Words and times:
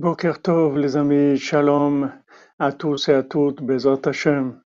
Boker 0.00 0.40
Tov, 0.40 0.78
les 0.78 0.96
amis, 0.96 1.36
shalom 1.38 2.12
à 2.60 2.70
tous 2.70 3.08
et 3.08 3.14
à 3.14 3.24
toutes, 3.24 3.60
Bezat 3.62 3.98
Hashem, 4.04 4.62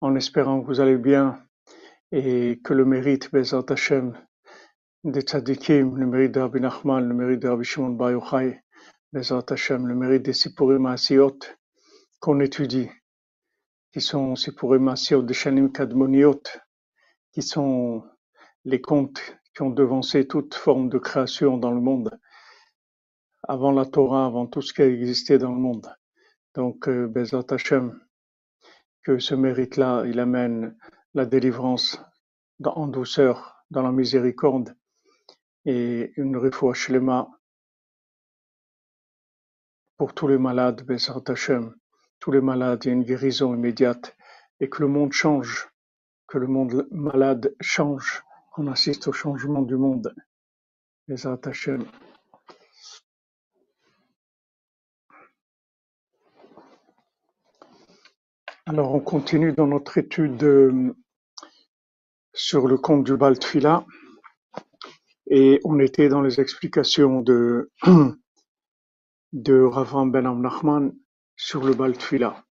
en 0.00 0.16
espérant 0.16 0.60
que 0.60 0.66
vous 0.66 0.80
allez 0.80 0.96
bien 0.96 1.40
et 2.10 2.60
que 2.64 2.74
le 2.74 2.84
mérite, 2.84 3.30
Bezat 3.30 3.66
Hashem, 3.68 4.18
des 5.04 5.20
tzadikim, 5.20 5.96
le 5.96 6.06
mérite 6.06 6.32
de 6.32 6.40
Rabbi 6.40 6.60
Nachman, 6.60 7.06
le 7.06 7.14
mérite 7.14 7.38
de 7.38 7.48
Rabbi 7.50 7.62
Shimon 7.62 7.90
Bar 7.90 8.34
Hashem, 9.14 9.86
le 9.86 9.94
mérite 9.94 10.24
des 10.24 10.32
Sipurim 10.32 10.86
Asiot 10.86 11.38
qu'on 12.18 12.40
étudie, 12.40 12.90
qui 13.92 14.00
sont 14.00 14.34
Sipurim 14.34 14.88
Asiot 14.88 15.22
de 15.22 15.32
Shanim 15.32 15.70
Kadmoniot, 15.70 16.42
qui 17.30 17.42
sont 17.42 18.02
les 18.64 18.80
contes 18.80 19.38
qui 19.54 19.62
ont 19.62 19.70
devancé 19.70 20.26
toute 20.26 20.54
forme 20.54 20.88
de 20.88 20.98
création 20.98 21.58
dans 21.58 21.70
le 21.70 21.80
monde, 21.80 22.10
avant 23.48 23.72
la 23.72 23.84
Torah, 23.84 24.26
avant 24.26 24.46
tout 24.46 24.62
ce 24.62 24.72
qui 24.72 24.82
a 24.82 24.86
existé 24.88 25.38
dans 25.38 25.52
le 25.52 25.60
monde. 25.60 25.88
Donc, 26.54 26.88
euh, 26.88 27.06
Bezat 27.06 27.46
Hashem, 27.50 28.00
que 29.02 29.18
ce 29.18 29.34
mérite-là, 29.34 30.04
il 30.06 30.18
amène 30.20 30.76
la 31.14 31.26
délivrance 31.26 32.00
en 32.64 32.86
douceur, 32.86 33.54
dans 33.70 33.82
la 33.82 33.92
miséricorde 33.92 34.76
et 35.64 36.12
une 36.16 36.36
refoua 36.36 36.74
shlema 36.74 37.28
pour 39.96 40.12
tous 40.14 40.28
les 40.28 40.38
malades, 40.38 40.84
Bezat 40.84 41.22
Hashem, 41.26 41.74
tous 42.20 42.32
les 42.32 42.40
malades, 42.40 42.84
il 42.84 42.88
y 42.88 42.90
a 42.90 42.94
une 42.94 43.04
guérison 43.04 43.54
immédiate 43.54 44.16
et 44.60 44.68
que 44.68 44.82
le 44.82 44.88
monde 44.88 45.12
change, 45.12 45.68
que 46.26 46.38
le 46.38 46.46
monde 46.46 46.86
malade 46.90 47.54
change, 47.60 48.22
qu'on 48.52 48.66
assiste 48.66 49.08
au 49.08 49.12
changement 49.12 49.62
du 49.62 49.76
monde, 49.76 50.14
Bezat 51.08 51.40
Hashem. 51.44 51.84
Alors, 58.66 58.94
on 58.94 59.00
continue 59.00 59.52
dans 59.52 59.66
notre 59.66 59.98
étude 59.98 60.42
euh, 60.42 60.94
sur 62.32 62.66
le 62.66 62.78
conte 62.78 63.04
du 63.04 63.14
Bal 63.14 63.38
Tfila 63.38 63.84
et 65.30 65.60
on 65.64 65.78
était 65.80 66.08
dans 66.08 66.22
les 66.22 66.40
explications 66.40 67.20
de, 67.20 67.70
de 69.34 69.60
Ravan 69.60 70.06
Ben 70.06 70.22
Nachman 70.40 70.94
sur 71.36 71.62
le 71.62 71.74
Bal 71.74 71.94
Tfila. 71.98 72.42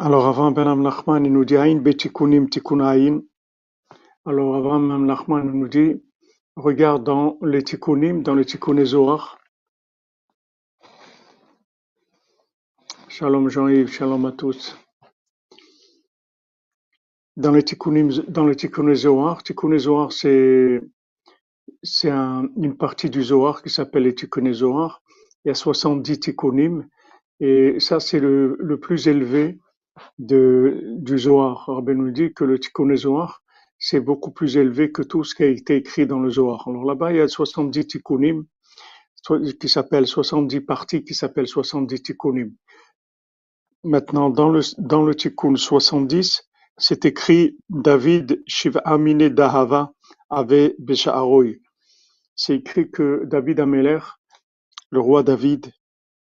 Alors, 0.00 0.26
avant 0.26 0.50
Ben 0.50 0.74
Nachman, 0.74 1.24
il 1.24 1.32
nous 1.32 1.44
dit 1.44 1.56
Aïn 1.56 1.78
betikunim 1.78 2.48
tikun 2.48 2.80
aïn. 2.80 3.22
Alors, 4.26 4.56
avant 4.56 4.80
Ben 4.80 5.06
Nachman 5.06 5.44
nous 5.44 5.68
dit 5.68 6.02
Regarde 6.56 7.04
dans 7.04 7.38
les 7.42 7.64
tikkunim, 7.64 8.22
dans 8.22 8.34
les 8.34 8.44
tikkuné 8.44 8.84
Zohar. 8.84 9.38
Shalom 13.08 13.48
Jean-Yves, 13.48 13.90
shalom 13.90 14.26
à 14.26 14.32
tous. 14.32 14.76
Dans 17.36 17.52
les 17.52 17.62
tikkunim, 17.64 18.10
dans 18.28 18.44
tikkuné 18.54 18.94
Zohar, 18.94 19.42
tikkuné 19.42 19.78
c'est, 20.12 20.82
c'est 21.82 22.10
un- 22.10 22.48
une 22.56 22.76
partie 22.76 23.08
du 23.10 23.22
Zohar 23.22 23.62
qui 23.62 23.70
s'appelle 23.70 24.02
les 24.04 24.14
tikkuné 24.14 24.52
Zohar. 24.52 25.02
Il 25.44 25.48
y 25.48 25.50
a 25.50 25.54
70 25.54 26.20
tikkunim. 26.20 26.86
Et 27.40 27.80
ça, 27.80 27.98
c'est 27.98 28.20
le, 28.20 28.56
le 28.60 28.78
plus 28.78 29.08
élevé 29.08 29.58
de, 30.18 30.80
du 30.98 31.18
Zohar. 31.18 31.64
Rabbi 31.66 31.94
nous 31.94 32.10
dit 32.10 32.32
que 32.32 32.44
le 32.44 32.60
Tikkun 32.60 32.94
Zohar, 32.96 33.42
c'est 33.84 33.98
beaucoup 33.98 34.30
plus 34.30 34.56
élevé 34.58 34.92
que 34.92 35.02
tout 35.02 35.24
ce 35.24 35.34
qui 35.34 35.42
a 35.42 35.46
été 35.46 35.74
écrit 35.74 36.06
dans 36.06 36.20
le 36.20 36.30
Zohar. 36.30 36.68
Alors 36.68 36.84
là-bas, 36.84 37.10
il 37.10 37.16
y 37.16 37.20
a 37.20 37.26
70 37.26 37.88
Tikkunim, 37.88 38.44
qui 39.60 39.68
s'appellent 39.68 40.06
70 40.06 40.60
parties, 40.60 41.02
qui 41.02 41.14
s'appellent 41.14 41.48
70 41.48 42.00
Tikkunim. 42.00 42.54
Maintenant, 43.82 44.30
dans 44.30 44.50
le, 44.50 44.60
dans 44.78 45.02
le 45.02 45.16
Tikkun 45.16 45.56
70, 45.56 46.48
c'est 46.78 47.04
écrit 47.06 47.58
David 47.70 48.40
Shiv'amine 48.46 49.28
Dahava 49.28 49.92
Ave 50.30 50.74
Besha'aroi. 50.78 51.56
C'est 52.36 52.54
écrit 52.54 52.88
que 52.88 53.24
David 53.24 53.58
Ameler, 53.58 53.98
le 54.90 55.00
roi 55.00 55.24
David, 55.24 55.72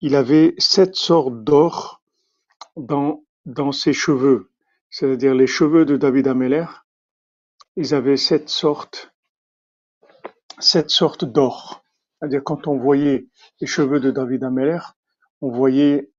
il 0.01 0.15
avait 0.15 0.55
sept 0.57 0.95
sortes 0.95 1.43
d'or 1.43 2.01
dans, 2.75 3.23
dans 3.45 3.71
ses 3.71 3.93
cheveux. 3.93 4.49
C'est-à-dire 4.89 5.35
les 5.35 5.47
cheveux 5.47 5.85
de 5.85 5.95
David 5.95 6.27
Ameller, 6.27 6.65
ils 7.75 7.93
avaient 7.93 8.17
sept 8.17 8.49
sortes, 8.49 9.13
sept 10.59 10.89
sortes 10.89 11.25
d'or. 11.25 11.83
C'est-à-dire 12.19 12.43
quand 12.43 12.67
on 12.67 12.77
voyait 12.77 13.27
les 13.61 13.67
cheveux 13.67 13.99
de 13.99 14.11
David 14.11 14.43
Ameller, 14.43 14.79
on 15.41 15.51
voyait 15.51 16.11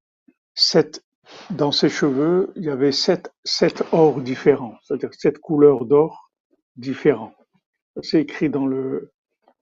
sept, 0.54 1.04
dans 1.50 1.72
ses 1.72 1.88
cheveux, 1.88 2.52
il 2.56 2.64
y 2.64 2.70
avait 2.70 2.92
sept, 2.92 3.32
sept 3.44 3.82
ors 3.92 4.20
différents. 4.20 4.76
C'est-à-dire 4.82 5.10
sept 5.14 5.38
couleurs 5.38 5.86
d'or 5.86 6.30
différents. 6.76 7.34
C'est 8.02 8.20
écrit 8.20 8.50
dans 8.50 8.66
le, 8.66 9.12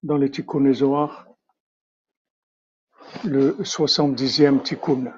dans 0.02 0.16
les 0.16 0.30
Tikkun 0.30 0.72
le 3.24 3.52
70e 3.62 4.62
Tikkun. 4.62 5.12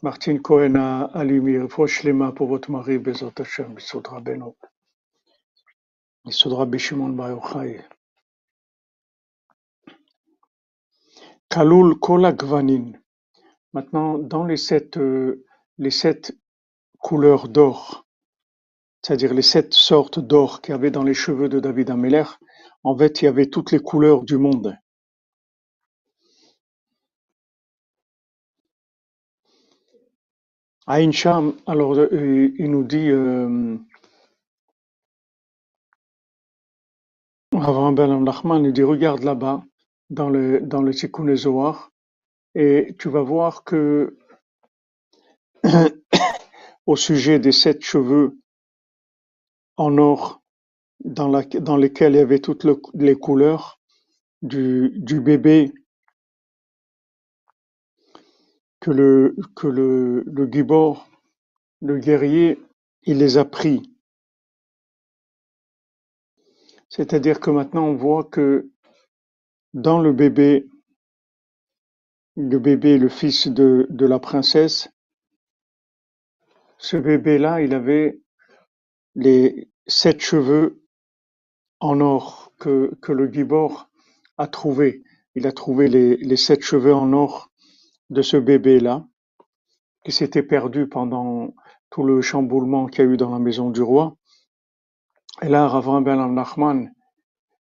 Martine 0.00 0.40
Cohen 0.40 0.76
a 0.76 1.06
allumé 1.12 1.58
Shlema 1.88 2.30
pour 2.30 2.46
votre 2.46 2.70
mari, 2.70 2.98
Bezat 2.98 3.32
Hashem, 3.36 3.74
Bisod 3.74 4.06
Rabbeinu, 4.06 4.54
Bisod 6.24 6.52
Rabbi 6.52 6.78
Shimon 6.78 7.08
Bar 7.08 7.30
Yochai. 7.30 7.84
Kalul 11.50 11.98
Kol 11.98 12.26
Agvanin. 12.26 12.92
Maintenant, 13.72 14.18
dans 14.18 14.44
les 14.44 14.56
sept, 14.56 14.98
euh, 14.98 15.44
les 15.78 15.90
sept 15.90 16.32
couleurs 17.00 17.48
d'or, 17.48 18.06
c'est-à-dire 19.02 19.34
les 19.34 19.42
sept 19.42 19.74
sortes 19.74 20.20
d'or 20.20 20.60
qu'il 20.60 20.72
y 20.72 20.74
avait 20.76 20.92
dans 20.92 21.02
les 21.02 21.14
cheveux 21.14 21.48
de 21.48 21.58
David 21.58 21.90
Ameller, 21.90 22.38
en 22.84 22.96
fait, 22.96 23.20
il 23.20 23.24
y 23.24 23.28
avait 23.28 23.50
toutes 23.50 23.72
les 23.72 23.80
couleurs 23.80 24.22
du 24.22 24.38
monde. 24.38 24.78
Aïn 30.88 31.12
Sham, 31.12 31.54
alors, 31.68 31.94
euh, 31.98 32.50
il 32.58 32.70
nous 32.72 32.84
dit, 32.84 33.10
euh, 33.10 33.78
Avraham 37.54 37.94
Ben 37.94 38.24
Nachman, 38.24 38.64
il 38.64 38.72
dit, 38.72 38.82
regarde 38.84 39.22
là-bas, 39.24 39.64
dans 40.10 40.30
le, 40.30 40.60
dans 40.60 40.82
le 40.82 40.94
Tikkun 40.94 41.34
Zohar, 41.36 41.90
et 42.54 42.94
tu 42.98 43.08
vas 43.10 43.22
voir 43.22 43.64
que, 43.64 44.16
au 46.86 46.96
sujet 46.96 47.38
des 47.38 47.52
sept 47.52 47.82
cheveux 47.84 48.38
en 49.76 49.98
or, 49.98 50.42
dans, 51.04 51.28
lesquels 51.76 52.14
il 52.14 52.18
y 52.18 52.20
avait 52.20 52.40
toutes 52.40 52.64
le- 52.64 52.80
les 52.94 53.16
couleurs 53.16 53.80
du, 54.42 54.92
du 54.96 55.20
bébé 55.20 55.72
que 58.80 58.90
le, 58.90 59.36
que 59.56 59.66
le, 59.66 60.48
Gibor, 60.50 61.08
le 61.80 61.98
guerrier, 61.98 62.60
il 63.02 63.18
les 63.18 63.36
a 63.36 63.44
pris. 63.44 63.94
C'est-à-dire 66.88 67.40
que 67.40 67.50
maintenant 67.50 67.86
on 67.86 67.94
voit 67.94 68.24
que 68.24 68.70
dans 69.74 70.00
le 70.00 70.12
bébé, 70.12 70.68
le 72.36 72.58
bébé, 72.58 72.98
le 72.98 73.08
fils 73.08 73.48
de, 73.48 73.86
la 73.90 74.18
princesse, 74.18 74.88
ce 76.78 76.96
bébé-là, 76.96 77.60
il 77.60 77.74
avait 77.74 78.20
les 79.16 79.68
sept 79.86 80.20
cheveux 80.20 80.82
en 81.80 82.00
or 82.00 82.52
que, 82.58 82.96
le 83.08 83.32
Gibor 83.32 83.90
a 84.36 84.46
trouvé. 84.46 85.02
Il 85.34 85.46
a 85.46 85.52
trouvé 85.52 85.88
les 85.88 86.36
sept 86.36 86.62
cheveux 86.62 86.94
en 86.94 87.12
or 87.12 87.47
de 88.10 88.22
ce 88.22 88.36
bébé-là, 88.36 89.06
qui 90.04 90.12
s'était 90.12 90.42
perdu 90.42 90.88
pendant 90.88 91.54
tout 91.90 92.02
le 92.02 92.20
chamboulement 92.22 92.86
qu'il 92.86 93.04
y 93.04 93.08
a 93.08 93.10
eu 93.10 93.16
dans 93.16 93.30
la 93.30 93.38
maison 93.38 93.70
du 93.70 93.82
roi. 93.82 94.16
Et 95.42 95.48
là, 95.48 95.68
Rav 95.68 96.02
Ben 96.02 96.32
Nachman, 96.34 96.92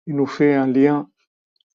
il 0.07 0.15
nous 0.15 0.25
fait 0.25 0.53
un 0.53 0.67
lien 0.67 1.09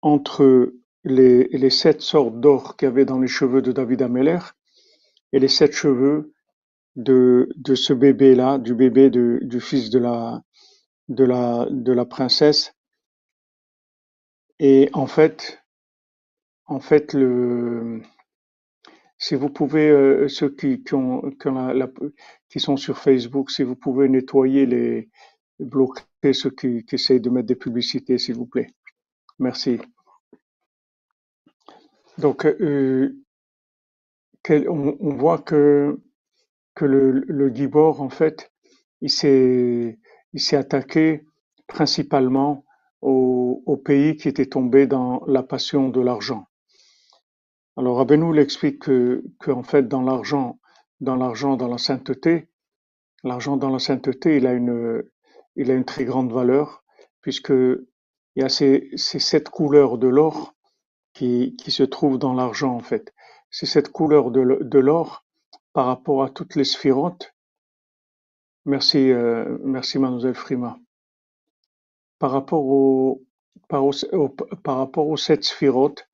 entre 0.02 0.72
les, 1.04 1.48
les 1.48 1.70
sept 1.70 2.00
sortes 2.02 2.40
d'or 2.40 2.76
qu'il 2.76 2.86
y 2.86 2.90
avait 2.90 3.04
dans 3.04 3.18
les 3.20 3.28
cheveux 3.28 3.62
de 3.62 3.72
David 3.72 4.02
Ameller 4.02 4.38
et 5.32 5.38
les 5.38 5.48
sept 5.48 5.72
cheveux 5.72 6.32
de, 6.96 7.48
de 7.56 7.74
ce 7.74 7.92
bébé-là, 7.92 8.58
du 8.58 8.74
bébé 8.74 9.10
de, 9.10 9.38
du 9.42 9.60
fils 9.60 9.90
de 9.90 9.98
la, 9.98 10.42
de 11.08 11.24
la, 11.24 11.66
de 11.70 11.92
la 11.92 12.04
princesse. 12.04 12.74
Et 14.58 14.88
en 14.92 15.06
fait, 15.06 15.62
en 16.66 16.80
fait, 16.80 17.12
le, 17.12 18.02
si 19.18 19.34
vous 19.34 19.50
pouvez, 19.50 19.88
euh, 19.88 20.28
ceux 20.28 20.50
qui, 20.50 20.82
ont, 20.92 21.22
la, 21.44 21.88
qui 22.48 22.60
sont 22.60 22.76
sur 22.76 22.98
Facebook, 22.98 23.50
si 23.50 23.62
vous 23.62 23.76
pouvez 23.76 24.08
nettoyer 24.08 24.66
les, 24.66 25.08
bloquer 25.58 26.32
ceux 26.32 26.50
qui, 26.50 26.84
essayent 26.92 27.20
de 27.20 27.30
mettre 27.30 27.46
des 27.46 27.56
publicités, 27.56 28.18
s'il 28.18 28.36
vous 28.36 28.46
plaît. 28.46 28.68
Merci. 29.38 29.78
Donc, 32.18 32.46
euh, 32.46 33.14
on, 34.48 35.14
voit 35.16 35.38
que, 35.38 36.00
que 36.74 36.84
le, 36.84 37.10
le 37.10 37.54
Gibor, 37.54 38.00
en 38.00 38.10
fait, 38.10 38.52
il 39.00 39.10
s'est, 39.10 39.98
il 40.32 40.40
s'est 40.40 40.56
attaqué 40.56 41.26
principalement 41.66 42.64
aux, 43.02 43.62
aux 43.66 43.76
pays 43.76 44.16
qui 44.16 44.28
étaient 44.28 44.46
tombés 44.46 44.86
dans 44.86 45.22
la 45.26 45.42
passion 45.42 45.88
de 45.88 46.00
l'argent. 46.00 46.46
Alors, 47.78 47.98
Rabbeinu 47.98 48.32
l'explique 48.34 48.78
que, 48.80 49.22
que, 49.38 49.50
en 49.50 49.62
fait, 49.62 49.86
dans 49.86 50.02
l'argent, 50.02 50.58
dans 51.00 51.16
l'argent, 51.16 51.56
dans 51.56 51.68
la 51.68 51.76
sainteté, 51.76 52.48
l'argent 53.22 53.58
dans 53.58 53.68
la 53.70 53.78
sainteté, 53.78 54.38
il 54.38 54.46
a 54.46 54.54
une, 54.54 55.02
il 55.56 55.70
a 55.70 55.74
une 55.74 55.84
très 55.84 56.04
grande 56.04 56.32
valeur, 56.32 56.84
puisque 57.20 57.50
il 57.50 58.42
y 58.42 58.42
a 58.42 58.48
ces, 58.48 58.90
ces 58.96 59.18
sept 59.18 59.50
couleurs 59.50 59.98
de 59.98 60.08
l'or 60.08 60.54
qui, 61.12 61.54
qui 61.56 61.70
se 61.70 61.82
trouvent 61.82 62.18
dans 62.18 62.32
l'argent, 62.32 62.74
en 62.74 62.80
fait. 62.80 63.12
C'est 63.50 63.66
cette 63.66 63.90
couleur 63.90 64.30
de, 64.30 64.78
l'or 64.78 65.24
par 65.74 65.86
rapport 65.86 66.22
à 66.22 66.30
toutes 66.30 66.56
les 66.56 66.64
sphirotes. 66.64 67.34
Merci, 68.64 69.10
euh, 69.10 69.58
merci, 69.62 69.98
mademoiselle 69.98 70.34
Frima. 70.34 70.78
Par 72.18 72.30
rapport 72.30 72.64
au, 72.64 73.22
par, 73.68 73.84
par 74.62 74.78
rapport 74.78 75.08
aux 75.08 75.16
sept 75.18 75.44
sphirotes, 75.44 76.08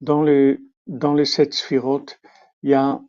dans 0.00 0.22
les, 0.22 0.58
dans 0.86 1.14
les 1.14 1.24
sept 1.24 1.54
sphirotes, 1.54 2.20
il 2.62 2.70
y 2.70 2.74
a 2.74 3.00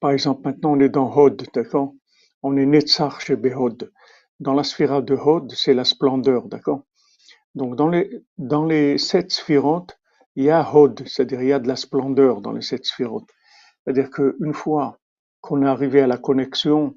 Par 0.00 0.10
exemple, 0.10 0.42
maintenant 0.48 0.72
on 0.72 0.80
est 0.80 0.88
dans 0.88 1.10
Hod, 1.14 1.46
d'accord? 1.54 1.94
On 2.42 2.56
est 2.56 2.66
Netzach 2.66 3.20
chez 3.20 3.36
Behod. 3.36 3.92
Dans 4.40 4.54
la 4.54 4.64
sphira 4.64 5.02
de 5.02 5.14
Hod, 5.14 5.52
c'est 5.52 5.74
la 5.74 5.84
splendeur, 5.84 6.48
d'accord? 6.48 6.82
Donc 7.54 7.76
dans 7.76 7.88
les, 7.88 8.24
dans 8.38 8.64
les 8.64 8.98
sept 8.98 9.32
sphirotes, 9.32 9.98
il 10.36 10.44
y 10.44 10.50
a 10.50 10.74
Hod, 10.74 11.06
c'est-à-dire 11.06 11.42
il 11.42 11.48
y 11.48 11.52
a 11.52 11.58
de 11.60 11.68
la 11.68 11.76
splendeur 11.76 12.40
dans 12.40 12.52
les 12.52 12.62
sept 12.62 12.84
sphirotes. 12.84 13.30
C'est-à-dire 13.84 14.10
qu'une 14.10 14.54
fois 14.54 14.98
qu'on 15.40 15.62
est 15.62 15.68
arrivé 15.68 16.00
à 16.00 16.06
la 16.06 16.18
connexion 16.18 16.96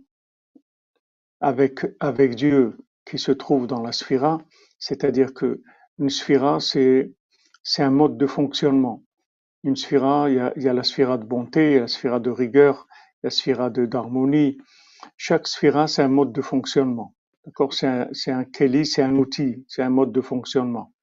avec, 1.40 1.86
avec 2.00 2.36
Dieu 2.36 2.78
qui 3.06 3.20
se 3.20 3.32
trouve 3.32 3.68
dans 3.68 3.82
la 3.82 3.92
sphira, 3.92 4.42
c'est-à-dire 4.80 5.34
que 5.34 5.62
une 6.00 6.10
sphira, 6.10 6.60
c'est 6.60 7.14
un 7.80 7.92
mode 7.92 8.18
de 8.18 8.28
fonctionnement. 8.28 9.04
Une 9.68 9.76
sphira, 9.76 10.30
il 10.30 10.64
y 10.64 10.70
a, 10.70 10.74
la 10.74 10.84
sphira 10.84 11.18
de 11.18 11.26
bonté, 11.26 11.78
la 11.82 11.90
sphira 11.90 12.22
de 12.22 12.30
rigueur, 12.30 12.88
la 13.22 13.30
sphira 13.30 13.70
d'harmonie. 13.70 14.58
Chaque 15.18 15.46
sphira, 15.46 15.90
c'est 15.90 16.02
un 16.02 16.08
mode 16.08 16.32
de 16.32 16.42
fonctionnement. 16.42 17.14
D'accord? 17.46 17.74
C'est 17.74 17.86
un, 17.86 18.08
un 18.28 18.46
keli, 18.46 18.86
c'est 18.86 19.02
un 19.02 19.18
outil, 19.18 19.66
c'est 19.68 19.84
un 19.84 19.90
mode 19.90 20.14
de 20.14 20.22
fonctionnement. 20.22 20.94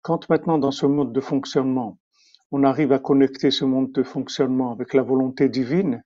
Quand 0.00 0.30
maintenant, 0.30 0.58
dans 0.58 0.70
ce 0.70 0.86
mode 0.86 1.12
de 1.12 1.20
fonctionnement, 1.20 1.98
on 2.52 2.62
arrive 2.62 2.92
à 2.92 3.00
connecter 3.00 3.50
ce 3.50 3.64
mode 3.64 3.90
de 3.90 4.04
fonctionnement 4.04 4.70
avec 4.70 4.94
la 4.94 5.02
volonté 5.02 5.48
divine, 5.48 6.04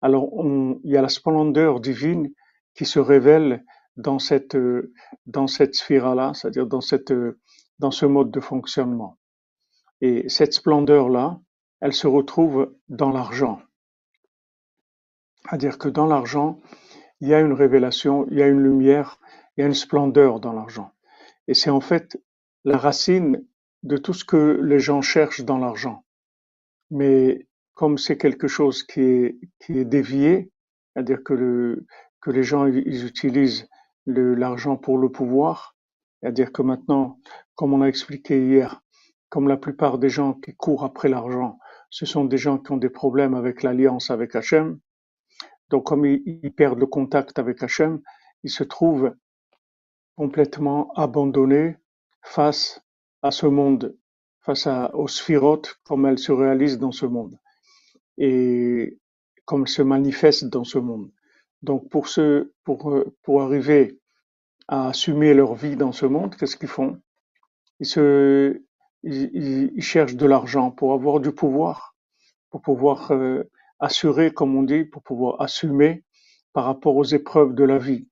alors 0.00 0.30
il 0.82 0.90
y 0.90 0.96
a 0.96 1.02
la 1.02 1.10
splendeur 1.10 1.80
divine 1.80 2.30
qui 2.74 2.86
se 2.86 3.00
révèle 3.00 3.66
dans 3.98 4.18
cette, 4.18 4.54
euh, 4.54 4.94
dans 5.26 5.46
cette 5.46 5.74
sphira-là, 5.74 6.32
c'est-à-dire 6.32 6.66
dans, 6.66 6.80
euh, 7.10 7.38
dans 7.80 7.90
ce 7.90 8.06
mode 8.06 8.30
de 8.30 8.40
fonctionnement. 8.40 9.18
Et 10.00 10.28
cette 10.28 10.52
splendeur-là, 10.52 11.40
elle 11.80 11.92
se 11.92 12.06
retrouve 12.06 12.74
dans 12.88 13.10
l'argent. 13.10 13.60
C'est-à-dire 15.44 15.78
que 15.78 15.88
dans 15.88 16.06
l'argent, 16.06 16.60
il 17.20 17.28
y 17.28 17.34
a 17.34 17.40
une 17.40 17.52
révélation, 17.52 18.26
il 18.30 18.38
y 18.38 18.42
a 18.42 18.48
une 18.48 18.62
lumière, 18.62 19.18
il 19.56 19.60
y 19.60 19.64
a 19.64 19.66
une 19.66 19.74
splendeur 19.74 20.40
dans 20.40 20.52
l'argent. 20.52 20.92
Et 21.46 21.54
c'est 21.54 21.70
en 21.70 21.80
fait 21.80 22.20
la 22.64 22.76
racine 22.76 23.44
de 23.82 23.96
tout 23.96 24.12
ce 24.12 24.24
que 24.24 24.60
les 24.62 24.78
gens 24.78 25.02
cherchent 25.02 25.44
dans 25.44 25.58
l'argent. 25.58 26.04
Mais 26.90 27.46
comme 27.74 27.98
c'est 27.98 28.18
quelque 28.18 28.48
chose 28.48 28.82
qui 28.82 29.00
est, 29.00 29.84
dévié, 29.84 30.50
c'est-à-dire 30.92 31.22
que, 31.22 31.84
que 32.20 32.30
les 32.30 32.42
gens 32.42 32.66
ils 32.66 33.06
utilisent 33.06 33.68
l'argent 34.06 34.76
pour 34.76 34.98
le 34.98 35.10
pouvoir, 35.10 35.76
c'est-à-dire 36.20 36.52
que 36.52 36.62
maintenant, 36.62 37.20
comme 37.54 37.72
on 37.72 37.82
a 37.82 37.86
expliqué 37.86 38.44
hier, 38.44 38.82
comme 39.28 39.48
la 39.48 39.56
plupart 39.56 39.98
des 39.98 40.08
gens 40.08 40.34
qui 40.34 40.54
courent 40.54 40.84
après 40.84 41.08
l'argent, 41.08 41.58
ce 41.90 42.06
sont 42.06 42.24
des 42.24 42.38
gens 42.38 42.58
qui 42.58 42.72
ont 42.72 42.76
des 42.76 42.90
problèmes 42.90 43.34
avec 43.34 43.62
l'alliance 43.62 44.10
avec 44.10 44.34
Hachem, 44.34 44.78
donc 45.70 45.84
comme 45.84 46.06
ils, 46.06 46.52
perdent 46.54 46.78
le 46.78 46.86
contact 46.86 47.38
avec 47.38 47.62
Hachem, 47.62 48.00
ils 48.42 48.50
se 48.50 48.64
trouvent 48.64 49.14
complètement 50.16 50.92
abandonnés 50.94 51.76
face 52.22 52.82
à 53.22 53.30
ce 53.30 53.46
monde, 53.46 53.96
face 54.40 54.66
aux 54.94 55.08
sphirotes, 55.08 55.78
comme 55.84 56.06
elles 56.06 56.18
se 56.18 56.32
réalisent 56.32 56.78
dans 56.78 56.92
ce 56.92 57.06
monde 57.06 57.38
et 58.16 58.98
comme 59.44 59.62
elles 59.62 59.68
se 59.68 59.82
manifestent 59.82 60.48
dans 60.48 60.64
ce 60.64 60.78
monde. 60.78 61.10
Donc 61.62 61.88
pour, 61.90 62.08
ce, 62.08 62.52
pour, 62.64 63.04
pour 63.22 63.42
arriver 63.42 64.00
à 64.68 64.88
assumer 64.88 65.34
leur 65.34 65.54
vie 65.54 65.76
dans 65.76 65.92
ce 65.92 66.06
monde, 66.06 66.34
qu'est-ce 66.36 66.56
qu'ils 66.56 66.68
font? 66.68 67.00
Ils, 67.80 67.86
se, 67.86 68.62
ils, 69.02 69.30
ils- 69.76 69.82
cherchent 69.82 70.16
de 70.16 70.26
l'argent 70.26 70.70
pour 70.70 70.92
avoir 70.92 71.20
du 71.20 71.32
pouvoir, 71.32 71.96
pour 72.50 72.62
pouvoir 72.62 73.12
euh, 73.12 73.44
assurer, 73.80 74.32
comme 74.32 74.56
on 74.56 74.62
dit, 74.62 74.84
pour 74.84 75.02
pouvoir 75.02 75.40
assumer 75.40 76.04
par 76.52 76.64
rapport 76.64 76.96
aux 76.96 77.04
épreuves 77.04 77.54
de 77.54 77.64
la 77.64 77.78
vie. 77.78 78.08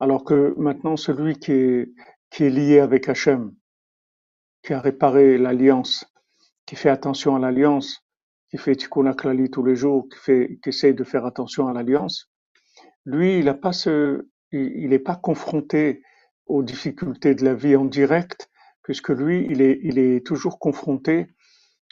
Alors 0.00 0.24
que 0.24 0.54
maintenant, 0.58 0.96
celui 0.96 1.38
qui 1.38 1.52
est, 1.52 1.92
qui 2.30 2.44
est 2.44 2.50
lié 2.50 2.80
avec 2.80 3.08
Hachem, 3.08 3.52
qui 4.62 4.72
a 4.74 4.80
réparé 4.80 5.38
l'alliance, 5.38 6.04
qui 6.66 6.76
fait 6.76 6.90
attention 6.90 7.36
à 7.36 7.38
l'alliance, 7.38 8.04
qui 8.50 8.58
fait 8.58 8.76
tikkun 8.76 9.12
tous 9.52 9.64
les 9.64 9.76
jours, 9.76 10.08
qui 10.10 10.18
fait, 10.18 10.58
qui 10.62 10.70
essaye 10.70 10.94
de 10.94 11.04
faire 11.04 11.24
attention 11.26 11.68
à 11.68 11.72
l'alliance, 11.72 12.30
lui, 13.04 13.38
il 13.38 13.48
a 13.48 13.54
pas 13.54 13.72
ce, 13.72 14.28
il 14.52 14.92
il 14.92 15.02
pas 15.02 15.16
confronté 15.16 16.02
aux 16.46 16.62
difficultés 16.62 17.34
de 17.34 17.44
la 17.44 17.54
vie 17.54 17.76
en 17.76 17.84
direct, 17.84 18.50
puisque 18.88 19.10
lui, 19.10 19.46
il 19.50 19.60
est, 19.60 20.26
toujours 20.26 20.58
confronté 20.58 21.26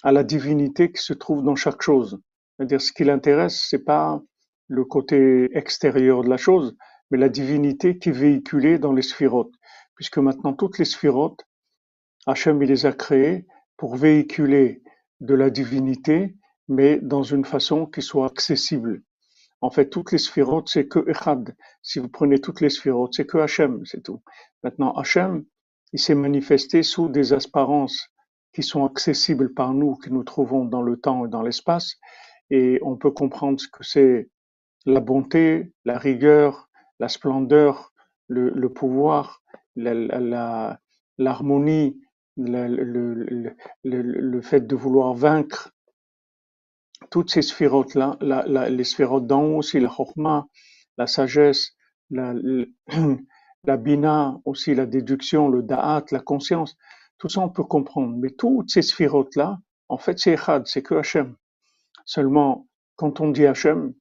à 0.02 0.12
la 0.12 0.24
divinité 0.24 0.90
qui 0.90 1.02
se 1.02 1.12
trouve 1.12 1.42
dans 1.42 1.54
chaque 1.54 1.82
chose. 1.82 2.22
C'est-à-dire, 2.56 2.80
ce 2.80 2.90
qui 2.90 3.04
l'intéresse, 3.04 3.66
c'est 3.68 3.84
pas 3.84 4.22
le 4.68 4.82
côté 4.86 5.54
extérieur 5.54 6.24
de 6.24 6.30
la 6.30 6.38
chose, 6.38 6.74
mais 7.10 7.18
la 7.18 7.28
divinité 7.28 7.98
qui 7.98 8.08
est 8.08 8.12
véhiculée 8.12 8.78
dans 8.78 8.94
les 8.94 9.02
sphirotes. 9.02 9.52
Puisque 9.94 10.16
maintenant, 10.16 10.54
toutes 10.54 10.78
les 10.78 10.86
sphirotes, 10.86 11.44
Hachem, 12.24 12.62
il 12.62 12.70
les 12.70 12.86
a 12.86 12.92
créées 12.92 13.46
pour 13.76 13.96
véhiculer 13.96 14.82
de 15.20 15.34
la 15.34 15.50
divinité, 15.50 16.34
mais 16.66 16.98
dans 17.02 17.24
une 17.24 17.44
façon 17.44 17.84
qui 17.84 18.00
soit 18.00 18.24
accessible. 18.24 19.02
En 19.60 19.68
fait, 19.68 19.90
toutes 19.90 20.12
les 20.12 20.18
sphirotes, 20.18 20.70
c'est 20.70 20.88
que 20.88 21.06
Echad. 21.10 21.54
Si 21.82 21.98
vous 21.98 22.08
prenez 22.08 22.40
toutes 22.40 22.62
les 22.62 22.70
sphirotes, 22.70 23.12
c'est 23.12 23.26
que 23.26 23.36
Hachem, 23.36 23.84
c'est 23.84 24.02
tout. 24.02 24.22
Maintenant, 24.62 24.94
Hachem, 24.94 25.44
il 25.92 26.00
s'est 26.00 26.14
manifesté 26.14 26.82
sous 26.82 27.08
des 27.08 27.32
apparences 27.32 28.08
qui 28.52 28.62
sont 28.62 28.84
accessibles 28.86 29.54
par 29.54 29.74
nous, 29.74 29.96
que 29.96 30.10
nous 30.10 30.24
trouvons 30.24 30.64
dans 30.64 30.82
le 30.82 30.96
temps 30.98 31.26
et 31.26 31.28
dans 31.28 31.42
l'espace, 31.42 31.96
et 32.50 32.78
on 32.82 32.96
peut 32.96 33.10
comprendre 33.10 33.60
ce 33.60 33.68
que 33.68 33.84
c'est 33.84 34.30
la 34.86 35.00
bonté, 35.00 35.72
la 35.84 35.98
rigueur, 35.98 36.68
la 37.00 37.08
splendeur, 37.08 37.92
le, 38.28 38.50
pouvoir, 38.72 39.42
la- 39.76 39.94
la- 39.94 40.20
la- 40.20 40.80
l'harmonie, 41.18 42.00
le, 42.36 42.68
le, 42.68 43.14
le, 43.84 44.42
fait 44.42 44.66
de 44.66 44.76
vouloir 44.76 45.14
vaincre, 45.14 45.72
toutes 47.10 47.30
ces 47.30 47.42
la- 48.46 48.70
les 48.70 48.84
sphirotes 48.84 49.26
d'en 49.26 49.42
haut 49.44 49.58
aussi, 49.58 49.80
la 49.80 49.88
chokma, 49.90 50.46
la 50.98 51.06
sagesse, 51.06 51.72
la, 52.10 52.34
la 53.64 53.76
bina, 53.76 54.38
aussi 54.44 54.74
la 54.74 54.86
déduction, 54.86 55.48
le 55.48 55.62
da'at, 55.62 56.04
la 56.10 56.20
conscience, 56.20 56.76
tout 57.18 57.28
ça 57.28 57.40
on 57.40 57.48
peut 57.48 57.64
comprendre. 57.64 58.16
Mais 58.16 58.30
toutes 58.30 58.70
ces 58.70 58.82
sphirotes-là, 58.82 59.58
en 59.88 59.98
fait, 59.98 60.18
c'est 60.18 60.32
Echad, 60.32 60.66
c'est 60.66 60.82
que 60.82 60.94
Hachem. 60.94 61.36
Seulement, 62.04 62.66
quand 62.96 63.20
on 63.20 63.30
dit 63.30 63.46
Hachem, 63.46 63.94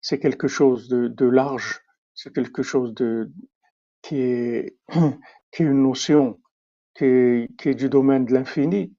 c'est 0.00 0.18
quelque 0.18 0.48
chose 0.48 0.88
de, 0.88 1.26
large, 1.26 1.80
c'est 2.14 2.32
quelque 2.32 2.62
chose 2.62 2.94
de, 2.94 3.30
qui 4.02 4.20
est, 4.20 4.76
qui 5.52 5.62
est 5.62 5.66
une 5.66 5.82
notion 5.82 6.40
qui 6.96 7.04
est, 7.04 7.56
qui 7.56 7.68
est 7.70 7.74
du 7.74 7.88
domaine 7.88 8.24
de 8.24 8.34
l'infini. 8.34 8.94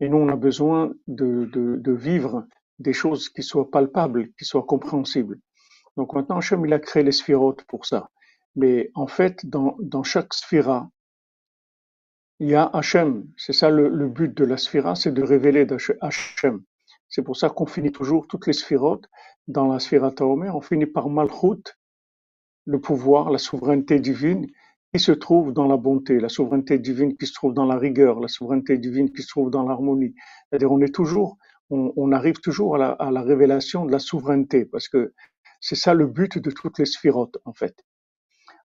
Et 0.00 0.08
nous, 0.08 0.18
on 0.18 0.28
a 0.28 0.36
besoin 0.36 0.92
de, 1.06 1.46
de, 1.46 1.76
de 1.76 1.92
vivre 1.92 2.46
des 2.78 2.92
choses 2.92 3.28
qui 3.28 3.42
soient 3.42 3.70
palpables, 3.70 4.32
qui 4.34 4.44
soient 4.44 4.64
compréhensibles. 4.64 5.38
Donc 5.96 6.12
maintenant, 6.12 6.38
Hachem, 6.38 6.66
il 6.66 6.72
a 6.72 6.80
créé 6.80 7.02
les 7.02 7.12
sphirotes 7.12 7.64
pour 7.64 7.86
ça. 7.86 8.10
Mais 8.56 8.90
en 8.94 9.06
fait, 9.06 9.46
dans, 9.46 9.76
dans 9.80 10.02
chaque 10.02 10.32
sphira, 10.34 10.90
il 12.40 12.50
y 12.50 12.54
a 12.54 12.64
Hachem. 12.72 13.26
C'est 13.36 13.52
ça 13.52 13.70
le, 13.70 13.88
le 13.88 14.08
but 14.08 14.36
de 14.36 14.44
la 14.44 14.56
sphira, 14.56 14.94
c'est 14.94 15.12
de 15.12 15.22
révéler 15.22 15.66
Hachem. 16.00 16.62
C'est 17.08 17.22
pour 17.22 17.36
ça 17.36 17.48
qu'on 17.48 17.66
finit 17.66 17.92
toujours 17.92 18.26
toutes 18.26 18.46
les 18.46 18.52
sphirotes 18.52 19.08
dans 19.46 19.68
la 19.72 19.78
sphirata 19.78 20.24
Omer, 20.24 20.54
on 20.56 20.60
finit 20.60 20.86
par 20.86 21.08
Malchut, 21.08 21.62
le 22.64 22.80
pouvoir, 22.80 23.30
la 23.30 23.38
souveraineté 23.38 24.00
divine 24.00 24.46
qui 24.92 25.00
se 25.00 25.12
trouve 25.12 25.52
dans 25.52 25.66
la 25.66 25.76
bonté, 25.76 26.18
la 26.18 26.28
souveraineté 26.28 26.78
divine 26.78 27.16
qui 27.16 27.26
se 27.26 27.34
trouve 27.34 27.52
dans 27.52 27.66
la 27.66 27.76
rigueur, 27.76 28.20
la 28.20 28.28
souveraineté 28.28 28.78
divine 28.78 29.12
qui 29.12 29.22
se 29.22 29.28
trouve 29.28 29.50
dans 29.50 29.62
l'harmonie. 29.64 30.14
C'est-à-dire, 30.48 30.72
on 30.72 30.80
est 30.80 30.94
toujours, 30.94 31.36
on, 31.70 31.92
on 31.96 32.12
arrive 32.12 32.40
toujours 32.40 32.76
à 32.76 32.78
la, 32.78 32.90
à 32.92 33.10
la, 33.10 33.22
révélation 33.22 33.84
de 33.84 33.92
la 33.92 33.98
souveraineté, 33.98 34.64
parce 34.64 34.88
que 34.88 35.12
c'est 35.60 35.74
ça 35.74 35.94
le 35.94 36.06
but 36.06 36.38
de 36.38 36.50
toutes 36.50 36.78
les 36.78 36.86
sphirotes, 36.86 37.38
en 37.44 37.52
fait. 37.52 37.84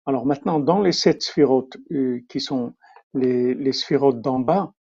Alors 0.05 0.25
maintenant, 0.25 0.59
dans 0.59 0.81
les 0.81 0.91
sept 0.91 1.21
sphirotes 1.21 1.77
euh, 1.91 2.21
qui 2.29 2.39
sont 2.39 2.73
les, 3.13 3.53
les 3.53 3.71
d'en 4.15 4.39
bas, 4.39 4.73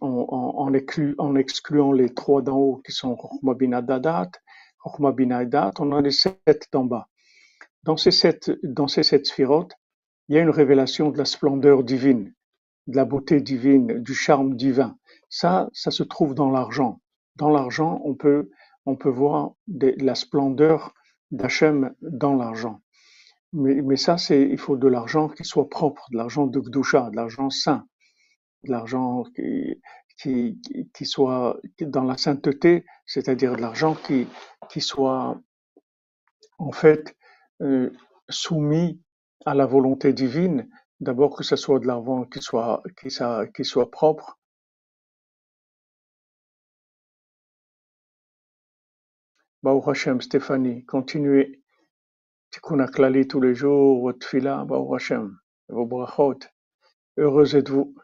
en, 0.00 0.08
en, 0.08 0.58
en, 0.58 0.72
exclu, 0.74 1.14
en, 1.18 1.36
excluant 1.36 1.92
les 1.92 2.10
trois 2.10 2.42
d'en 2.42 2.56
haut 2.56 2.82
qui 2.84 2.92
sont 2.92 3.16
Chokhmah 3.16 3.54
Bina 3.54 3.82
Dadat, 3.82 4.30
Chokhmah 4.84 5.12
Bina 5.12 5.42
on 5.78 5.92
a 5.92 6.00
les 6.00 6.10
sept 6.10 6.68
d'en 6.72 6.84
bas. 6.84 7.08
Dans 7.82 7.96
ces 7.96 8.10
sept, 8.10 8.50
dans 8.62 8.88
ces 8.88 9.02
sept 9.02 9.26
sphirotes, 9.26 9.72
il 10.28 10.34
y 10.34 10.38
a 10.38 10.42
une 10.42 10.50
révélation 10.50 11.10
de 11.10 11.18
la 11.18 11.24
splendeur 11.24 11.84
divine, 11.84 12.34
de 12.88 12.96
la 12.96 13.04
beauté 13.04 13.40
divine, 13.40 14.00
du 14.02 14.14
charme 14.14 14.56
divin. 14.56 14.98
Ça, 15.28 15.68
ça 15.72 15.90
se 15.90 16.02
trouve 16.02 16.34
dans 16.34 16.50
l'argent. 16.50 17.00
Dans 17.36 17.50
l'argent, 17.50 18.00
on 18.04 18.14
peut, 18.14 18.50
on 18.86 18.96
peut 18.96 19.10
voir 19.10 19.52
de, 19.68 19.94
la 19.98 20.14
splendeur 20.14 20.94
d'Hachem 21.30 21.94
dans 22.00 22.34
l'argent. 22.34 22.80
Mais, 23.58 23.96
ça, 23.96 24.18
c'est, 24.18 24.42
il 24.42 24.58
faut 24.58 24.76
de 24.76 24.86
l'argent 24.86 25.30
qui 25.30 25.42
soit 25.42 25.68
propre, 25.70 26.06
de 26.10 26.18
l'argent 26.18 26.46
de 26.46 26.60
Gdusha, 26.60 27.08
de 27.10 27.16
l'argent 27.16 27.48
saint, 27.48 27.86
de 28.64 28.70
l'argent 28.70 29.24
qui, 29.34 30.60
qui, 30.94 31.06
soit 31.06 31.58
dans 31.80 32.04
la 32.04 32.18
sainteté, 32.18 32.84
c'est-à-dire 33.06 33.56
de 33.56 33.62
l'argent 33.62 33.94
qui, 33.94 34.26
qui 34.68 34.82
soit 34.82 35.40
en 36.58 36.72
fait 36.72 37.16
euh, 37.62 37.90
soumis 38.28 39.00
à 39.46 39.54
la 39.54 39.64
volonté 39.64 40.12
divine, 40.12 40.68
d'abord 41.00 41.34
que 41.34 41.42
ce 41.42 41.56
soit 41.56 41.80
de 41.80 41.86
l'argent 41.86 42.24
qui 42.24 42.42
soit, 42.42 42.82
qui, 43.00 43.10
ça, 43.10 43.46
qui 43.54 43.64
soit 43.64 43.90
propre. 43.90 44.38
Hashem, 49.64 50.20
Stéphanie, 50.20 50.84
continuez. 50.84 51.62
Tikkun 52.50 52.80
Aklali 52.80 53.26
tous 53.26 53.40
les 53.40 53.54
jours, 53.54 54.12
fila, 54.22 54.64
Baruch 54.64 54.94
Hashem, 54.94 55.38
vos 55.68 55.86
brachot. 55.86 56.38
Heureux 57.16 57.56
êtes-vous. 57.56 57.94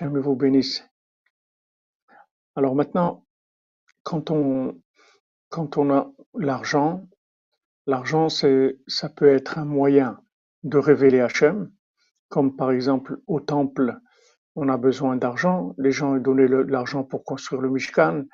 Vous 0.00 0.34
bénisse. 0.34 0.84
Alors 2.56 2.74
maintenant, 2.74 3.24
quand 4.02 4.32
on, 4.32 4.82
quand 5.50 5.76
on 5.76 5.90
a 5.90 6.10
l'argent, 6.34 7.08
l'argent, 7.86 8.28
c'est, 8.28 8.78
ça 8.88 9.08
peut 9.08 9.28
être 9.28 9.58
un 9.58 9.64
moyen 9.64 10.20
de 10.64 10.78
révéler 10.78 11.20
Hachem, 11.20 11.70
comme 12.28 12.56
par 12.56 12.72
exemple 12.72 13.18
au 13.28 13.38
temple, 13.38 14.00
on 14.56 14.68
a 14.68 14.76
besoin 14.76 15.16
d'argent, 15.16 15.74
les 15.78 15.92
gens 15.92 16.14
ont 16.14 16.18
donné 16.18 16.48
de 16.48 16.56
l'argent 16.56 17.04
pour 17.04 17.24
construire 17.24 17.62
le 17.62 17.70
Mishkan, 17.70 18.24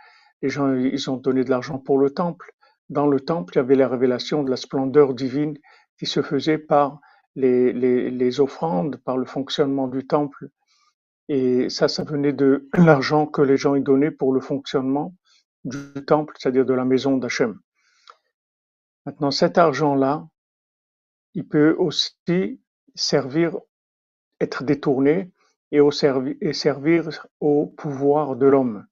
les 0.41 0.49
gens 0.49 0.73
ils 0.75 1.11
ont 1.11 1.19
donné 1.19 1.45
de 1.45 1.51
l'argent 1.51 1.79
pour 1.79 1.99
le 1.99 2.11
temple. 2.11 2.53
Dans 2.91 3.07
le 3.07 3.21
temple, 3.21 3.55
il 3.55 3.59
y 3.59 3.61
avait 3.61 3.77
la 3.77 3.89
révélation 3.89 4.43
de 4.43 4.51
la 4.51 4.57
splendeur 4.57 5.15
divine 5.15 5.57
qui 5.97 6.07
se 6.07 6.23
faisait 6.23 6.59
par 6.59 7.01
les, 7.37 8.41
offrandes, 8.41 8.97
par 9.05 9.17
le 9.17 9.25
fonctionnement 9.25 9.87
du 9.87 10.07
temple. 10.07 10.49
Et 11.29 11.71
ça, 11.71 11.87
ça 11.87 12.03
venait 12.03 12.33
de 12.33 12.69
l'argent 12.77 13.27
que 13.27 13.43
les 13.43 13.57
gens 13.57 13.77
y 13.77 13.81
donnaient 13.81 14.11
pour 14.11 14.33
le 14.33 14.41
fonctionnement 14.41 15.15
du 15.65 16.05
temple, 16.05 16.35
c'est-à-dire 16.37 16.67
de 16.67 16.75
la 16.75 16.85
maison 16.85 17.17
d'Hachem. 17.17 17.61
Maintenant, 19.07 19.31
cet 19.31 19.57
argent-là, 19.57 20.27
il 21.35 21.47
peut 21.47 21.77
aussi 21.79 22.61
servir, 22.97 23.57
être 24.41 24.65
détourné 24.65 25.31
et 25.71 26.53
servir 26.53 27.27
au 27.39 27.67
pouvoir 27.67 28.35
de 28.35 28.47
l'homme. 28.47 28.85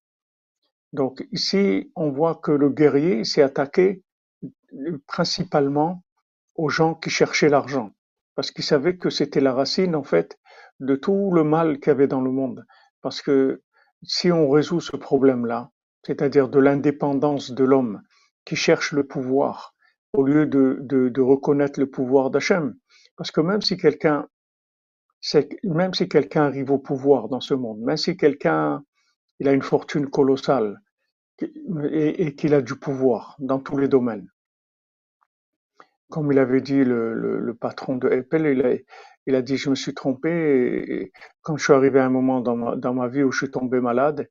Donc 0.92 1.26
ici, 1.32 1.92
on 1.96 2.10
voit 2.10 2.36
que 2.36 2.52
le 2.52 2.70
guerrier 2.70 3.24
s'est 3.24 3.42
attaqué 3.42 4.02
principalement 5.06 6.02
aux 6.54 6.68
gens 6.68 6.94
qui 6.94 7.10
cherchaient 7.10 7.48
l'argent, 7.48 7.92
parce 8.34 8.50
qu'il 8.50 8.64
savait 8.64 8.96
que 8.96 9.10
c'était 9.10 9.40
la 9.40 9.52
racine 9.52 9.94
en 9.94 10.02
fait 10.02 10.38
de 10.80 10.96
tout 10.96 11.30
le 11.32 11.44
mal 11.44 11.78
qu'il 11.78 11.88
y 11.88 11.90
avait 11.90 12.06
dans 12.06 12.20
le 12.20 12.30
monde. 12.30 12.66
Parce 13.02 13.22
que 13.22 13.62
si 14.02 14.30
on 14.32 14.48
résout 14.48 14.80
ce 14.80 14.96
problème-là, 14.96 15.70
c'est-à-dire 16.04 16.48
de 16.48 16.58
l'indépendance 16.58 17.50
de 17.50 17.64
l'homme 17.64 18.02
qui 18.44 18.56
cherche 18.56 18.92
le 18.92 19.06
pouvoir, 19.06 19.74
au 20.12 20.22
lieu 20.22 20.46
de, 20.46 21.20
reconnaître 21.20 21.78
le 21.78 21.88
pouvoir 21.88 22.30
d'Hachem. 22.30 22.74
Parce 23.16 23.30
que 23.30 23.40
même 23.40 23.62
si 23.62 23.76
quelqu'un 23.76 24.26
même 25.64 25.94
si 25.94 26.08
quelqu'un 26.08 26.44
arrive 26.44 26.70
au 26.70 26.78
pouvoir 26.78 27.28
dans 27.28 27.40
ce 27.40 27.52
monde, 27.52 27.80
même 27.80 27.96
si 27.96 28.16
quelqu'un 28.16 28.84
il 29.40 29.48
a 29.48 29.52
une 29.52 29.62
fortune 29.62 30.08
colossale 30.08 30.80
et, 31.92 32.34
qu'il 32.34 32.54
a 32.54 32.62
du 32.62 32.74
pouvoir 32.74 33.36
dans 33.38 33.60
tous 33.60 33.76
les 33.76 33.88
domaines, 33.88 34.28
comme 36.10 36.32
il 36.32 36.38
avait 36.38 36.60
dit 36.60 36.84
le, 36.84 37.56
patron 37.60 37.96
de 37.96 38.08
Apple, 38.08 38.84
il 39.26 39.34
a, 39.34 39.42
dit 39.42 39.56
je 39.56 39.70
me 39.70 39.74
suis 39.74 39.94
trompé 39.94 40.30
et 40.30 41.12
quand 41.42 41.56
je 41.56 41.64
suis 41.64 41.72
arrivé 41.72 42.00
à 42.00 42.06
un 42.06 42.10
moment 42.10 42.40
dans 42.40 42.94
ma, 42.94 43.08
vie 43.08 43.22
où 43.22 43.30
je 43.30 43.38
suis 43.38 43.50
tombé 43.50 43.80
malade, 43.80 44.28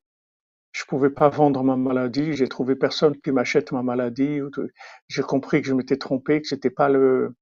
je 0.72 0.84
pouvais 0.84 1.10
pas 1.10 1.28
vendre 1.28 1.62
ma 1.62 1.76
maladie, 1.76 2.34
j'ai 2.34 2.48
trouvé 2.48 2.76
personne 2.76 3.16
qui 3.20 3.32
m'achète 3.32 3.72
ma 3.72 3.82
maladie. 3.82 4.40
J'ai 5.08 5.22
compris 5.22 5.62
que 5.62 5.68
je 5.68 5.74
m'étais 5.74 5.96
trompé, 5.96 6.42
que 6.42 6.48
c'était 6.48 6.70
pas 6.70 6.88
le 6.88 7.34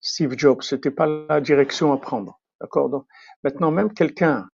Steve 0.00 0.34
Jobs, 0.36 0.62
c'était 0.62 0.90
pas 0.90 1.06
la 1.06 1.40
direction 1.40 1.92
à 1.92 1.98
prendre. 1.98 2.40
D'accord? 2.60 3.06
Maintenant, 3.42 3.70
même 3.70 3.92
quelqu'un. 3.92 4.48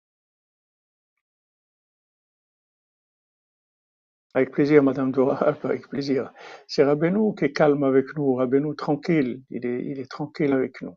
Avec 4.34 4.52
plaisir, 4.52 4.82
Madame 4.82 5.10
Dora, 5.10 5.36
avec 5.64 5.88
plaisir. 5.88 6.32
C'est 6.68 6.84
Rabbeinu 6.84 7.34
qui 7.34 7.46
est 7.46 7.52
calme 7.52 7.82
avec 7.82 8.16
nous, 8.16 8.34
Rabbeinu 8.34 8.76
tranquille, 8.76 9.42
il 9.50 9.66
est, 9.66 9.84
il 9.84 9.98
est 9.98 10.10
tranquille 10.10 10.52
avec 10.52 10.82
nous. 10.82 10.96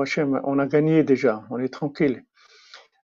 Hachem, 0.00 0.40
on 0.44 0.58
a 0.58 0.66
gagné 0.66 1.04
déjà, 1.04 1.44
on 1.50 1.58
est 1.58 1.72
tranquille. 1.72 2.24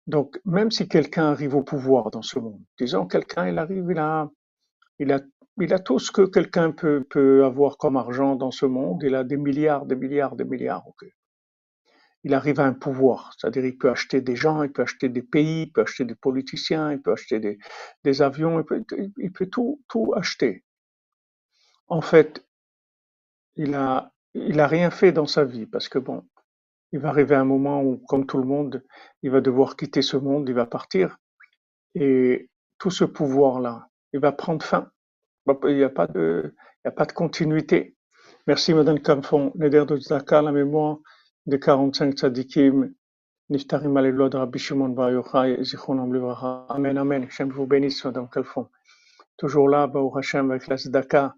Donc, 0.07 0.39
même 0.45 0.71
si 0.71 0.87
quelqu'un 0.87 1.25
arrive 1.25 1.55
au 1.55 1.63
pouvoir 1.63 2.11
dans 2.11 2.21
ce 2.21 2.39
monde, 2.39 2.61
disons 2.79 3.05
quelqu'un, 3.05 3.47
il 3.47 3.57
arrive, 3.57 3.87
il 3.91 3.99
a, 3.99 4.29
il 4.99 5.11
a, 5.11 5.19
il 5.59 5.73
a 5.73 5.79
tout 5.79 5.99
ce 5.99 6.11
que 6.11 6.23
quelqu'un 6.23 6.71
peut, 6.71 7.05
peut 7.09 7.45
avoir 7.45 7.77
comme 7.77 7.97
argent 7.97 8.35
dans 8.35 8.51
ce 8.51 8.65
monde, 8.65 9.03
il 9.03 9.15
a 9.15 9.23
des 9.23 9.37
milliards, 9.37 9.85
des 9.85 9.95
milliards, 9.95 10.35
des 10.35 10.45
milliards. 10.45 10.85
Il 12.27 12.33
arrive 12.33 12.59
à 12.59 12.65
un 12.65 12.73
pouvoir, 12.73 13.33
c'est-à-dire 13.37 13.63
il 13.63 13.77
peut 13.77 13.89
acheter 13.89 14.19
des 14.19 14.35
gens, 14.35 14.61
il 14.61 14.73
peut 14.73 14.81
acheter 14.81 15.07
des 15.07 15.21
pays, 15.21 15.61
il 15.61 15.71
peut 15.71 15.83
acheter 15.83 16.03
des 16.03 16.13
politiciens, 16.13 16.91
il 16.91 17.01
peut 17.01 17.13
acheter 17.13 17.39
des, 18.03 18.21
avions, 18.21 18.59
il 19.17 19.31
peut, 19.31 19.45
tout, 19.45 19.81
tout 19.87 20.13
acheter. 20.13 20.65
En 21.87 22.01
fait, 22.01 22.45
il 23.55 23.73
a, 23.75 24.11
il 24.33 24.59
a 24.59 24.67
rien 24.67 24.91
fait 24.91 25.13
dans 25.13 25.25
sa 25.25 25.45
vie 25.45 25.67
parce 25.67 25.87
que 25.87 25.99
bon, 25.99 26.27
il 26.91 26.99
va 26.99 27.07
arriver 27.07 27.33
un 27.35 27.45
moment 27.45 27.81
où, 27.81 27.95
comme 27.95 28.25
tout 28.25 28.39
le 28.39 28.43
monde, 28.43 28.83
il 29.23 29.31
va 29.31 29.39
devoir 29.39 29.77
quitter 29.77 30.01
ce 30.01 30.17
monde, 30.17 30.49
il 30.49 30.55
va 30.55 30.65
partir. 30.65 31.15
Et 31.95 32.49
tout 32.77 32.91
ce 32.91 33.05
pouvoir-là, 33.05 33.87
il 34.11 34.19
va 34.19 34.33
prendre 34.33 34.65
fin. 34.65 34.91
Il 35.63 35.77
n'y 35.77 35.83
a 35.83 35.89
pas 35.89 36.07
de, 36.07 36.53
il 36.83 36.89
a 36.89 36.91
pas 36.91 37.05
de 37.05 37.13
continuité. 37.13 37.95
Merci, 38.47 38.73
Madame 38.73 38.99
Camfon. 38.99 39.53
Neder 39.55 39.85
de 39.85 39.95
Tzedaka, 39.95 40.41
la 40.41 40.51
mémoire 40.51 40.97
des 41.47 41.59
45 41.59 42.13
tzadikim, 42.13 42.93
Niftarim 43.49 43.95
Alelod, 43.95 44.35
Rabbi 44.35 44.59
Shimon 44.59 44.89
Bar 44.89 45.11
Yochai, 45.11 45.55
Livracha. 45.55 46.65
Amen, 46.69 46.97
Amen. 46.97 47.23
Hashem 47.23 47.49
vous 47.49 47.65
bénisse, 47.65 48.03
Madame 48.03 48.29
Calfon. 48.29 48.67
Toujours 49.37 49.69
là, 49.69 49.87
Baruch 49.87 50.17
Hashem, 50.17 50.51
avec 50.51 50.67
la 50.67 50.77
Tzedaka, 50.77 51.35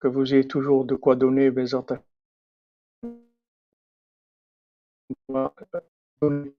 que 0.00 0.08
vous 0.08 0.34
ayez 0.34 0.48
toujours 0.48 0.84
de 0.84 0.96
quoi 0.96 1.14
donner, 1.14 1.50
Bezat 1.52 1.86
donner 6.20 6.52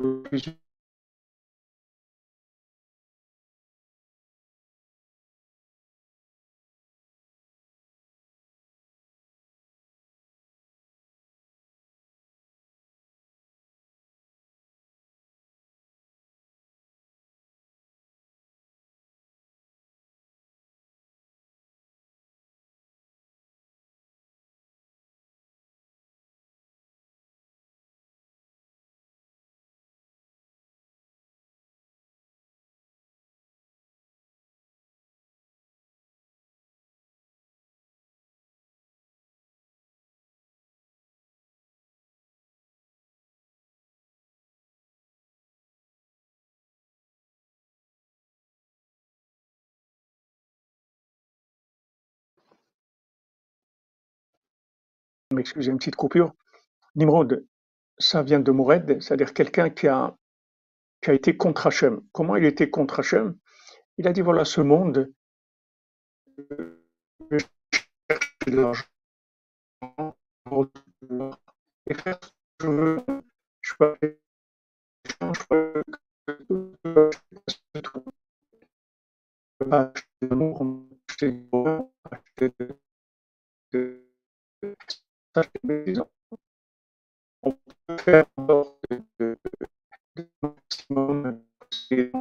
m'excuser, 55.38 55.72
une 55.72 55.78
petite 55.78 55.96
coupure. 55.96 56.34
Nimrod, 56.96 57.46
ça 57.98 58.24
vient 58.24 58.40
de 58.40 58.52
Mored, 58.52 59.02
c'est-à-dire 59.02 59.34
quelqu'un 59.34 59.70
qui 59.70 59.88
a, 59.88 60.16
qui 61.02 61.12
a 61.12 61.14
été 61.14 61.38
contre 61.38 61.68
Hachem. 61.68 62.02
Comment 62.12 62.36
il 62.36 62.46
était 62.46 62.70
contre 62.70 63.00
Hachem? 63.00 63.38
Il 63.98 64.08
a 64.08 64.14
dit 64.14 64.22
voilà, 64.22 64.46
ce 64.46 64.62
monde, 64.62 65.12
je 66.38 67.38
cherche 68.10 68.38
de 68.48 68.56
l'argent 68.62 68.86
et 71.88 71.94
faire 71.94 72.20
ce 72.22 72.30
que 72.60 72.66
je 72.66 72.72
veux. 72.72 73.06
Je 73.62 73.74
peux 73.80 73.98
je 75.10 75.16
peux 75.16 75.84
acheter 79.72 80.06
l'amour, 80.22 80.84
acheter 81.10 81.32
bonheur, 81.32 81.90
acheter 82.12 82.54
de, 83.72 84.04
maisons. 85.64 86.08
On 87.42 87.52
peut 87.88 87.98
faire 87.98 88.26
en 88.38 88.48
sorte 88.48 88.80
de, 89.20 89.38
de 90.16 90.30
maximum 90.44 91.44
c'est 91.90 92.12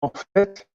en 0.00 0.10
fait 0.34 0.68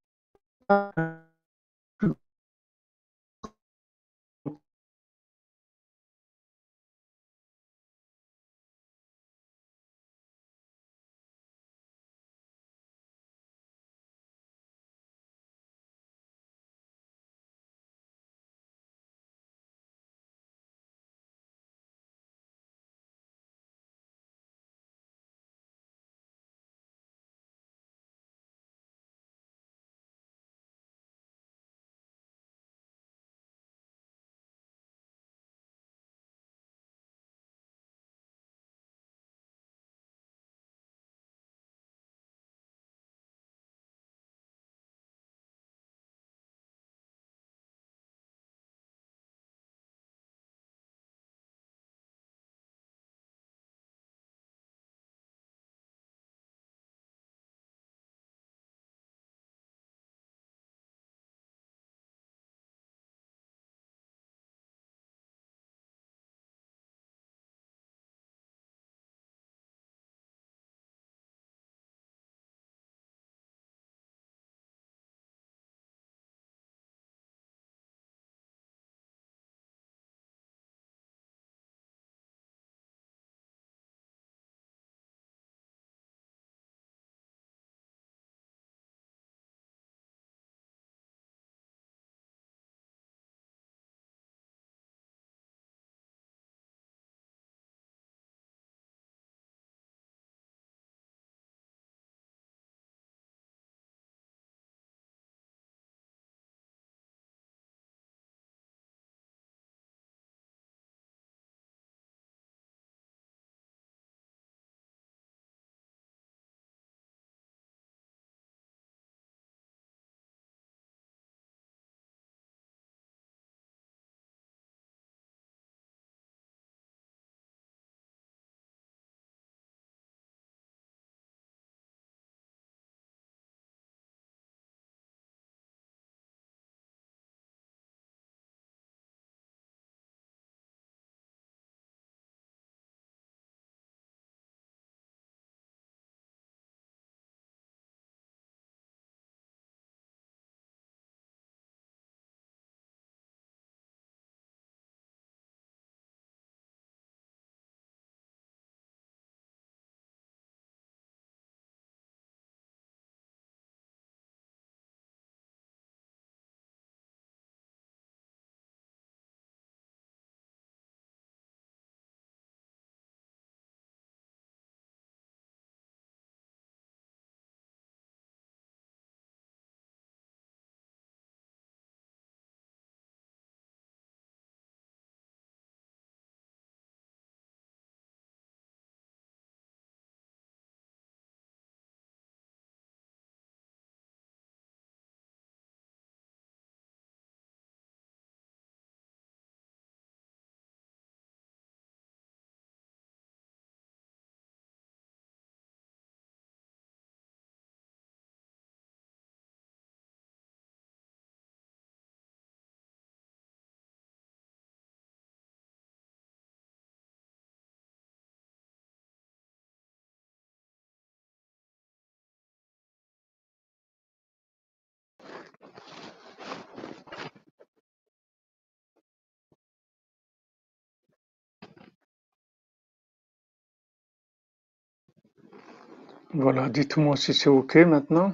Voilà, 236.34 236.70
dites-moi 236.70 237.18
si 237.18 237.34
c'est 237.34 237.50
OK 237.50 237.76
maintenant. 237.78 238.34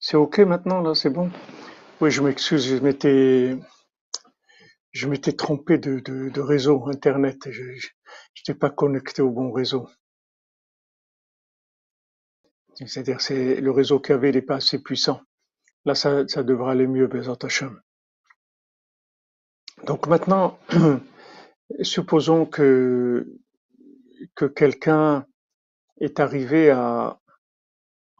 C'est 0.00 0.16
OK 0.16 0.40
maintenant, 0.40 0.82
là, 0.82 0.94
c'est 0.94 1.10
bon? 1.10 1.30
Oui, 2.00 2.10
je 2.10 2.22
m'excuse, 2.22 2.66
je 2.66 2.76
m'étais, 2.76 3.56
je 4.92 5.08
m'étais 5.08 5.32
trompé 5.32 5.78
de, 5.78 6.00
de, 6.00 6.40
réseau 6.40 6.88
Internet. 6.88 7.38
Je 7.50 7.62
n'étais 7.62 8.58
pas 8.58 8.70
connecté 8.70 9.22
au 9.22 9.30
bon 9.30 9.52
réseau. 9.52 9.88
C'est-à-dire, 12.86 13.20
c'est 13.20 13.60
le 13.60 13.70
réseau 13.70 14.00
qu'il 14.00 14.14
y 14.14 14.16
avait, 14.16 14.30
il 14.30 14.34
n'est 14.34 14.42
pas 14.42 14.56
assez 14.56 14.82
puissant. 14.82 15.20
Là, 15.84 15.94
ça, 15.94 16.26
ça 16.28 16.42
devrait 16.42 16.72
aller 16.72 16.86
mieux, 16.86 17.06
Bezat. 17.06 17.36
Donc 19.84 20.06
maintenant, 20.06 20.58
supposons 21.82 22.46
que, 22.46 23.26
que 24.34 24.44
quelqu'un 24.44 25.26
est 26.00 26.20
arrivé 26.20 26.70
à, 26.70 27.20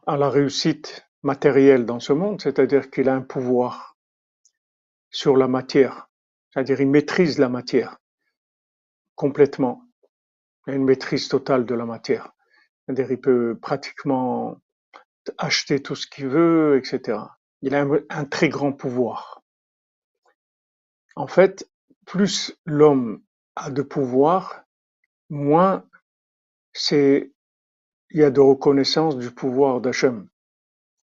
à 0.05 0.17
la 0.17 0.29
réussite 0.29 1.05
matérielle 1.21 1.85
dans 1.85 1.99
ce 1.99 2.13
monde, 2.13 2.41
c'est-à-dire 2.41 2.91
qu'il 2.91 3.07
a 3.09 3.15
un 3.15 3.21
pouvoir 3.21 3.97
sur 5.09 5.37
la 5.37 5.47
matière, 5.47 6.09
c'est-à-dire 6.51 6.81
il 6.81 6.89
maîtrise 6.89 7.39
la 7.39 7.49
matière 7.49 7.97
complètement, 9.15 9.83
il 10.67 10.73
a 10.73 10.75
une 10.75 10.83
maîtrise 10.85 11.27
totale 11.27 11.65
de 11.65 11.75
la 11.75 11.85
matière, 11.85 12.31
c'est-à-dire 12.85 13.11
il 13.11 13.21
peut 13.21 13.57
pratiquement 13.61 14.57
acheter 15.37 15.81
tout 15.81 15.95
ce 15.95 16.07
qu'il 16.07 16.27
veut, 16.27 16.77
etc. 16.77 17.19
Il 17.61 17.75
a 17.75 17.85
un, 18.09 18.25
très 18.25 18.49
grand 18.49 18.73
pouvoir. 18.73 19.41
En 21.15 21.27
fait, 21.27 21.69
plus 22.05 22.57
l'homme 22.65 23.21
a 23.55 23.71
de 23.71 23.81
pouvoir, 23.81 24.63
moins 25.29 25.85
c'est 26.73 27.31
il 28.09 28.19
y 28.19 28.23
a 28.23 28.31
de 28.31 28.41
reconnaissance 28.41 29.17
du 29.17 29.31
pouvoir 29.31 29.81
d'Hachem. 29.81 30.27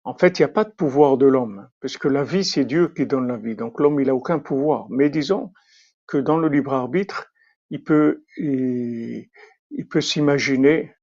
En 0.06 0.14
fait, 0.14 0.40
il 0.40 0.42
n'y 0.42 0.46
a 0.46 0.50
pas 0.50 0.64
de 0.64 0.72
pouvoir 0.72 1.18
de 1.18 1.26
l'homme, 1.26 1.70
puisque 1.80 2.06
la 2.06 2.24
vie, 2.24 2.44
c'est 2.44 2.66
Dieu 2.66 2.90
qui 2.90 3.06
donne 3.06 3.28
la 3.28 3.38
vie. 3.38 3.56
Donc 3.56 3.80
l'homme, 3.80 4.00
il 4.00 4.08
n'a 4.08 4.16
aucun 4.16 4.40
pouvoir. 4.40 4.88
Mais 4.90 5.10
disons 5.10 5.54
que 6.08 6.18
dans 6.18 6.38
le 6.38 6.50
libre 6.50 6.74
arbitre, 6.74 7.32
il 7.70 7.84
peut, 7.84 8.24
il, 8.38 9.30
peut 9.90 10.02
s'imaginer, 10.02 10.94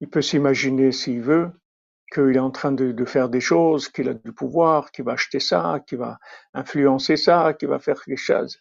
il 0.00 0.08
peut 0.08 0.22
s'imaginer 0.22 0.92
s'il 0.92 1.22
veut, 1.22 1.50
qu'il 2.12 2.36
est 2.36 2.38
en 2.38 2.50
train 2.50 2.72
de, 2.72 3.04
faire 3.04 3.28
des 3.28 3.40
choses, 3.40 3.88
qu'il 3.88 4.08
a 4.08 4.14
du 4.14 4.32
pouvoir, 4.32 4.90
qu'il 4.92 5.04
va 5.04 5.12
acheter 5.12 5.40
ça, 5.40 5.80
qu'il 5.86 5.98
va 5.98 6.18
influencer 6.54 7.16
ça, 7.16 7.54
qu'il 7.54 7.68
va 7.68 7.78
faire 7.78 8.02
quelque 8.02 8.18
choses. 8.18 8.60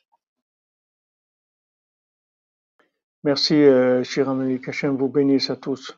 Merci, 3.24 3.56
euh, 3.56 4.04
Shiramani, 4.04 4.62
qu'Hachem 4.62 4.96
vous 4.98 5.10
bénisse 5.10 5.50
à 5.50 5.56
tous. 5.56 5.98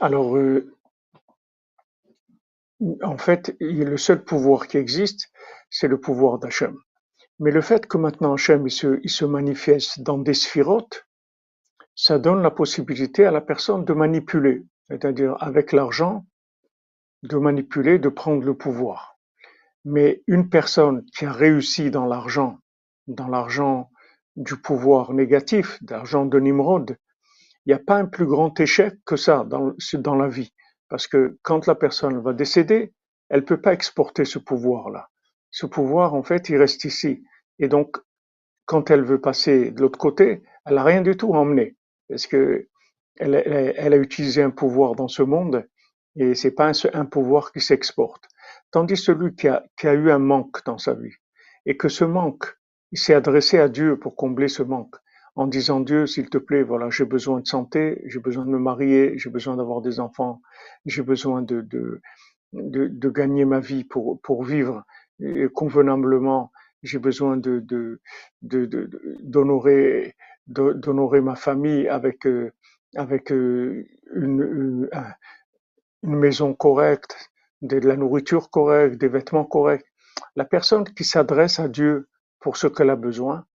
Alors, 0.00 0.36
euh, 0.36 0.77
en 3.02 3.18
fait, 3.18 3.56
le 3.60 3.96
seul 3.96 4.24
pouvoir 4.24 4.66
qui 4.66 4.78
existe, 4.78 5.30
c'est 5.70 5.88
le 5.88 6.00
pouvoir 6.00 6.38
d'Hachem. 6.38 6.76
Mais 7.40 7.50
le 7.50 7.60
fait 7.60 7.86
que 7.86 7.98
maintenant 7.98 8.34
Hachem 8.34 8.66
il 8.66 9.10
se, 9.10 9.24
manifeste 9.24 10.00
dans 10.00 10.18
des 10.18 10.34
sphirotes, 10.34 11.06
ça 11.94 12.18
donne 12.18 12.42
la 12.42 12.50
possibilité 12.50 13.26
à 13.26 13.30
la 13.30 13.40
personne 13.40 13.84
de 13.84 13.92
manipuler, 13.92 14.64
c'est-à-dire 14.88 15.36
avec 15.40 15.72
l'argent, 15.72 16.26
de 17.22 17.36
manipuler, 17.36 17.98
de 17.98 18.08
prendre 18.08 18.44
le 18.44 18.56
pouvoir. 18.56 19.18
Mais 19.84 20.22
une 20.26 20.48
personne 20.48 21.04
qui 21.16 21.26
a 21.26 21.32
réussi 21.32 21.90
dans 21.90 22.06
l'argent, 22.06 22.58
dans 23.06 23.28
l'argent 23.28 23.90
du 24.36 24.56
pouvoir 24.56 25.12
négatif, 25.12 25.82
d'argent 25.82 26.26
de 26.26 26.38
Nimrod, 26.38 26.96
il 27.66 27.70
n'y 27.70 27.74
a 27.74 27.78
pas 27.80 27.96
un 27.96 28.06
plus 28.06 28.26
grand 28.26 28.58
échec 28.60 28.94
que 29.04 29.16
ça 29.16 29.44
dans 29.44 30.14
la 30.14 30.28
vie. 30.28 30.52
Parce 30.88 31.06
que 31.06 31.38
quand 31.42 31.66
la 31.66 31.74
personne 31.74 32.20
va 32.20 32.32
décéder, 32.32 32.92
elle 33.28 33.44
peut 33.44 33.60
pas 33.60 33.72
exporter 33.72 34.24
ce 34.24 34.38
pouvoir-là. 34.38 35.08
Ce 35.50 35.66
pouvoir, 35.66 36.14
en 36.14 36.22
fait, 36.22 36.48
il 36.48 36.56
reste 36.56 36.84
ici. 36.84 37.24
Et 37.58 37.68
donc, 37.68 37.96
quand 38.64 38.90
elle 38.90 39.02
veut 39.02 39.20
passer 39.20 39.70
de 39.70 39.80
l'autre 39.80 39.98
côté, 39.98 40.42
elle 40.64 40.74
n'a 40.74 40.84
rien 40.84 41.02
du 41.02 41.16
tout 41.16 41.32
emmené. 41.32 41.76
Parce 42.08 42.26
que 42.26 42.68
elle, 43.16 43.34
a 43.34 43.96
utilisé 43.96 44.42
un 44.42 44.50
pouvoir 44.50 44.94
dans 44.94 45.08
ce 45.08 45.22
monde 45.22 45.66
et 46.14 46.34
c'est 46.34 46.52
pas 46.52 46.68
un, 46.68 46.72
un, 46.92 47.04
pouvoir 47.04 47.52
qui 47.52 47.60
s'exporte. 47.60 48.24
Tandis 48.70 48.96
celui 48.96 49.34
qui 49.34 49.48
a, 49.48 49.64
qui 49.76 49.88
a 49.88 49.94
eu 49.94 50.10
un 50.10 50.18
manque 50.18 50.64
dans 50.64 50.78
sa 50.78 50.94
vie 50.94 51.14
et 51.66 51.76
que 51.76 51.88
ce 51.88 52.04
manque, 52.04 52.46
il 52.92 52.98
s'est 52.98 53.14
adressé 53.14 53.58
à 53.58 53.68
Dieu 53.68 53.98
pour 53.98 54.14
combler 54.14 54.48
ce 54.48 54.62
manque 54.62 54.94
en 55.38 55.46
disant 55.46 55.78
Dieu, 55.78 56.08
s'il 56.08 56.28
te 56.28 56.36
plaît, 56.38 56.64
voilà, 56.64 56.90
j'ai 56.90 57.04
besoin 57.04 57.38
de 57.38 57.46
santé, 57.46 58.02
j'ai 58.06 58.18
besoin 58.18 58.44
de 58.44 58.50
me 58.50 58.58
marier, 58.58 59.16
j'ai 59.18 59.30
besoin 59.30 59.56
d'avoir 59.56 59.80
des 59.80 60.00
enfants, 60.00 60.42
j'ai 60.84 61.02
besoin 61.02 61.42
de, 61.42 61.60
de, 61.60 62.00
de, 62.52 63.08
gagner 63.08 63.44
ma 63.44 63.60
vie 63.60 63.84
pour, 63.84 64.20
pour 64.20 64.42
vivre 64.42 64.82
convenablement, 65.54 66.50
j'ai 66.82 66.98
besoin 66.98 67.36
de, 67.36 67.60
de, 67.60 68.00
d'honorer, 69.22 70.16
d'honorer 70.48 71.20
ma 71.20 71.36
famille 71.36 71.86
avec, 71.86 72.26
euh, 72.26 72.50
avec 72.96 73.30
euh, 73.30 73.86
une, 74.16 74.88
une, 76.02 76.16
maison 76.16 76.52
correcte, 76.52 77.30
de 77.62 77.78
la 77.78 77.96
nourriture 77.96 78.50
correcte, 78.50 78.96
des 78.96 79.08
vêtements 79.08 79.44
corrects. 79.44 79.86
La 80.34 80.44
personne 80.44 80.82
qui 80.82 81.04
s'adresse 81.04 81.60
à 81.60 81.68
Dieu 81.68 82.08
pour 82.40 82.56
ce 82.56 82.66
qu'elle 82.66 82.90
a 82.90 82.96
besoin, 82.96 83.46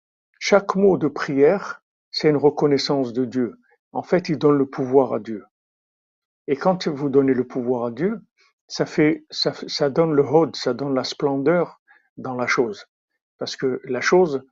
chaque 0.45 0.75
mot 0.75 0.97
de 0.97 1.07
prière, 1.07 1.81
c'est 2.11 2.29
une 2.29 2.35
reconnaissance 2.35 3.13
de 3.13 3.23
Dieu. 3.23 3.55
En 3.93 4.03
fait, 4.03 4.27
il 4.27 4.37
donne 4.37 4.57
le 4.57 4.65
pouvoir 4.65 5.13
à 5.13 5.19
Dieu. 5.21 5.45
Et 6.47 6.57
quand 6.57 6.85
vous 6.89 7.07
donnez 7.07 7.33
le 7.33 7.47
pouvoir 7.47 7.85
à 7.85 7.91
Dieu, 7.91 8.19
ça 8.67 8.85
fait, 8.85 9.23
ça, 9.29 9.53
ça 9.67 9.89
donne 9.89 10.11
le 10.11 10.21
hod, 10.21 10.53
ça 10.57 10.73
donne 10.73 10.93
la 10.95 11.05
splendeur 11.05 11.79
dans 12.17 12.35
la 12.35 12.45
chose. 12.45 12.85
Parce 13.37 13.55
que 13.55 13.79
la 13.85 14.01
chose, 14.01 14.43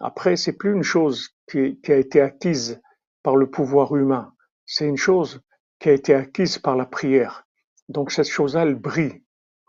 après, 0.00 0.36
c'est 0.36 0.52
plus 0.52 0.74
une 0.74 0.82
chose 0.82 1.30
qui, 1.50 1.80
qui 1.80 1.92
a 1.92 1.96
été 1.96 2.20
acquise 2.20 2.82
par 3.22 3.34
le 3.34 3.48
pouvoir 3.48 3.96
humain. 3.96 4.34
C'est 4.66 4.86
une 4.86 4.98
chose 4.98 5.40
qui 5.78 5.88
a 5.88 5.92
été 5.92 6.12
acquise 6.12 6.58
par 6.58 6.76
la 6.76 6.84
prière. 6.84 7.46
Donc 7.88 8.12
cette 8.12 8.28
chose-là, 8.28 8.64
elle 8.64 8.74
brille. 8.74 9.24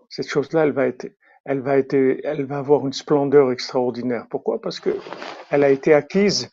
Cette 0.09 0.27
chose-là, 0.27 0.65
elle 0.65 0.73
va 0.73 0.87
être 0.87 1.09
elle 1.45 1.61
va, 1.61 2.57
avoir 2.57 2.85
une 2.85 2.93
splendeur 2.93 3.51
extraordinaire. 3.51 4.27
Pourquoi? 4.29 4.61
Parce 4.61 4.79
que 4.79 4.95
elle 5.49 5.63
a 5.63 5.69
été 5.69 5.93
acquise 5.93 6.49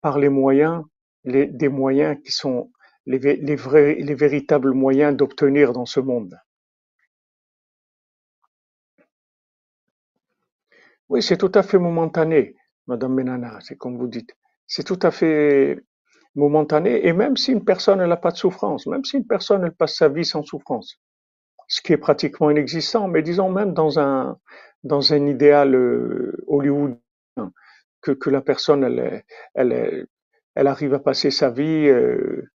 par 0.00 0.18
les 0.18 0.28
moyens, 0.28 0.82
des 1.24 1.68
moyens 1.68 2.18
qui 2.24 2.32
sont 2.32 2.70
les, 3.06 4.14
véritables 4.14 4.72
moyens 4.72 5.16
d'obtenir 5.16 5.72
dans 5.72 5.86
ce 5.86 6.00
monde. 6.00 6.38
Oui, 11.08 11.22
c'est 11.22 11.36
tout 11.36 11.52
à 11.54 11.62
fait 11.62 11.78
momentané, 11.78 12.56
Madame 12.86 13.14
Menana, 13.14 13.58
c'est 13.60 13.76
comme 13.76 13.98
vous 13.98 14.08
dites. 14.08 14.34
C'est 14.66 14.84
tout 14.84 14.98
à 15.02 15.10
fait 15.10 15.78
momentané, 16.34 17.06
et 17.06 17.12
même 17.12 17.36
si 17.36 17.52
une 17.52 17.64
personne 17.64 18.04
n'a 18.04 18.16
pas 18.16 18.30
de 18.30 18.36
souffrance, 18.36 18.86
même 18.86 19.04
si 19.04 19.18
une 19.18 19.26
personne 19.26 19.70
passe 19.70 19.96
sa 19.96 20.08
vie 20.08 20.24
sans 20.24 20.42
souffrance, 20.42 20.98
ce 21.68 21.80
qui 21.80 21.92
est 21.92 21.98
pratiquement 21.98 22.50
inexistant, 22.50 23.08
mais 23.08 23.22
disons 23.22 23.50
même 23.50 23.72
dans 23.74 23.98
un, 23.98 24.38
dans 24.82 25.12
un 25.12 25.26
idéal 25.26 25.74
euh, 25.74 26.36
hollywoodien, 26.46 26.98
que, 28.00 28.12
que 28.12 28.30
la 28.30 28.42
personne, 28.42 28.84
elle, 28.84 29.24
elle, 29.54 30.06
elle 30.54 30.66
arrive 30.66 30.94
à 30.94 30.98
passer 30.98 31.30
sa 31.30 31.50
vie 31.50 31.88
euh, 31.88 32.50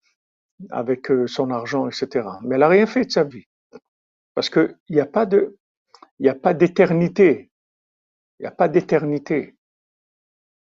avec 0.71 1.11
euh, 1.11 1.27
son 1.27 1.51
argent, 1.51 1.89
etc. 1.89 2.29
Mais 2.43 2.55
elle 2.55 2.61
n'a 2.61 2.69
rien 2.69 2.87
fait 2.87 3.07
de 3.07 3.11
sa 3.11 3.25
vie. 3.25 3.47
Parce 4.35 4.51
qu'il 4.51 4.77
n'y 4.91 5.01
a 5.01 5.07
pas 5.07 5.27
de, 5.27 5.57
il 6.19 6.25
n'y 6.25 6.29
a 6.29 6.35
pas 6.35 6.55
d'éternité. 6.55 7.51
Il 8.39 8.43
n'y 8.43 8.49
a 8.49 8.53
pas 8.53 8.69
d'éternité. 8.69 9.57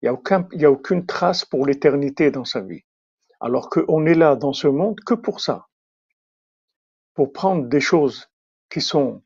Il 0.01 0.09
n'y 0.11 0.63
a, 0.65 0.67
a 0.67 0.71
aucune 0.71 1.05
trace 1.05 1.45
pour 1.45 1.65
l'éternité 1.65 2.31
dans 2.31 2.45
sa 2.45 2.61
vie. 2.61 2.83
Alors 3.39 3.69
qu'on 3.69 4.05
est 4.05 4.15
là 4.15 4.35
dans 4.35 4.53
ce 4.53 4.67
monde 4.67 4.99
que 5.05 5.13
pour 5.13 5.39
ça. 5.39 5.67
Pour 7.15 7.33
prendre 7.33 7.67
des 7.67 7.79
choses 7.79 8.27
qui 8.69 8.81
sont 8.81 9.23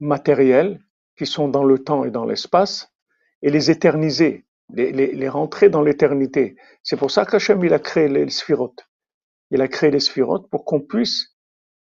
matériels, 0.00 0.80
qui 1.16 1.26
sont 1.26 1.48
dans 1.48 1.64
le 1.64 1.78
temps 1.78 2.04
et 2.04 2.10
dans 2.10 2.24
l'espace, 2.24 2.92
et 3.42 3.50
les 3.50 3.70
éterniser, 3.70 4.46
les, 4.70 5.28
rentrer 5.28 5.68
dans 5.68 5.82
l'éternité. 5.82 6.56
C'est 6.82 6.96
pour 6.96 7.10
ça 7.10 7.24
qu'Hachem 7.24 7.62
il 7.64 7.72
a 7.72 7.78
créé 7.78 8.08
les 8.08 8.28
sphirotes. 8.30 8.88
Il 9.50 9.62
a 9.62 9.68
créé 9.68 9.90
les 9.90 10.00
sphirotes 10.00 10.48
pour 10.50 10.64
qu'on 10.64 10.80
puisse 10.80 11.36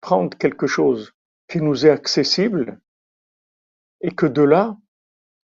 prendre 0.02 0.38
quelque 0.38 0.68
chose 0.68 1.14
qui 1.48 1.62
nous 1.62 1.86
est 1.86 1.90
accessible 1.90 2.80
et 4.02 4.12
que 4.12 4.26
de 4.26 4.44
là, 4.44 4.78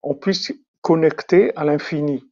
on 0.03 0.15
puisse 0.15 0.53
connecter 0.83 1.57
à 1.57 1.65
l'infini. 1.65 2.25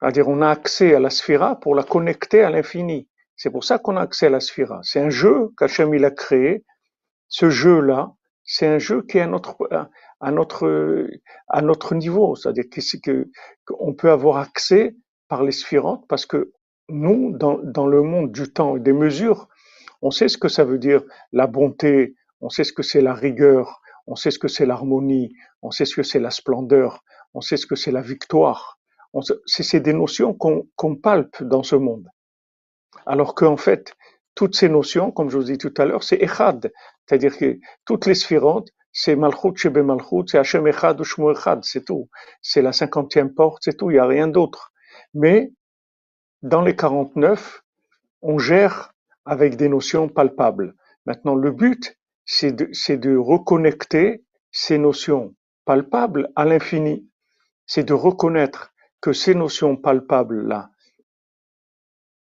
C'est-à-dire, 0.00 0.28
on 0.28 0.40
a 0.40 0.48
accès 0.48 0.94
à 0.94 1.00
la 1.00 1.10
sphira 1.10 1.60
pour 1.60 1.74
la 1.74 1.82
connecter 1.82 2.42
à 2.42 2.50
l'infini. 2.50 3.08
C'est 3.36 3.50
pour 3.50 3.64
ça 3.64 3.78
qu'on 3.78 3.96
a 3.96 4.02
accès 4.02 4.26
à 4.26 4.30
la 4.30 4.40
sphira. 4.40 4.80
C'est 4.82 5.00
un 5.00 5.10
jeu 5.10 5.50
qu'Hachem 5.58 5.92
il 5.94 6.04
a 6.04 6.10
créé 6.10 6.64
ce 7.30 7.48
jeu-là, 7.48 8.12
c'est 8.44 8.66
un 8.66 8.78
jeu 8.78 9.02
qui 9.02 9.18
est 9.18 9.22
à 9.22 9.26
notre, 10.32 11.94
niveau. 11.94 12.34
C'est-à-dire 12.34 12.64
que, 12.68 13.30
qu'on 13.64 13.94
peut 13.94 14.10
avoir 14.10 14.36
accès 14.38 14.96
par 15.28 15.44
les 15.44 15.52
sphirotes 15.52 16.02
parce 16.08 16.26
que 16.26 16.52
nous, 16.88 17.32
dans, 17.38 17.86
le 17.86 18.02
monde 18.02 18.32
du 18.32 18.52
temps 18.52 18.76
et 18.76 18.80
des 18.80 18.92
mesures, 18.92 19.48
on 20.02 20.10
sait 20.10 20.26
ce 20.26 20.36
que 20.36 20.48
ça 20.48 20.64
veut 20.64 20.78
dire 20.78 21.02
la 21.32 21.46
bonté, 21.46 22.16
on 22.40 22.48
sait 22.48 22.64
ce 22.64 22.72
que 22.72 22.82
c'est 22.82 23.00
la 23.00 23.14
rigueur, 23.14 23.80
on 24.08 24.16
sait 24.16 24.32
ce 24.32 24.40
que 24.40 24.48
c'est 24.48 24.66
l'harmonie, 24.66 25.32
on 25.62 25.70
sait 25.70 25.84
ce 25.84 25.94
que 25.94 26.02
c'est 26.02 26.18
la 26.18 26.32
splendeur, 26.32 27.04
on 27.32 27.40
sait 27.40 27.56
ce 27.56 27.66
que 27.66 27.76
c'est 27.76 27.92
la 27.92 28.02
victoire. 28.02 28.80
C'est 29.46 29.80
des 29.80 29.92
notions 29.92 30.34
qu'on 30.34 30.96
palpe 30.96 31.42
dans 31.44 31.62
ce 31.62 31.76
monde. 31.76 32.08
Alors 33.06 33.36
qu'en 33.36 33.56
fait, 33.56 33.94
toutes 34.34 34.56
ces 34.56 34.68
notions, 34.68 35.10
comme 35.10 35.30
je 35.30 35.36
vous 35.36 35.44
dit 35.44 35.58
tout 35.58 35.74
à 35.76 35.84
l'heure, 35.84 36.02
c'est 36.02 36.22
Echad. 36.22 36.72
C'est-à-dire 37.10 37.36
que 37.36 37.58
toutes 37.86 38.06
les 38.06 38.14
sphirotes, 38.14 38.68
c'est 38.92 39.16
Malchut 39.16 39.56
Shebe 39.56 39.78
Malchut, 39.78 40.28
c'est 40.28 40.38
Hashem 40.38 40.68
Echad 40.68 41.00
ou 41.00 41.02
Shmu 41.02 41.32
Echad, 41.32 41.64
c'est 41.64 41.84
tout. 41.84 42.08
C'est 42.40 42.62
la 42.62 42.72
cinquantième 42.72 43.34
porte, 43.34 43.62
c'est 43.64 43.76
tout, 43.76 43.90
il 43.90 43.94
n'y 43.94 43.98
a 43.98 44.06
rien 44.06 44.28
d'autre. 44.28 44.72
Mais 45.12 45.52
dans 46.42 46.62
les 46.62 46.76
49, 46.76 47.64
on 48.22 48.38
gère 48.38 48.92
avec 49.24 49.56
des 49.56 49.68
notions 49.68 50.08
palpables. 50.08 50.76
Maintenant, 51.04 51.34
le 51.34 51.50
but, 51.50 51.98
c'est 52.26 52.52
de, 52.52 52.70
de 52.94 53.16
reconnecter 53.16 54.24
ces 54.52 54.78
notions 54.78 55.34
palpables 55.64 56.30
à 56.36 56.44
l'infini. 56.44 57.10
C'est 57.66 57.82
de 57.82 57.92
reconnaître 57.92 58.72
que 59.00 59.12
ces 59.12 59.34
notions 59.34 59.76
palpables-là, 59.76 60.70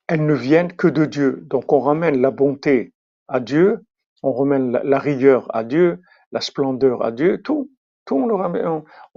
elles 0.07 0.27
ne 0.27 0.35
viennent 0.35 0.73
que 0.75 0.87
de 0.87 1.05
Dieu. 1.05 1.39
Donc 1.47 1.73
on 1.73 1.79
ramène 1.79 2.21
la 2.21 2.29
bonté 2.29 2.93
à 3.27 3.39
Dieu, 3.39 3.83
on 4.25 4.33
ramène 4.33 4.71
la, 4.71 4.99
rigueur 4.99 5.53
à 5.55 5.63
Dieu, 5.63 6.01
la 6.31 6.41
splendeur 6.41 7.03
à 7.03 7.11
Dieu, 7.11 7.41
tout, 7.41 7.71
tout 8.05 8.15
on 8.15 8.27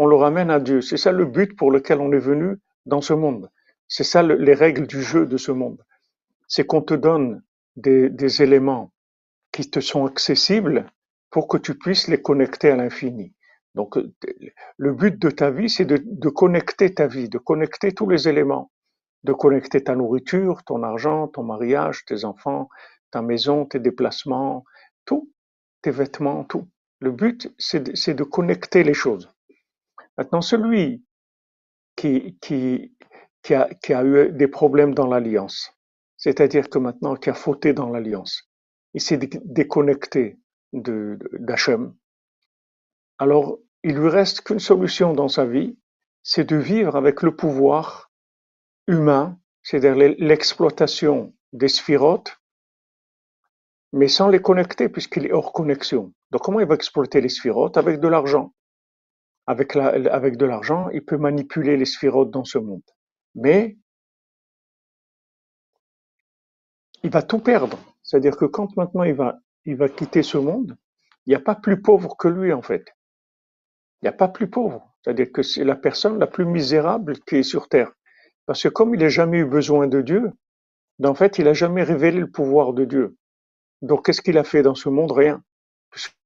le 0.06 0.16
ramène, 0.16 0.50
à 0.50 0.60
Dieu. 0.60 0.80
C'est 0.80 0.96
ça 0.96 1.12
le 1.12 1.24
but 1.24 1.56
pour 1.56 1.70
lequel 1.70 2.00
on 2.00 2.12
est 2.12 2.18
venu 2.18 2.56
dans 2.86 3.00
ce 3.00 3.14
monde. 3.14 3.50
C'est 3.88 4.04
ça 4.04 4.22
les 4.22 4.54
règles 4.54 4.86
du 4.86 5.02
jeu 5.02 5.26
de 5.26 5.36
ce 5.36 5.52
monde. 5.52 5.82
C'est 6.46 6.66
qu'on 6.66 6.82
te 6.82 6.94
donne 6.94 7.42
des, 7.76 8.10
des 8.10 8.42
éléments 8.42 8.92
qui 9.52 9.70
te 9.70 9.80
sont 9.80 10.06
accessibles 10.06 10.86
pour 11.30 11.48
que 11.48 11.56
tu 11.56 11.76
puisses 11.76 12.08
les 12.08 12.20
connecter 12.20 12.70
à 12.70 12.76
l'infini. 12.76 13.34
Donc, 13.74 13.98
le 14.76 14.92
but 14.92 15.18
de 15.18 15.30
ta 15.30 15.50
vie, 15.50 15.70
c'est 15.70 15.84
de, 15.84 15.98
de, 16.04 16.28
connecter 16.28 16.92
ta 16.92 17.06
vie, 17.06 17.28
de 17.28 17.38
connecter 17.38 17.92
tous 17.92 18.08
les 18.08 18.28
éléments 18.28 18.70
de 19.24 19.32
connecter 19.32 19.82
ta 19.82 19.94
nourriture, 19.94 20.62
ton 20.64 20.82
argent, 20.82 21.28
ton 21.28 21.42
mariage, 21.42 22.04
tes 22.04 22.24
enfants, 22.24 22.68
ta 23.10 23.22
maison, 23.22 23.64
tes 23.64 23.80
déplacements, 23.80 24.64
tout, 25.08 25.32
tes 25.80 25.90
vêtements, 25.90 26.44
tout. 26.44 26.68
Le 27.00 27.10
but, 27.10 27.50
c'est 27.58 27.80
de, 27.82 28.24
connecter 28.24 28.82
les 28.84 28.92
choses. 28.92 29.30
Maintenant, 30.18 30.42
celui 30.42 31.02
qui, 31.96 32.36
qui, 32.42 32.94
qui, 33.42 33.54
a, 33.54 33.70
qui 33.82 33.94
a 33.94 34.04
eu 34.04 34.30
des 34.32 34.48
problèmes 34.48 34.94
dans 34.94 35.06
l'alliance, 35.06 35.72
c'est-à-dire 36.18 36.68
que 36.68 36.78
maintenant, 36.78 37.16
qui 37.16 37.30
a 37.30 37.34
fauté 37.34 37.72
dans 37.72 37.88
l'alliance, 37.88 38.50
il 38.92 39.00
s'est 39.00 39.16
déconnecté 39.16 40.38
d'Hachem, 40.74 41.94
alors 43.16 43.58
il 43.84 43.94
lui 43.94 44.08
reste 44.08 44.42
qu'une 44.42 44.58
solution 44.58 45.14
dans 45.14 45.28
sa 45.28 45.46
vie, 45.46 45.78
c'est 46.22 46.44
de 46.44 46.56
vivre 46.56 46.96
avec 46.96 47.22
le 47.22 47.34
pouvoir 47.34 48.10
humain, 48.86 49.38
c'est-à-dire 49.62 49.94
l'exploitation 50.18 51.32
des 51.52 51.68
sphirotes, 51.68 52.37
mais 53.92 54.08
sans 54.08 54.28
les 54.28 54.40
connecter 54.40 54.88
puisqu'il 54.88 55.26
est 55.26 55.32
hors 55.32 55.52
connexion. 55.52 56.12
Donc 56.30 56.42
comment 56.42 56.60
il 56.60 56.66
va 56.66 56.74
exploiter 56.74 57.20
les 57.20 57.28
sphirotes 57.28 57.76
Avec 57.76 58.00
de 58.00 58.08
l'argent. 58.08 58.54
Avec, 59.46 59.76
avec 59.76 60.36
de 60.36 60.44
l'argent, 60.44 60.90
il 60.90 61.04
peut 61.04 61.16
manipuler 61.16 61.76
les 61.76 61.86
sphirotes 61.86 62.30
dans 62.30 62.44
ce 62.44 62.58
monde. 62.58 62.82
Mais 63.34 63.78
il 67.02 67.10
va 67.10 67.22
tout 67.22 67.38
perdre. 67.38 67.78
C'est-à-dire 68.02 68.36
que 68.36 68.44
quand 68.44 68.76
maintenant 68.76 69.04
il 69.04 69.14
va, 69.14 69.38
il 69.64 69.76
va 69.76 69.88
quitter 69.88 70.22
ce 70.22 70.38
monde, 70.38 70.76
il 71.26 71.30
n'y 71.30 71.36
a 71.36 71.40
pas 71.40 71.54
plus 71.54 71.80
pauvre 71.80 72.16
que 72.16 72.28
lui 72.28 72.52
en 72.52 72.62
fait. 72.62 72.94
Il 74.00 74.04
n'y 74.04 74.08
a 74.08 74.12
pas 74.12 74.28
plus 74.28 74.48
pauvre. 74.48 74.94
C'est-à-dire 75.02 75.32
que 75.32 75.42
c'est 75.42 75.64
la 75.64 75.76
personne 75.76 76.18
la 76.18 76.26
plus 76.26 76.44
misérable 76.44 77.18
qui 77.20 77.36
est 77.36 77.42
sur 77.42 77.68
Terre. 77.68 77.92
Parce 78.46 78.62
que 78.62 78.68
comme 78.68 78.94
il 78.94 79.00
n'a 79.00 79.08
jamais 79.08 79.38
eu 79.38 79.44
besoin 79.46 79.86
de 79.86 80.00
Dieu, 80.00 80.32
en 81.04 81.14
fait, 81.14 81.38
il 81.38 81.44
n'a 81.44 81.52
jamais 81.52 81.82
révélé 81.82 82.18
le 82.18 82.30
pouvoir 82.30 82.72
de 82.72 82.84
Dieu. 82.84 83.16
Donc, 83.82 84.06
qu'est-ce 84.06 84.22
qu'il 84.22 84.38
a 84.38 84.44
fait 84.44 84.62
dans 84.62 84.74
ce 84.74 84.88
monde? 84.88 85.12
Rien. 85.12 85.42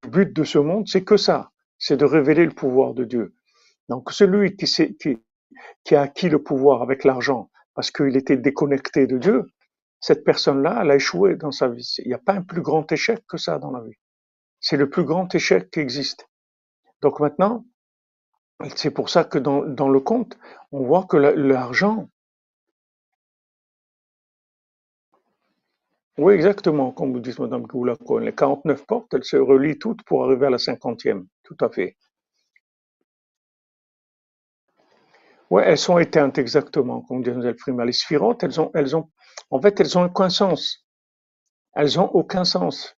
Le 0.04 0.08
but 0.08 0.32
de 0.32 0.44
ce 0.44 0.58
monde, 0.58 0.88
c'est 0.88 1.04
que 1.04 1.16
ça, 1.16 1.50
c'est 1.78 1.96
de 1.96 2.04
révéler 2.04 2.44
le 2.44 2.52
pouvoir 2.52 2.94
de 2.94 3.04
Dieu. 3.04 3.34
Donc, 3.88 4.10
celui 4.12 4.56
qui, 4.56 4.66
qui, 4.66 5.18
qui 5.84 5.94
a 5.94 6.02
acquis 6.02 6.28
le 6.28 6.42
pouvoir 6.42 6.82
avec 6.82 7.04
l'argent 7.04 7.50
parce 7.74 7.90
qu'il 7.90 8.16
était 8.16 8.36
déconnecté 8.36 9.06
de 9.06 9.18
Dieu, 9.18 9.46
cette 10.00 10.24
personne-là, 10.24 10.80
elle 10.82 10.90
a 10.90 10.96
échoué 10.96 11.36
dans 11.36 11.52
sa 11.52 11.68
vie. 11.68 11.88
Il 11.98 12.08
n'y 12.08 12.14
a 12.14 12.18
pas 12.18 12.34
un 12.34 12.42
plus 12.42 12.60
grand 12.60 12.90
échec 12.90 13.24
que 13.26 13.36
ça 13.36 13.58
dans 13.58 13.70
la 13.70 13.82
vie. 13.82 13.96
C'est 14.60 14.76
le 14.76 14.90
plus 14.90 15.04
grand 15.04 15.32
échec 15.34 15.70
qui 15.70 15.80
existe. 15.80 16.28
Donc 17.00 17.20
maintenant, 17.20 17.64
c'est 18.76 18.90
pour 18.90 19.10
ça 19.10 19.24
que 19.24 19.38
dans, 19.38 19.62
dans 19.64 19.88
le 19.88 20.00
conte, 20.00 20.38
on 20.70 20.84
voit 20.84 21.04
que 21.04 21.16
l'argent, 21.16 22.08
oui 26.18 26.34
exactement, 26.34 26.92
comme 26.92 27.12
vous 27.12 27.20
dites 27.20 27.38
Madame 27.38 27.62
Goula 27.62 27.96
les 28.20 28.34
49 28.34 28.86
portes, 28.86 29.14
elles 29.14 29.24
se 29.24 29.36
relient 29.36 29.78
toutes 29.78 30.02
pour 30.04 30.24
arriver 30.24 30.46
à 30.46 30.50
la 30.50 30.58
cinquantième, 30.58 31.26
tout 31.42 31.56
à 31.60 31.68
fait. 31.70 31.96
Oui, 35.52 35.62
elles 35.66 35.76
sont 35.76 35.98
éteintes 35.98 36.38
exactement, 36.38 37.02
comme 37.02 37.22
dit 37.22 37.30
Mme 37.30 37.54
Frima. 37.58 37.84
Les 37.84 37.92
elles 38.40 38.58
ont, 38.58 38.70
elles 38.72 38.96
ont, 38.96 39.10
en 39.50 39.60
fait, 39.60 39.78
elles 39.80 39.98
ont 39.98 40.04
aucun 40.04 40.30
sens. 40.30 40.86
Elles 41.74 42.00
ont 42.00 42.08
aucun 42.14 42.44
sens. 42.44 42.96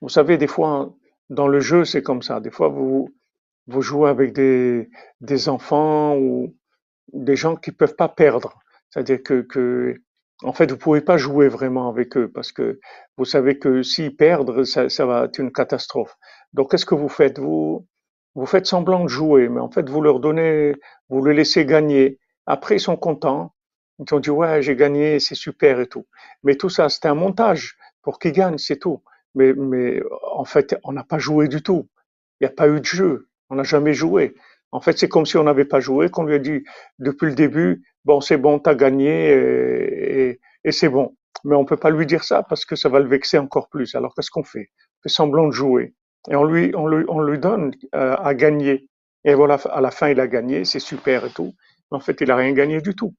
Vous 0.00 0.08
savez, 0.08 0.38
des 0.38 0.46
fois, 0.46 0.94
dans 1.30 1.48
le 1.48 1.58
jeu, 1.58 1.84
c'est 1.84 2.02
comme 2.02 2.22
ça. 2.22 2.38
Des 2.38 2.52
fois, 2.52 2.68
vous, 2.68 3.12
vous 3.66 3.82
jouez 3.82 4.08
avec 4.08 4.32
des, 4.32 4.88
des 5.20 5.48
enfants 5.48 6.16
ou 6.16 6.56
des 7.12 7.34
gens 7.34 7.56
qui 7.56 7.72
peuvent 7.72 7.96
pas 7.96 8.08
perdre. 8.08 8.58
C'est-à-dire 8.90 9.20
que, 9.24 9.42
que, 9.42 9.96
en 10.42 10.52
fait, 10.52 10.70
vous 10.70 10.78
pouvez 10.78 11.00
pas 11.00 11.16
jouer 11.16 11.48
vraiment 11.48 11.88
avec 11.88 12.16
eux 12.16 12.30
parce 12.30 12.52
que 12.52 12.80
vous 13.16 13.24
savez 13.24 13.58
que 13.58 13.82
s'ils 13.82 14.16
perdent, 14.16 14.64
ça, 14.64 14.88
ça 14.88 15.06
va 15.06 15.24
être 15.24 15.38
une 15.38 15.52
catastrophe. 15.52 16.16
Donc, 16.52 16.70
qu'est-ce 16.70 16.86
que 16.86 16.94
vous 16.94 17.08
faites? 17.08 17.38
Vous, 17.38 17.86
vous 18.34 18.46
faites 18.46 18.66
semblant 18.66 19.04
de 19.04 19.08
jouer, 19.08 19.48
mais 19.48 19.60
en 19.60 19.70
fait, 19.70 19.88
vous 19.88 20.00
leur 20.00 20.20
donnez, 20.20 20.74
vous 21.08 21.24
les 21.24 21.34
laissez 21.34 21.66
gagner. 21.66 22.18
Après, 22.46 22.76
ils 22.76 22.80
sont 22.80 22.96
contents. 22.96 23.54
Ils 23.98 24.14
ont 24.14 24.20
dit, 24.20 24.30
ouais, 24.30 24.62
j'ai 24.62 24.74
gagné, 24.74 25.20
c'est 25.20 25.34
super 25.34 25.80
et 25.80 25.86
tout. 25.86 26.06
Mais 26.42 26.56
tout 26.56 26.68
ça, 26.68 26.88
c'était 26.88 27.08
un 27.08 27.14
montage 27.14 27.76
pour 28.02 28.18
qu'ils 28.18 28.32
gagnent, 28.32 28.58
c'est 28.58 28.78
tout. 28.78 29.02
Mais, 29.34 29.52
mais 29.54 30.02
en 30.32 30.44
fait, 30.44 30.76
on 30.84 30.92
n'a 30.92 31.04
pas 31.04 31.18
joué 31.18 31.48
du 31.48 31.62
tout. 31.62 31.88
Il 32.40 32.44
n'y 32.44 32.48
a 32.48 32.54
pas 32.54 32.68
eu 32.68 32.80
de 32.80 32.84
jeu. 32.84 33.28
On 33.50 33.56
n'a 33.56 33.62
jamais 33.62 33.94
joué. 33.94 34.34
En 34.72 34.80
fait, 34.80 34.98
c'est 34.98 35.08
comme 35.08 35.26
si 35.26 35.36
on 35.36 35.44
n'avait 35.44 35.66
pas 35.66 35.80
joué, 35.80 36.08
qu'on 36.08 36.24
lui 36.24 36.34
a 36.34 36.38
dit 36.38 36.64
depuis 36.98 37.26
le 37.26 37.34
début, 37.34 37.84
bon, 38.04 38.20
c'est 38.20 38.36
bon, 38.36 38.58
t'as 38.58 38.74
gagné 38.74 40.38
et, 40.64 40.72
c'est 40.72 40.88
bon. 40.88 41.16
Mais 41.44 41.56
on 41.56 41.64
peut 41.64 41.76
pas 41.76 41.90
lui 41.90 42.06
dire 42.06 42.24
ça 42.24 42.42
parce 42.42 42.64
que 42.64 42.76
ça 42.76 42.88
va 42.88 43.00
le 43.00 43.08
vexer 43.08 43.38
encore 43.38 43.68
plus. 43.68 43.94
Alors 43.94 44.14
qu'est-ce 44.14 44.30
qu'on 44.30 44.44
fait? 44.44 44.70
On 44.98 45.02
fait 45.02 45.08
semblant 45.08 45.46
de 45.46 45.52
jouer 45.52 45.94
et 46.30 46.36
on 46.36 46.44
lui, 46.44 46.72
on 46.76 46.86
lui, 46.86 47.04
on 47.08 47.20
lui 47.20 47.38
donne 47.38 47.72
euh, 47.94 48.16
à 48.16 48.34
gagner. 48.34 48.88
Et 49.24 49.34
voilà, 49.34 49.54
à 49.54 49.80
la 49.80 49.90
fin, 49.90 50.08
il 50.08 50.20
a 50.20 50.28
gagné, 50.28 50.64
c'est 50.64 50.80
super 50.80 51.24
et 51.24 51.30
tout. 51.30 51.54
Mais 51.90 51.96
en 51.96 52.00
fait, 52.00 52.20
il 52.20 52.30
a 52.30 52.36
rien 52.36 52.52
gagné 52.52 52.80
du 52.80 52.94
tout. 52.94 53.14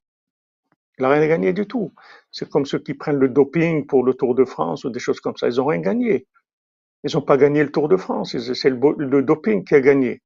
Il 0.99 1.05
a 1.05 1.09
rien 1.09 1.27
gagné 1.27 1.53
du 1.53 1.65
tout. 1.65 1.93
C'est 2.31 2.49
comme 2.49 2.65
ceux 2.65 2.79
qui 2.79 2.93
prennent 2.93 3.19
le 3.19 3.29
doping 3.29 3.87
pour 3.87 4.03
le 4.03 4.13
Tour 4.13 4.35
de 4.35 4.45
France 4.45 4.83
ou 4.83 4.89
des 4.89 4.99
choses 4.99 5.19
comme 5.19 5.35
ça. 5.37 5.47
Ils 5.47 5.59
ont 5.59 5.65
rien 5.65 5.79
gagné. 5.79 6.27
Ils 7.03 7.15
n'ont 7.15 7.21
pas 7.21 7.37
gagné 7.37 7.63
le 7.63 7.71
Tour 7.71 7.89
de 7.89 7.97
France, 7.97 8.37
c'est 8.37 8.69
le, 8.69 9.21
doping 9.21 9.65
qui 9.65 9.75
a 9.75 9.81
gagné. 9.81 10.21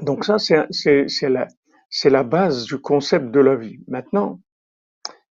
Donc 0.00 0.24
ça, 0.24 0.36
c'est 0.38 1.28
la, 2.10 2.22
base 2.22 2.64
du 2.64 2.78
concept 2.78 3.30
de 3.30 3.40
la 3.40 3.56
vie. 3.56 3.78
Maintenant, 3.88 4.40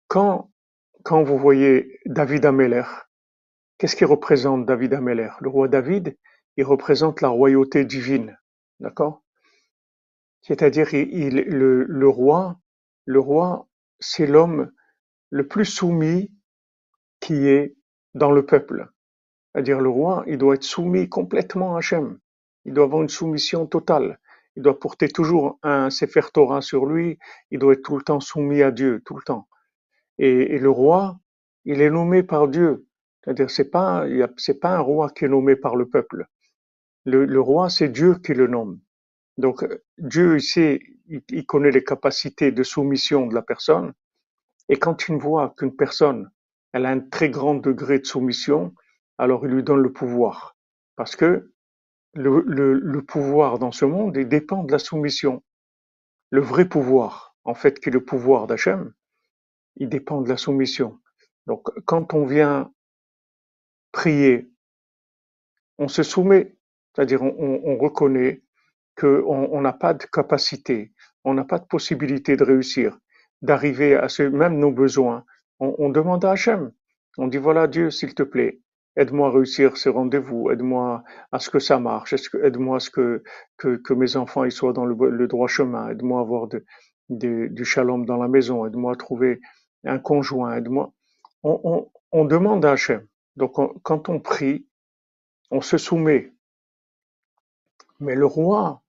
quand, 0.07 0.49
vous 1.05 1.37
voyez 1.37 1.99
David 2.05 2.45
Ameller, 2.45 2.83
qu'est-ce 3.77 3.95
qu'il 3.95 4.07
représente 4.07 4.65
David 4.65 4.93
Ameller? 4.93 5.29
Le 5.39 5.49
roi 5.49 5.67
David, 5.67 6.17
il 6.55 6.63
représente 6.63 7.21
la 7.21 7.29
royauté 7.29 7.85
divine, 7.85 8.37
d'accord? 8.79 9.23
C'est-à-dire, 10.41 10.93
il, 10.93 11.35
le, 11.35 11.83
le 11.83 12.07
roi, 12.07 12.59
le 13.05 13.19
roi, 13.19 13.67
c'est 13.99 14.25
l'homme 14.25 14.71
le 15.29 15.47
plus 15.47 15.65
soumis 15.65 16.31
qui 17.19 17.47
est 17.47 17.75
dans 18.13 18.31
le 18.31 18.45
peuple. 18.45 18.89
C'est-à-dire 19.53 19.79
le 19.79 19.89
roi, 19.89 20.23
il 20.27 20.37
doit 20.37 20.55
être 20.55 20.63
soumis 20.63 21.09
complètement 21.09 21.75
à 21.75 21.79
Hachem. 21.79 22.19
Il 22.65 22.73
doit 22.73 22.85
avoir 22.85 23.01
une 23.01 23.09
soumission 23.09 23.65
totale. 23.65 24.19
Il 24.57 24.63
doit 24.63 24.79
porter 24.79 25.07
toujours 25.07 25.59
un 25.61 25.91
Sefer 25.91 26.31
Torah 26.33 26.61
sur 26.61 26.87
lui. 26.87 27.19
Il 27.51 27.59
doit 27.59 27.73
être 27.73 27.83
tout 27.83 27.95
le 27.95 28.01
temps 28.01 28.19
soumis 28.19 28.63
à 28.63 28.71
Dieu, 28.71 29.03
tout 29.05 29.15
le 29.15 29.21
temps. 29.21 29.47
Et, 30.17 30.57
le 30.57 30.69
roi, 30.71 31.19
Il 31.63 31.79
est 31.79 31.91
nommé 31.91 32.23
par 32.23 32.47
Dieu. 32.47 32.87
C'est-à-dire, 33.23 33.51
c'est 33.51 33.69
pas, 33.69 34.07
c'est 34.37 34.59
pas 34.59 34.75
un 34.75 34.79
roi 34.79 35.11
qui 35.11 35.25
est 35.25 35.27
nommé 35.27 35.55
par 35.55 35.75
le 35.75 35.87
peuple. 35.87 36.25
Le, 37.05 37.39
roi, 37.39 37.69
c'est 37.69 37.89
Dieu 37.89 38.15
qui 38.15 38.33
le 38.33 38.47
nomme. 38.47 38.79
Donc, 39.37 39.63
Dieu, 39.99 40.37
il 40.37 40.41
sait, 40.41 40.79
il 41.07 41.45
connaît 41.45 41.71
les 41.71 41.83
capacités 41.83 42.51
de 42.51 42.63
soumission 42.63 43.27
de 43.27 43.35
la 43.35 43.43
personne. 43.43 43.93
Et 44.69 44.77
quand 44.77 45.07
il 45.07 45.17
voit 45.17 45.53
qu'une 45.55 45.75
personne, 45.75 46.31
elle 46.73 46.87
a 46.87 46.89
un 46.89 46.99
très 46.99 47.29
grand 47.29 47.53
degré 47.53 47.99
de 47.99 48.05
soumission, 48.05 48.73
alors 49.19 49.45
il 49.45 49.51
lui 49.51 49.63
donne 49.63 49.81
le 49.81 49.93
pouvoir. 49.93 50.57
Parce 50.95 51.15
que 51.15 51.51
le, 52.17 52.43
le, 52.45 52.73
le 52.73 53.01
pouvoir 53.01 53.59
dans 53.59 53.71
ce 53.71 53.85
monde, 53.85 54.17
il 54.17 54.27
dépend 54.27 54.63
de 54.63 54.71
la 54.71 54.79
soumission. 54.79 55.43
Le 56.31 56.41
vrai 56.41 56.65
pouvoir, 56.65 57.35
en 57.45 57.53
fait, 57.53 57.79
qui 57.79 57.89
est 57.89 57.91
le 57.91 58.03
pouvoir 58.03 58.47
d'Hachem, 58.47 58.93
il 59.77 59.89
dépend 59.89 60.21
de 60.21 60.29
la 60.29 60.37
soumission. 60.37 60.99
Donc, 61.45 61.69
quand 61.85 62.13
on 62.13 62.25
vient 62.25 62.71
prier, 63.91 64.49
on 65.77 65.87
se 65.87 66.03
soumet, 66.03 66.57
c'est-à-dire 66.93 67.21
on, 67.21 67.35
on, 67.37 67.61
on 67.71 67.77
reconnaît 67.77 68.43
qu'on 68.99 69.61
n'a 69.61 69.73
pas 69.73 69.93
de 69.93 70.05
capacité, 70.05 70.91
on 71.23 71.33
n'a 71.35 71.45
pas 71.45 71.59
de 71.59 71.65
possibilité 71.65 72.35
de 72.35 72.43
réussir, 72.43 72.97
d'arriver 73.43 73.95
à 73.95 74.09
ce, 74.09 74.23
même 74.23 74.57
nos 74.57 74.71
besoins. 74.71 75.23
On, 75.59 75.75
on 75.77 75.89
demande 75.89 76.25
à 76.25 76.31
Hachem. 76.31 76.71
On 77.17 77.27
dit 77.27 77.37
voilà 77.37 77.67
Dieu, 77.67 77.91
s'il 77.91 78.15
te 78.15 78.23
plaît, 78.23 78.59
aide-moi 78.97 79.27
à 79.29 79.31
réussir 79.31 79.77
ce 79.77 79.89
rendez-vous, 79.89 80.49
aide-moi 80.51 81.03
à 81.31 81.39
ce 81.39 81.49
que 81.49 81.59
ça 81.59 81.79
marche, 81.79 82.13
aide-moi 82.43 82.77
à 82.77 82.79
ce 82.79 82.89
que, 82.89 83.23
que, 83.57 83.93
mes 83.93 84.17
enfants 84.17 84.43
ils 84.43 84.51
soient 84.51 84.73
dans 84.73 84.85
le, 84.85 85.27
droit 85.27 85.47
chemin, 85.47 85.89
aide-moi 85.89 86.19
à 86.19 86.23
avoir 86.23 86.47
du 87.09 87.65
shalom 87.65 88.05
dans 88.05 88.17
la 88.17 88.27
maison, 88.27 88.65
aide-moi 88.65 88.93
à 88.93 88.95
trouver 88.95 89.39
un 89.85 89.99
conjoint, 89.99 90.57
aide-moi. 90.57 90.91
On, 91.43 92.25
demande 92.25 92.65
à 92.65 92.71
Hachem. 92.71 93.05
Donc 93.35 93.59
on, 93.59 93.67
quand 93.83 94.09
on 94.09 94.19
prie, 94.19 94.67
on 95.51 95.61
se 95.61 95.77
soumet. 95.77 96.33
Mais 97.99 98.15
le 98.15 98.25
roi, 98.25 98.81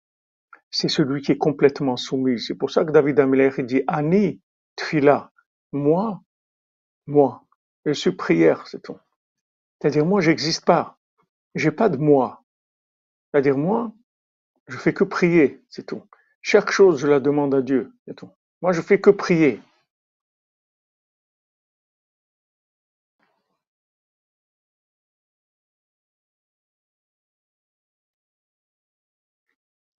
c'est 0.70 0.88
celui 0.88 1.20
qui 1.20 1.32
est 1.32 1.38
complètement 1.38 1.96
soumis. 1.96 2.40
C'est 2.40 2.54
pour 2.54 2.70
ça 2.70 2.84
que 2.84 2.90
David 2.90 3.20
Ameler 3.20 3.50
dit 3.58 3.82
Ani 3.86 4.40
Tfila, 4.76 5.30
moi, 5.72 6.22
moi, 7.06 7.44
je 7.84 7.92
suis 7.92 8.12
prière, 8.12 8.66
c'est 8.66 8.82
tout. 8.82 8.98
C'est-à-dire 9.80 10.06
moi, 10.06 10.20
j'existe 10.20 10.64
pas, 10.64 10.98
j'ai 11.54 11.70
pas 11.70 11.88
de 11.88 11.96
moi. 11.98 12.44
C'est-à-dire 13.30 13.56
moi, 13.56 13.92
je 14.68 14.76
fais 14.76 14.92
que 14.92 15.04
prier, 15.04 15.62
c'est 15.68 15.86
tout. 15.86 16.02
Chaque 16.42 16.70
chose, 16.70 17.00
je 17.00 17.06
la 17.06 17.20
demande 17.20 17.54
à 17.54 17.62
Dieu, 17.62 17.92
c'est 18.06 18.14
tout. 18.14 18.30
Moi, 18.62 18.72
je 18.72 18.80
fais 18.80 19.00
que 19.00 19.10
prier. 19.10 19.60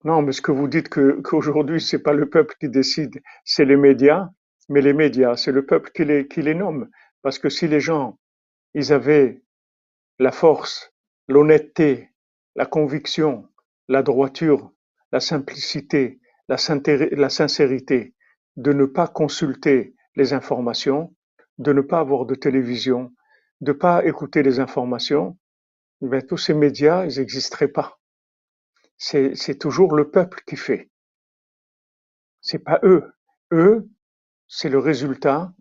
Non, 0.04 0.22
mais 0.22 0.32
ce 0.32 0.42
que 0.42 0.52
vous 0.52 0.68
dites 0.68 0.90
que 0.90 1.20
qu'aujourd'hui 1.22 1.82
c'est 1.82 2.02
pas 2.02 2.14
le 2.14 2.30
peuple 2.30 2.56
qui 2.60 2.70
décide, 2.70 3.22
c'est 3.44 3.66
les 3.66 3.76
médias. 3.78 4.30
Mais 4.70 4.82
les 4.82 4.94
médias, 4.94 5.36
c'est 5.36 5.52
le 5.52 5.66
peuple 5.66 5.92
qui 5.94 6.06
les 6.06 6.28
qui 6.28 6.42
les 6.42 6.54
nomme. 6.54 6.90
Parce 7.22 7.40
que 7.40 7.50
si 7.50 7.68
les 7.68 7.80
gens, 7.80 8.18
ils 8.74 8.94
avaient 8.94 9.42
la 10.20 10.32
force, 10.32 10.94
l'honnêteté, 11.28 12.10
la 12.56 12.66
conviction, 12.66 13.48
la 13.88 14.04
droiture, 14.04 14.72
la 15.12 15.20
simplicité, 15.20 16.20
la, 16.48 16.58
sincérité, 16.58 18.16
de 18.58 18.74
ne 18.74 18.86
pas 18.86 19.08
consulter 19.08 19.96
les 20.16 20.34
informations, 20.34 21.16
de 21.58 21.74
ne 21.74 21.82
pas 21.82 22.00
avoir 22.00 22.26
de 22.26 22.36
télévision, 22.36 23.14
de 23.62 23.72
ne 23.72 23.78
pas 23.78 24.06
écouter 24.06 24.44
les 24.44 24.60
informations, 24.60 25.38
ben, 26.02 26.22
tous 26.22 26.38
ces 26.38 26.54
médias, 26.54 27.06
ils 27.06 27.20
n'existeraient 27.20 27.68
pas 27.68 28.00
c'est 29.00 29.58
toujours 29.58 29.96
le 29.96 30.12
peuple 30.12 30.44
qui 30.46 30.58
fait. 30.58 30.90
C'est 32.42 32.60
pas 32.60 32.80
eux. 32.84 33.14
Eux, 33.52 33.90
c'est 34.48 34.70
le 34.70 34.80
résultat 34.80 35.54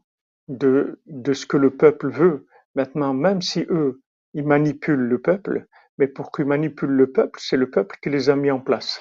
de, 0.48 1.00
de 1.06 1.32
ce 1.32 1.46
que 1.46 1.56
le 1.56 1.70
peuple 1.76 2.10
veut. 2.10 2.46
Maintenant, 2.74 3.14
même 3.14 3.40
si 3.40 3.64
eux, 3.70 4.02
ils 4.38 4.46
manipulent 4.46 5.08
le 5.08 5.20
peuple, 5.20 5.66
mais 5.98 6.06
pour 6.06 6.30
qu'ils 6.30 6.44
manipulent 6.44 6.96
le 6.96 7.10
peuple, 7.10 7.40
c'est 7.42 7.56
le 7.56 7.68
peuple 7.68 7.96
qui 8.00 8.08
les 8.08 8.30
a 8.30 8.36
mis 8.36 8.52
en 8.52 8.60
place. 8.60 9.00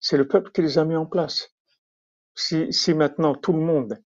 C'est 0.00 0.16
le 0.16 0.26
peuple 0.26 0.50
qui 0.50 0.60
les 0.60 0.76
a 0.76 0.84
mis 0.84 0.96
en 0.96 1.06
place. 1.06 1.54
Si, 2.34 2.72
si 2.72 2.94
maintenant 2.94 3.36
tout 3.36 3.52
le 3.52 3.60
monde 3.60 4.02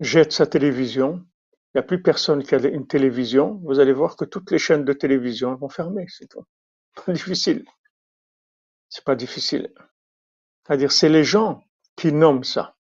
jette 0.00 0.32
sa 0.32 0.46
télévision, 0.46 1.22
il 1.52 1.70
n'y 1.74 1.80
a 1.80 1.82
plus 1.82 2.02
personne 2.02 2.42
qui 2.42 2.54
a 2.54 2.58
une 2.66 2.86
télévision, 2.86 3.60
vous 3.62 3.78
allez 3.78 3.92
voir 3.92 4.16
que 4.16 4.24
toutes 4.24 4.50
les 4.50 4.58
chaînes 4.58 4.86
de 4.86 4.94
télévision 4.94 5.54
vont 5.54 5.68
fermer, 5.68 6.06
c'est 6.08 6.26
tout. 6.26 6.46
Pas 7.04 7.12
difficile. 7.12 7.66
C'est 8.88 9.04
pas 9.04 9.14
difficile. 9.14 9.72
C'est-à-dire, 10.66 10.90
c'est 10.90 11.10
les 11.10 11.24
gens 11.24 11.62
qui 11.94 12.10
nomment 12.10 12.42
ça. 12.42 12.74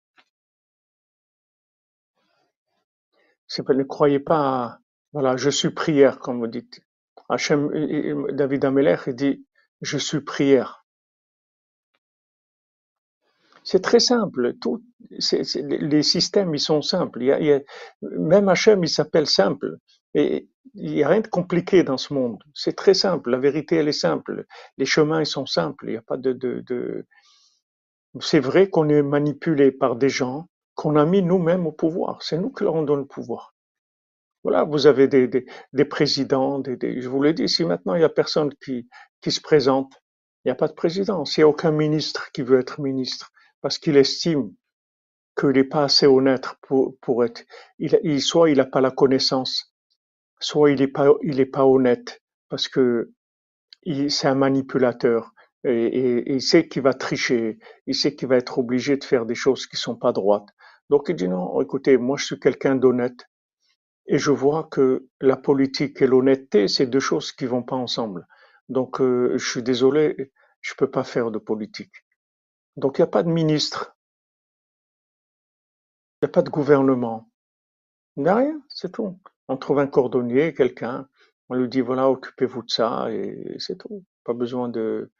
Ne 3.59 3.83
croyez 3.85 4.21
pas, 4.21 4.79
voilà, 5.17 5.39
je 5.39 5.49
suis 5.49 5.71
prière, 5.71 6.19
comme 6.19 6.41
vous 6.41 6.47
dites. 6.47 6.83
Hachem, 7.31 7.71
David 8.33 8.67
Ameler, 8.67 8.97
il 9.07 9.15
dit, 9.15 9.47
je 9.81 9.97
suis 9.97 10.21
prière. 10.21 10.85
C'est 13.65 13.81
très 13.81 13.99
simple. 13.99 14.53
Les 15.09 16.03
systèmes, 16.03 16.55
ils 16.55 16.61
sont 16.61 16.83
simples. 16.83 17.21
Même 18.03 18.51
Hachem, 18.51 18.85
il 18.85 18.91
s'appelle 18.91 19.27
simple. 19.27 19.79
Et 20.13 20.51
il 20.75 20.93
n'y 20.93 21.03
a 21.03 21.09
rien 21.09 21.23
de 21.23 21.29
compliqué 21.29 21.83
dans 21.83 21.97
ce 21.97 22.13
monde. 22.13 22.43
C'est 22.53 22.77
très 22.77 22.93
simple. 22.93 23.31
La 23.31 23.39
vérité, 23.39 23.77
elle 23.77 23.89
est 23.89 23.93
simple. 23.93 24.45
Les 24.77 24.85
chemins, 24.85 25.21
ils 25.21 25.25
sont 25.25 25.47
simples. 25.47 25.87
Il 25.87 25.93
n'y 25.93 25.97
a 25.97 26.03
pas 26.03 26.19
de. 26.19 27.07
C'est 28.21 28.41
vrai 28.41 28.69
qu'on 28.69 28.91
est 28.91 29.03
manipulé 29.03 29.73
par 29.73 29.97
des 29.97 30.11
gens 30.11 30.47
qu'on 30.75 30.97
a 30.97 31.07
mis 31.07 31.23
nous-mêmes 31.23 31.67
au 31.67 31.73
pouvoir. 31.73 32.23
C'est 32.23 32.37
nous 32.37 32.51
qui 32.51 32.65
leur 32.65 32.85
donne 32.85 33.01
le 33.01 33.07
pouvoir. 33.07 33.56
Voilà, 34.47 34.63
vous 34.63 34.87
avez 34.87 35.09
des, 35.09 35.85
présidents, 35.87 36.61
des, 36.61 36.77
des, 36.77 37.03
je 37.03 37.09
vous 37.09 37.21
l'ai 37.21 37.35
dit, 37.35 37.49
si 37.49 37.65
maintenant 37.65 37.97
il 37.97 37.99
n'y 37.99 38.05
a 38.05 38.09
personne 38.09 38.55
qui, 38.65 38.89
qui 39.21 39.33
se 39.33 39.41
présente, 39.41 39.93
il 40.45 40.49
n'y 40.49 40.53
a 40.53 40.55
pas 40.55 40.69
de 40.69 40.73
président. 40.73 41.25
S'il 41.25 41.43
n'y 41.43 41.47
a 41.47 41.49
aucun 41.49 41.73
ministre 41.73 42.31
qui 42.31 42.43
veut 42.43 42.61
être 42.61 42.81
ministre, 42.81 43.33
parce 43.61 43.79
qu'il 43.79 43.97
estime 43.97 44.53
qu'il 45.37 45.49
n'est 45.49 45.65
pas 45.65 45.83
assez 45.83 46.07
honnête 46.07 46.47
pour, 46.63 46.97
pour 47.01 47.25
être, 47.25 47.45
il, 47.81 47.99
il, 48.05 48.23
soit 48.23 48.49
il 48.49 48.59
n'a 48.59 48.67
pas 48.67 48.81
la 48.81 48.93
connaissance, 48.93 49.75
soit 50.39 50.71
il 50.71 50.81
est 50.81 50.87
pas 50.87 51.13
pas 51.53 51.67
honnête 51.67 52.23
parce 52.49 52.69
que 52.69 53.11
c'est 54.09 54.29
un 54.29 54.37
manipulateur 54.37 55.33
et, 55.65 55.71
et, 55.71 56.19
et 56.19 56.35
il 56.35 56.41
sait 56.41 56.69
qu'il 56.69 56.83
va 56.83 56.95
tricher, 56.95 57.59
il 57.89 57.97
sait 57.97 58.15
qu'il 58.15 58.29
va 58.29 58.37
être 58.37 58.61
obligé 58.61 58.97
de 58.97 59.03
faire 59.03 59.27
des 59.27 59.35
choses 59.35 59.67
qui 59.67 59.77
sont 59.77 59.97
pas 59.97 60.13
droites. 60.13 60.51
Donc 60.89 61.07
il 61.09 61.17
dit 61.17 61.27
non, 61.27 61.61
écoutez, 61.61 61.97
moi 61.97 62.17
je 62.17 62.27
suis 62.27 62.39
quelqu'un 62.39 62.77
d'honnête 62.77 63.27
et 64.09 64.19
je 64.19 64.31
vois 64.31 64.65
que 64.65 65.09
la 65.21 65.37
politique 65.37 66.01
et 66.03 66.07
l'honnêteté, 66.07 66.69
c'est 66.69 66.87
deux 66.87 67.01
choses 67.01 67.33
qui 67.33 67.47
vont 67.47 67.63
pas 67.63 67.77
ensemble. 67.77 68.27
Donc 68.69 69.01
euh, 69.01 69.37
je 69.37 69.51
suis 69.51 69.63
désolé, 69.63 70.33
je 70.61 70.75
peux 70.75 70.91
pas 70.91 71.05
faire 71.05 71.31
de 71.31 71.39
politique. 71.39 71.95
Donc 72.77 72.99
il 72.99 73.03
n'y 73.03 73.09
a 73.09 73.11
pas 73.11 73.23
de 73.23 73.31
ministre, 73.31 73.97
il 76.23 76.27
n'y 76.27 76.31
a 76.31 76.33
pas 76.33 76.43
de 76.43 76.51
gouvernement, 76.51 77.31
il 78.17 78.25
n'y 78.25 78.29
a 78.29 78.37
rien, 78.37 78.61
c'est 78.69 78.93
tout 78.93 79.19
on 79.49 79.57
trouve 79.57 79.79
un 79.79 79.87
cordonnier, 79.87 80.55
quelqu'un, 80.55 81.09
on 81.49 81.55
lui 81.55 81.69
dit 81.69 81.81
voilà, 81.81 82.11
occupez-vous 82.11 82.63
de 82.63 82.71
ça 82.71 83.11
et 83.11 83.57
c'est 83.59 83.79
tout. 83.79 84.05
Pas 84.25 84.35
besoin 84.35 84.69
de. 84.69 85.11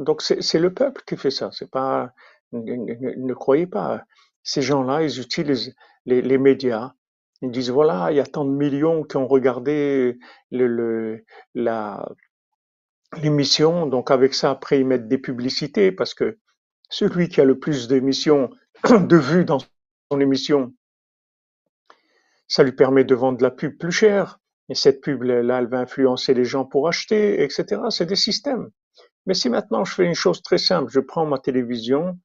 Donc 0.00 0.22
c'est 0.22 0.58
le 0.58 0.74
peuple 0.74 1.02
qui 1.06 1.16
fait 1.16 1.30
ça. 1.30 1.50
C'est 1.52 1.70
pas, 1.70 2.12
ne, 2.52 3.34
croyez 3.34 3.66
pas. 3.66 4.02
Ces 4.42 4.62
gens-là, 4.62 5.02
ils 5.02 5.20
utilisent 5.20 5.74
les, 6.04 6.38
médias. 6.38 6.92
Ils 7.42 7.50
disent 7.50 7.70
voilà, 7.70 8.10
il 8.10 8.16
y 8.16 8.20
a 8.20 8.26
tant 8.26 8.44
de 8.44 8.50
millions 8.50 9.04
qui 9.04 9.16
ont 9.16 9.26
regardé 9.26 10.18
la 10.50 12.08
l'émission. 13.22 13.86
Donc 13.86 14.10
avec 14.10 14.34
ça, 14.34 14.50
après 14.50 14.80
ils 14.80 14.86
mettent 14.86 15.08
des 15.08 15.18
publicités 15.18 15.92
parce 15.92 16.14
que 16.14 16.38
celui 16.90 17.28
qui 17.28 17.40
a 17.40 17.44
le 17.44 17.58
plus 17.58 17.88
d'émissions, 17.88 18.50
de 18.90 19.16
vues 19.16 19.44
dans 19.44 19.58
son 20.10 20.20
émission, 20.20 20.74
ça 22.48 22.62
lui 22.62 22.72
permet 22.72 23.04
de 23.04 23.14
vendre 23.14 23.42
la 23.42 23.50
pub 23.50 23.78
plus 23.78 23.92
cher. 23.92 24.40
Et 24.70 24.74
cette 24.74 25.00
pub-là, 25.00 25.58
elle 25.58 25.66
va 25.66 25.80
influencer 25.80 26.34
les 26.34 26.44
gens 26.44 26.66
pour 26.66 26.88
acheter, 26.88 27.42
etc. 27.42 27.80
C'est 27.88 28.04
des 28.04 28.16
systèmes. 28.16 28.68
Mais 29.24 29.32
si 29.32 29.48
maintenant 29.48 29.84
je 29.84 29.94
fais 29.94 30.04
une 30.04 30.14
chose 30.14 30.42
très 30.42 30.58
simple, 30.58 30.90
je 30.90 31.00
prends 31.00 31.24
ma 31.24 31.38
télévision, 31.38 32.18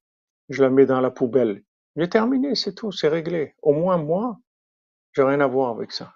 je 0.49 0.61
la 0.61 0.70
mets 0.70 0.86
dans 0.86 0.99
la 0.99 1.11
poubelle, 1.11 1.64
j'ai 1.95 2.09
terminé, 2.09 2.55
c'est 2.55 2.74
tout, 2.74 2.91
c'est 2.91 3.07
réglé. 3.07 3.55
Au 3.61 3.74
moins 3.74 3.97
moi, 3.97 4.39
j'ai 5.14 5.24
rien 5.24 5.39
à 5.39 5.47
voir 5.47 5.72
avec 5.72 5.91
ça. 5.91 6.14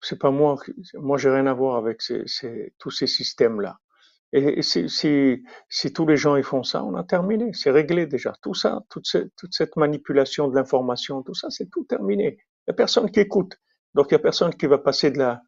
C'est 0.00 0.18
pas 0.18 0.30
moi, 0.30 0.56
moi 0.94 1.18
j'ai 1.18 1.30
rien 1.30 1.46
à 1.46 1.54
voir 1.54 1.76
avec 1.76 2.02
tous 2.78 2.90
ces 2.90 3.06
systèmes-là. 3.06 3.78
Et, 4.34 4.62
si, 4.62 5.92
tous 5.94 6.06
les 6.06 6.16
gens 6.16 6.36
ils 6.36 6.42
font 6.42 6.62
ça, 6.62 6.82
on 6.84 6.94
a 6.94 7.04
terminé, 7.04 7.52
c'est 7.52 7.70
réglé 7.70 8.06
déjà. 8.06 8.34
Tout 8.42 8.54
ça, 8.54 8.82
toute, 8.88 9.06
cette, 9.06 9.34
toute 9.36 9.54
cette 9.54 9.76
manipulation 9.76 10.48
de 10.48 10.54
l'information, 10.54 11.22
tout 11.22 11.34
ça, 11.34 11.50
c'est 11.50 11.70
tout 11.70 11.84
terminé. 11.84 12.38
Il 12.38 12.70
n'y 12.70 12.72
a 12.72 12.74
personne 12.74 13.10
qui 13.10 13.20
écoute. 13.20 13.58
Donc 13.94 14.06
il 14.10 14.14
n'y 14.14 14.20
a 14.20 14.22
personne 14.22 14.54
qui 14.54 14.66
va 14.66 14.78
passer 14.78 15.10
de 15.10 15.18
la, 15.18 15.42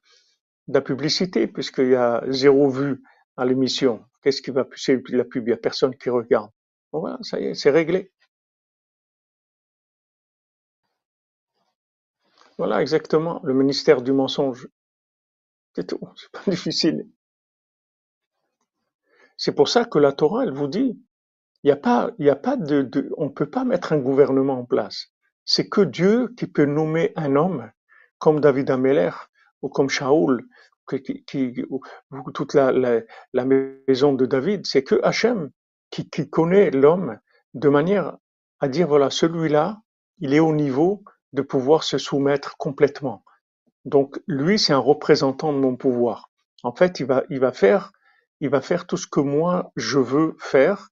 de 0.69 0.75
la 0.75 0.81
publicité 0.83 1.47
puisqu'il 1.47 1.91
y 1.91 1.95
a 1.95 2.23
zéro 2.29 2.69
vue 2.69 3.03
à 3.37 3.47
l'émission. 3.47 4.05
Qu'est-ce 4.23 4.43
qui 4.43 4.51
va 4.51 4.65
pousser 4.65 5.03
la 5.09 5.25
pub? 5.25 5.45
Il 5.45 5.51
n'y 5.51 5.55
a 5.55 5.57
personne 5.57 5.97
qui 5.97 6.11
regarde. 6.11 6.51
Bon, 6.93 7.01
voilà, 7.01 7.19
ça 7.23 7.41
y 7.41 7.47
est, 7.47 7.55
c'est 7.55 7.71
réglé. 7.71 8.13
Voilà, 12.59 12.81
exactement, 12.83 13.41
le 13.45 13.55
ministère 13.55 14.03
du 14.03 14.13
mensonge. 14.13 14.69
C'est 15.75 15.87
tout, 15.89 16.01
c'est 16.17 16.31
pas 16.31 16.43
difficile. 16.51 17.09
C'est 19.37 19.55
pour 19.55 19.69
ça 19.69 19.85
que 19.85 19.99
la 19.99 20.13
Torah, 20.13 20.45
elle 20.45 20.53
vous 20.53 20.69
dit, 20.69 21.01
il 21.65 21.69
y 21.69 21.73
a 21.73 21.77
pas, 21.77 22.11
il 22.19 22.29
a 22.31 22.37
pas 22.37 22.57
de, 22.57 23.11
on 23.17 23.31
peut 23.31 23.51
pas 23.51 23.65
mettre 23.65 23.93
un 23.93 23.99
gouvernement 23.99 24.61
en 24.61 24.65
place. 24.65 25.09
C'est 25.45 25.69
que 25.69 25.81
Dieu 25.81 26.29
qui 26.37 26.47
peut 26.47 26.65
nommer 26.67 27.13
un 27.17 27.37
homme 27.37 27.71
comme 28.19 28.41
David 28.41 28.71
Ameller 28.71 29.11
ou 29.63 29.69
comme 29.69 29.89
Shaoul, 29.89 30.47
qui, 30.89 31.25
qui- 31.25 31.65
ou, 31.71 31.81
ou 32.11 32.31
toute 32.31 32.55
la, 32.55 32.73
maison 33.45 34.13
de 34.13 34.27
David. 34.27 34.67
C'est 34.67 34.85
que 34.85 35.01
Hachem 35.03 35.51
qui 35.91 36.09
connaît 36.29 36.71
l'homme 36.71 37.19
de 37.55 37.69
manière 37.69 38.17
à 38.61 38.69
dire 38.69 38.89
voilà, 38.89 39.11
celui-là, 39.11 39.81
il 40.19 40.35
est 40.35 40.41
au 40.41 40.55
niveau 40.55 41.05
de 41.35 41.43
pouvoir 41.43 41.85
se 41.85 41.99
soumettre 41.99 42.57
complètement. 42.57 43.25
Donc 43.85 44.21
lui, 44.27 44.59
c'est 44.59 44.73
un 44.73 44.79
représentant 44.79 45.53
de 45.53 45.59
mon 45.59 45.77
pouvoir. 45.77 46.31
En 46.63 46.73
fait, 46.73 47.01
il 47.01 47.07
va, 47.07 47.25
il 47.29 47.41
va 47.41 47.53
faire, 47.53 47.93
il 48.41 48.49
va 48.49 48.63
faire 48.63 48.87
tout 48.87 48.97
ce 48.97 49.07
que 49.07 49.21
moi 49.21 49.73
je 49.77 49.99
veux 49.99 50.37
faire. 50.39 50.89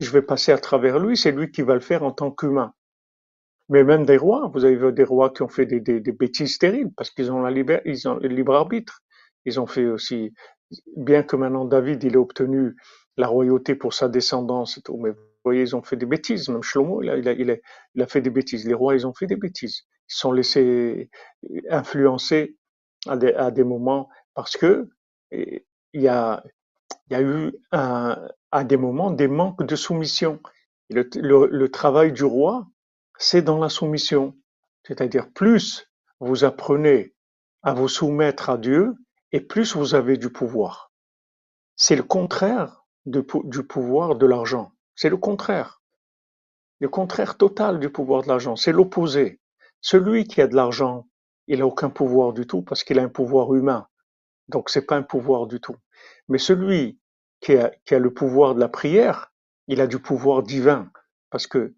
Je 0.00 0.10
vais 0.10 0.22
passer 0.22 0.52
à 0.52 0.58
travers 0.58 0.98
lui. 0.98 1.16
C'est 1.16 1.32
lui 1.32 1.50
qui 1.50 1.62
va 1.62 1.74
le 1.74 1.80
faire 1.80 2.02
en 2.02 2.12
tant 2.12 2.30
qu'humain. 2.30 2.72
Mais 3.68 3.84
même 3.84 4.06
des 4.06 4.16
rois, 4.16 4.50
vous 4.54 4.64
avez 4.64 4.76
vu 4.76 4.92
des 4.92 5.04
rois 5.04 5.30
qui 5.30 5.42
ont 5.42 5.48
fait 5.48 5.66
des, 5.66 5.80
des, 5.80 6.00
des 6.00 6.12
bêtises 6.12 6.58
terribles 6.58 6.92
parce 6.96 7.10
qu'ils 7.10 7.32
ont 7.32 7.42
la 7.42 7.50
liber- 7.50 7.82
ils 7.84 8.08
ont 8.08 8.16
le 8.16 8.28
libre 8.28 8.54
arbitre. 8.54 9.02
Ils 9.44 9.60
ont 9.60 9.66
fait 9.66 9.86
aussi, 9.86 10.32
bien 10.96 11.22
que 11.22 11.36
maintenant 11.36 11.64
David 11.64 12.02
il 12.04 12.14
ait 12.14 12.16
obtenu 12.16 12.76
la 13.16 13.26
royauté 13.26 13.74
pour 13.74 13.92
sa 13.92 14.08
descendance 14.08 14.78
et 14.78 14.82
tout, 14.82 14.96
vous 15.44 15.50
voyez, 15.50 15.62
ils 15.62 15.76
ont 15.76 15.82
fait 15.82 15.96
des 15.96 16.06
bêtises. 16.06 16.48
Même 16.48 16.62
Shlomo, 16.62 17.02
il 17.02 17.10
a, 17.10 18.06
fait 18.06 18.22
des 18.22 18.30
bêtises. 18.30 18.66
Les 18.66 18.72
rois, 18.72 18.94
ils 18.94 19.06
ont 19.06 19.12
fait 19.12 19.26
des 19.26 19.36
bêtises. 19.36 19.82
Ils 20.08 20.14
se 20.14 20.18
sont 20.20 20.32
laissés 20.32 21.10
influencer 21.68 22.56
à 23.06 23.50
des, 23.50 23.64
moments 23.64 24.08
parce 24.32 24.56
que 24.56 24.88
il 25.30 25.60
y 25.92 26.08
a, 26.08 26.42
eu 27.10 27.52
un- 27.72 28.26
à 28.52 28.64
des 28.64 28.78
moments 28.78 29.10
des 29.10 29.28
manques 29.28 29.66
de 29.66 29.76
soumission. 29.76 30.40
Le, 30.88 31.66
travail 31.66 32.12
du 32.12 32.24
roi, 32.24 32.66
c'est 33.18 33.42
dans 33.42 33.58
la 33.58 33.68
soumission. 33.68 34.34
C'est-à-dire, 34.84 35.30
plus 35.30 35.86
vous 36.20 36.44
apprenez 36.44 37.14
à 37.62 37.74
vous 37.74 37.88
soumettre 37.88 38.48
à 38.48 38.56
Dieu, 38.56 38.94
et 39.32 39.40
plus 39.40 39.76
vous 39.76 39.94
avez 39.94 40.16
du 40.16 40.30
pouvoir. 40.30 40.92
C'est 41.76 41.96
le 41.96 42.02
contraire 42.02 42.84
du 43.04 43.22
pouvoir 43.62 44.16
de 44.16 44.26
l'argent. 44.26 44.73
C'est 44.96 45.08
le 45.08 45.16
contraire. 45.16 45.82
Le 46.80 46.88
contraire 46.88 47.36
total 47.36 47.80
du 47.80 47.90
pouvoir 47.90 48.22
de 48.22 48.28
l'argent. 48.28 48.56
C'est 48.56 48.72
l'opposé. 48.72 49.40
Celui 49.80 50.24
qui 50.24 50.40
a 50.40 50.46
de 50.46 50.54
l'argent, 50.54 51.08
il 51.46 51.62
a 51.62 51.66
aucun 51.66 51.90
pouvoir 51.90 52.32
du 52.32 52.46
tout 52.46 52.62
parce 52.62 52.84
qu'il 52.84 52.98
a 52.98 53.02
un 53.02 53.08
pouvoir 53.08 53.54
humain. 53.54 53.86
Donc 54.48 54.70
c'est 54.70 54.86
pas 54.86 54.96
un 54.96 55.02
pouvoir 55.02 55.46
du 55.46 55.60
tout. 55.60 55.76
Mais 56.28 56.38
celui 56.38 56.98
qui 57.40 57.56
a, 57.56 57.70
qui 57.84 57.94
a 57.94 57.98
le 57.98 58.12
pouvoir 58.12 58.54
de 58.54 58.60
la 58.60 58.68
prière, 58.68 59.32
il 59.68 59.80
a 59.80 59.86
du 59.86 59.98
pouvoir 59.98 60.42
divin. 60.42 60.90
Parce 61.30 61.46
que 61.46 61.74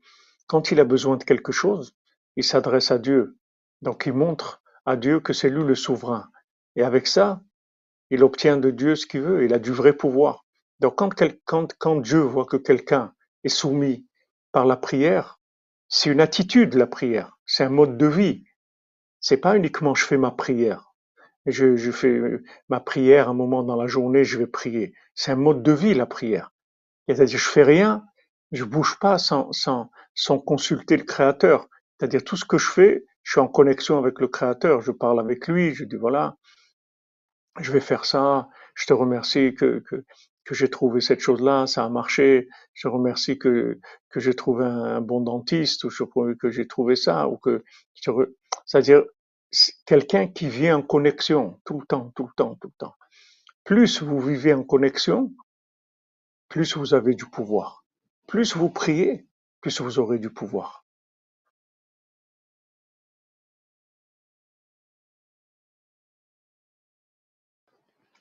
quand 0.46 0.70
il 0.70 0.80
a 0.80 0.84
besoin 0.84 1.16
de 1.16 1.24
quelque 1.24 1.52
chose, 1.52 1.96
il 2.36 2.44
s'adresse 2.44 2.90
à 2.90 2.98
Dieu. 2.98 3.36
Donc 3.82 4.06
il 4.06 4.12
montre 4.12 4.62
à 4.84 4.96
Dieu 4.96 5.20
que 5.20 5.32
c'est 5.32 5.50
lui 5.50 5.64
le 5.64 5.74
souverain. 5.74 6.30
Et 6.76 6.82
avec 6.82 7.06
ça, 7.06 7.42
il 8.10 8.22
obtient 8.22 8.56
de 8.56 8.70
Dieu 8.70 8.94
ce 8.94 9.06
qu'il 9.06 9.22
veut. 9.22 9.44
Il 9.44 9.54
a 9.54 9.58
du 9.58 9.72
vrai 9.72 9.92
pouvoir. 9.92 10.45
Donc 10.80 10.96
quand, 10.96 11.10
quand, 11.44 11.74
quand 11.78 11.96
Dieu 11.96 12.20
voit 12.20 12.44
que 12.44 12.56
quelqu'un 12.56 13.14
est 13.44 13.48
soumis 13.48 14.06
par 14.52 14.66
la 14.66 14.76
prière, 14.76 15.40
c'est 15.88 16.10
une 16.10 16.20
attitude 16.20 16.74
la 16.74 16.86
prière. 16.86 17.38
C'est 17.46 17.64
un 17.64 17.70
mode 17.70 17.96
de 17.96 18.06
vie. 18.06 18.44
C'est 19.20 19.36
pas 19.38 19.56
uniquement 19.56 19.94
je 19.94 20.04
fais 20.04 20.18
ma 20.18 20.30
prière. 20.30 20.92
Je, 21.46 21.76
je 21.76 21.90
fais 21.92 22.08
euh, 22.08 22.44
ma 22.68 22.80
prière 22.80 23.28
un 23.28 23.34
moment 23.34 23.62
dans 23.62 23.76
la 23.76 23.86
journée, 23.86 24.24
je 24.24 24.38
vais 24.38 24.48
prier. 24.48 24.94
C'est 25.14 25.30
un 25.30 25.36
mode 25.36 25.62
de 25.62 25.72
vie, 25.72 25.94
la 25.94 26.06
prière. 26.06 26.52
C'est-à-dire, 27.08 27.38
je 27.38 27.48
fais 27.48 27.62
rien, 27.62 28.04
je 28.50 28.64
bouge 28.64 28.98
pas 28.98 29.18
sans, 29.18 29.52
sans, 29.52 29.90
sans 30.14 30.38
consulter 30.40 30.96
le 30.96 31.04
Créateur. 31.04 31.68
C'est-à-dire, 31.98 32.24
tout 32.24 32.36
ce 32.36 32.44
que 32.44 32.58
je 32.58 32.68
fais, 32.68 33.04
je 33.22 33.32
suis 33.32 33.40
en 33.40 33.48
connexion 33.48 33.96
avec 33.98 34.18
le 34.18 34.26
Créateur. 34.26 34.80
Je 34.80 34.90
parle 34.90 35.20
avec 35.20 35.46
lui, 35.46 35.72
je 35.72 35.84
dis 35.84 35.96
voilà, 35.96 36.36
je 37.60 37.70
vais 37.70 37.80
faire 37.80 38.04
ça. 38.04 38.48
Je 38.74 38.86
te 38.86 38.92
remercie 38.92 39.54
que, 39.54 39.78
que, 39.88 40.04
que 40.46 40.54
j'ai 40.54 40.70
trouvé 40.70 41.00
cette 41.00 41.20
chose-là, 41.20 41.66
ça 41.66 41.84
a 41.84 41.88
marché. 41.90 42.48
Je 42.72 42.88
remercie 42.88 43.36
que, 43.36 43.80
que 44.08 44.20
j'ai 44.20 44.34
trouvé 44.34 44.64
un, 44.64 45.00
bon 45.00 45.20
dentiste, 45.20 45.84
ou 45.84 45.90
je, 45.90 46.04
que 46.34 46.50
j'ai 46.50 46.68
trouvé 46.68 46.94
ça, 46.96 47.28
ou 47.28 47.36
que 47.36 47.64
c'est-à-dire 48.64 49.02
c'est 49.50 49.74
quelqu'un 49.84 50.28
qui 50.28 50.48
vit 50.48 50.70
en 50.72 50.82
connexion 50.82 51.60
tout 51.64 51.78
le 51.80 51.86
temps, 51.86 52.12
tout 52.14 52.24
le 52.24 52.32
temps, 52.36 52.54
tout 52.60 52.68
le 52.68 52.74
temps. 52.78 52.94
Plus 53.64 54.02
vous 54.02 54.20
vivez 54.20 54.54
en 54.54 54.62
connexion, 54.62 55.32
plus 56.48 56.76
vous 56.76 56.94
avez 56.94 57.14
du 57.14 57.26
pouvoir. 57.26 57.84
Plus 58.28 58.56
vous 58.56 58.70
priez, 58.70 59.26
plus 59.60 59.80
vous 59.80 59.98
aurez 59.98 60.18
du 60.20 60.30
pouvoir. 60.30 60.84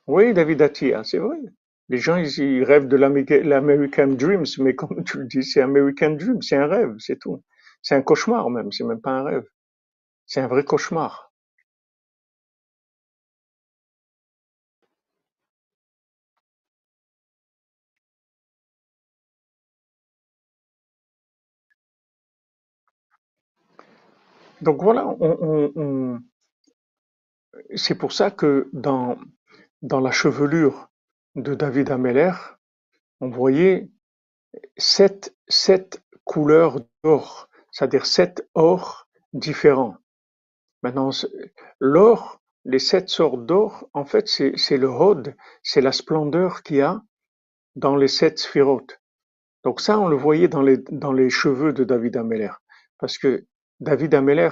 Oui, 0.08 0.34
David 0.34 0.62
Attia, 0.64 1.04
c'est 1.04 1.18
vrai. 1.20 1.38
Les 1.90 1.98
gens, 1.98 2.18
ils, 2.18 2.64
rêvent 2.64 2.88
de 2.88 2.98
l'American 2.98 4.08
Dreams, 4.08 4.46
mais 4.60 4.76
comme 4.76 5.04
tu 5.06 5.20
le 5.20 5.26
dis, 5.26 5.44
c'est 5.44 5.62
American 5.62 6.12
Dream, 6.12 6.42
c'est 6.42 6.56
un 6.58 6.68
rêve, 6.68 6.96
c'est 7.00 7.18
tout. 7.20 7.44
C'est 7.82 7.96
un 7.96 8.02
cauchemar 8.02 8.50
même, 8.50 8.72
c'est 8.72 8.84
même 8.84 9.02
pas 9.02 9.12
un 9.12 9.24
rêve. 9.24 9.48
C'est 10.26 10.42
un 10.42 10.48
vrai 10.48 10.64
cauchemar. 10.64 11.32
Donc 24.62 24.82
voilà, 24.82 25.06
c'est 27.76 27.96
pour 27.96 28.12
ça 28.14 28.32
que 28.32 28.70
dans, 28.74 29.18
dans 29.82 30.00
la 30.00 30.12
chevelure 30.12 30.90
de 31.36 31.54
David 31.54 31.92
Ameller, 31.92 32.34
on 33.20 33.30
voyait 33.30 33.90
sept, 34.78 35.36
sept 35.48 36.02
couleurs 36.24 36.80
d'or, 37.04 37.50
c'est-à-dire 37.72 38.06
sept 38.06 38.48
ors 38.54 39.08
différents. 39.34 39.98
Maintenant, 40.82 41.10
l'or, 41.80 42.42
les 42.64 42.80
sept 42.80 43.10
sortes 43.10 43.46
d'or, 43.46 43.90
en 43.94 44.06
fait, 44.06 44.28
c'est 44.28 44.54
c'est 44.58 44.78
le 44.78 44.90
hod, 44.90 45.36
c'est 45.64 45.82
la 45.82 45.92
splendeur 45.92 46.64
qu'il 46.64 46.78
y 46.78 46.82
a 46.82 47.02
dans 47.76 47.96
les 47.96 48.08
sept 48.08 48.40
sphirotes. 48.40 49.00
Donc 49.64 49.82
ça, 49.82 50.00
on 50.00 50.08
le 50.08 50.16
voyait 50.16 50.48
dans 50.48 50.62
les, 50.62 50.78
dans 50.78 51.12
les 51.12 51.30
cheveux 51.30 51.74
de 51.74 51.84
David 51.84 52.18
Ameller. 52.18 52.52
Parce 53.00 53.18
que 53.18 53.46
David 53.80 54.14
Ameller, 54.14 54.52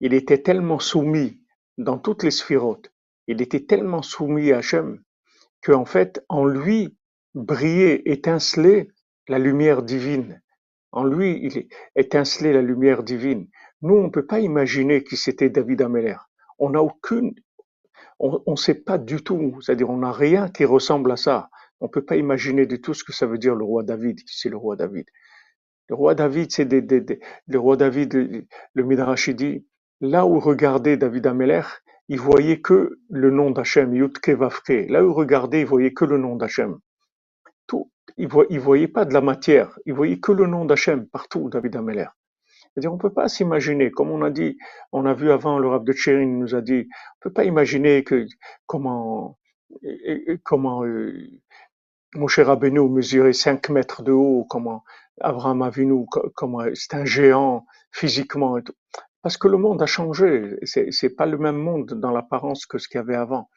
il 0.00 0.12
était 0.12 0.42
tellement 0.42 0.80
soumis 0.80 1.40
dans 1.78 1.98
toutes 1.98 2.24
les 2.24 2.30
sphirotes, 2.30 2.92
il 3.26 3.40
était 3.40 3.64
tellement 3.64 4.02
soumis 4.02 4.52
à 4.52 4.58
Hachem, 4.58 5.03
qu'en 5.64 5.84
fait, 5.86 6.24
en 6.28 6.46
lui 6.46 6.96
brillait, 7.34 8.02
étincelait 8.06 8.88
la 9.28 9.38
lumière 9.38 9.82
divine. 9.82 10.42
En 10.92 11.04
lui, 11.04 11.40
il 11.42 11.68
étincelait 11.96 12.52
la 12.52 12.62
lumière 12.62 13.02
divine. 13.04 13.48
Nous, 13.82 13.94
on 13.94 14.04
ne 14.04 14.10
peut 14.10 14.26
pas 14.26 14.40
imaginer 14.40 15.04
qui 15.04 15.16
c'était 15.16 15.50
David 15.50 15.82
Ameller. 15.82 16.16
On 16.58 16.70
n'a 16.70 16.82
aucune, 16.82 17.34
on 18.18 18.42
ne 18.52 18.56
sait 18.56 18.74
pas 18.74 18.98
du 18.98 19.22
tout, 19.22 19.60
c'est-à-dire 19.62 19.90
on 19.90 19.98
n'a 19.98 20.12
rien 20.12 20.48
qui 20.48 20.64
ressemble 20.64 21.12
à 21.12 21.16
ça. 21.16 21.50
On 21.80 21.86
ne 21.86 21.90
peut 21.90 22.04
pas 22.04 22.16
imaginer 22.16 22.66
du 22.66 22.80
tout 22.80 22.94
ce 22.94 23.04
que 23.04 23.12
ça 23.12 23.26
veut 23.26 23.38
dire 23.38 23.54
le 23.54 23.64
roi 23.64 23.82
David, 23.84 24.18
qui 24.24 24.36
c'est 24.38 24.48
le 24.50 24.56
roi 24.56 24.76
David. 24.76 25.06
Le 25.88 25.94
roi 25.96 26.14
David, 26.14 26.52
c'est 26.52 26.66
des, 26.66 26.82
des, 26.82 27.00
des- 27.00 27.20
le 27.46 27.58
roi 27.58 27.76
David, 27.76 28.14
le, 28.14 28.46
dit, 29.34 29.66
là 30.00 30.26
où 30.26 30.40
regardait 30.40 30.96
David 30.96 31.26
Ameller, 31.26 31.62
il 32.08 32.20
voyait 32.20 32.60
que 32.60 32.98
le 33.10 33.30
nom 33.30 33.50
d'Hachem, 33.50 33.94
Yudke 33.94 34.30
Vavke. 34.30 34.86
Là 34.90 35.04
où 35.04 35.10
il 35.10 35.14
regardait, 35.14 35.60
il 35.62 35.66
voyait 35.66 35.92
que 35.94 36.04
le 36.04 36.18
nom 36.18 36.36
d'Hachem. 36.36 36.78
Tout, 37.66 37.90
il 38.18 38.28
voyait, 38.28 38.48
il 38.52 38.60
voyait 38.60 38.88
pas 38.88 39.04
de 39.06 39.14
la 39.14 39.20
matière, 39.22 39.78
il 39.86 39.94
voyait 39.94 40.20
que 40.20 40.32
le 40.32 40.46
nom 40.46 40.64
d'Hachem 40.66 41.06
partout, 41.08 41.50
David 41.50 41.76
Ameller. 41.76 42.06
C'est-à-dire, 42.74 42.92
on 42.94 42.98
peut 42.98 43.12
pas 43.12 43.28
s'imaginer, 43.28 43.90
comme 43.92 44.10
on 44.10 44.22
a 44.22 44.30
dit, 44.30 44.58
on 44.92 45.06
a 45.06 45.14
vu 45.14 45.30
avant, 45.32 45.58
le 45.58 45.68
Rav 45.68 45.84
de 45.84 45.92
Tchérin 45.92 46.26
nous 46.26 46.54
a 46.54 46.62
dit, 46.62 46.88
on 46.90 47.20
peut 47.28 47.32
pas 47.32 47.44
imaginer 47.44 48.04
que, 48.04 48.26
comment, 48.66 49.38
comment, 50.44 50.84
euh, 50.84 51.12
Moshe 52.16 52.40
Rabbeinu 52.40 52.88
mesurait 52.90 53.32
5 53.32 53.70
mètres 53.70 54.02
de 54.02 54.12
haut, 54.12 54.44
comment 54.50 54.84
Abraham 55.20 55.62
Avinu, 55.62 56.06
co- 56.10 56.30
comment 56.34 56.64
c'est 56.74 56.94
un 56.94 57.04
géant 57.04 57.66
physiquement 57.92 58.58
et 58.58 58.64
tout. 58.64 58.74
Parce 59.24 59.38
que 59.38 59.48
le 59.48 59.56
monde 59.56 59.80
a 59.80 59.86
changé. 59.86 60.58
C'est, 60.64 61.16
pas 61.16 61.24
le 61.24 61.38
même 61.38 61.56
monde 61.56 61.94
dans 61.94 62.10
l'apparence 62.10 62.66
que 62.66 62.76
ce 62.76 62.88
qu'il 62.88 62.98
y 62.98 63.00
avait 63.00 63.14
avant. 63.14 63.48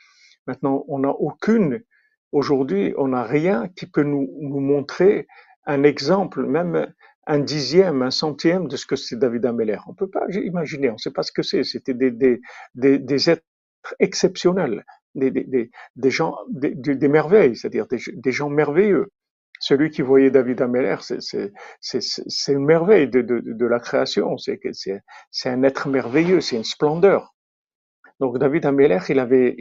Maintenant, 0.47 0.85
on 0.87 0.99
n'a 0.99 1.09
aucune, 1.09 1.83
aujourd'hui, 2.31 2.93
on 2.97 3.09
n'a 3.09 3.23
rien 3.23 3.67
qui 3.75 3.85
peut 3.85 4.03
nous, 4.03 4.29
montrer 4.39 5.27
un 5.65 5.83
exemple, 5.83 6.45
même 6.45 6.87
un 7.25 7.39
dixième, 7.39 8.01
un 8.01 8.11
centième 8.11 8.69
de 8.69 8.77
ce 8.77 8.85
que 8.85 8.95
c'est 8.95 9.19
David 9.19 9.45
Ameller. 9.45 9.79
On 9.89 9.93
peut 9.93 10.09
pas 10.09 10.25
imaginer, 10.29 10.89
on 10.89 10.93
ne 10.93 10.99
sait 10.99 11.11
pas 11.11 11.23
ce 11.23 11.33
que 11.33 11.43
c'est. 11.43 11.65
C'était 11.65 11.93
des, 11.93 13.29
êtres 13.29 13.43
exceptionnels, 13.99 14.85
des, 15.15 15.69
gens, 16.05 16.37
des, 16.49 17.09
merveilles, 17.09 17.57
c'est-à-dire 17.57 17.87
des 17.89 18.31
gens 18.31 18.49
merveilleux. 18.49 19.11
Celui 19.59 19.89
qui 19.89 20.01
voyait 20.01 20.29
David 20.29 20.61
Ameller, 20.61 20.97
c'est 21.01 21.51
une 22.47 22.65
merveille 22.65 23.07
de, 23.09 23.65
la 23.65 23.79
création, 23.79 24.37
c'est 24.37 25.01
un 25.45 25.63
être 25.63 25.87
merveilleux, 25.89 26.41
c'est 26.41 26.57
une 26.57 26.63
splendeur. 26.63 27.33
Donc 28.19 28.37
David 28.37 28.65
Ameller, 28.65 28.99
il 29.09 29.19
avait, 29.19 29.55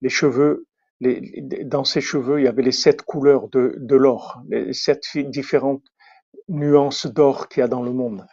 les 0.00 0.08
cheveux, 0.08 0.66
dans 1.00 1.84
ses 1.84 2.00
cheveux, 2.00 2.40
il 2.40 2.44
y 2.44 2.48
avait 2.48 2.62
les 2.62 2.72
sept 2.72 3.02
couleurs 3.02 3.48
de, 3.48 3.96
l'or, 3.96 4.42
les 4.48 4.72
sept 4.72 5.02
différentes 5.16 5.84
nuances 6.48 7.06
d'or 7.06 7.48
qu'il 7.48 7.60
y 7.60 7.64
a 7.64 7.68
dans 7.68 7.82
le 7.82 7.92
monde. 7.92 8.26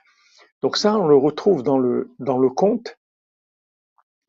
Donc 0.61 0.77
ça, 0.77 0.95
on 0.97 1.07
le 1.07 1.15
retrouve 1.15 1.63
dans 1.63 1.77
le 1.77 2.49
conte, 2.49 2.97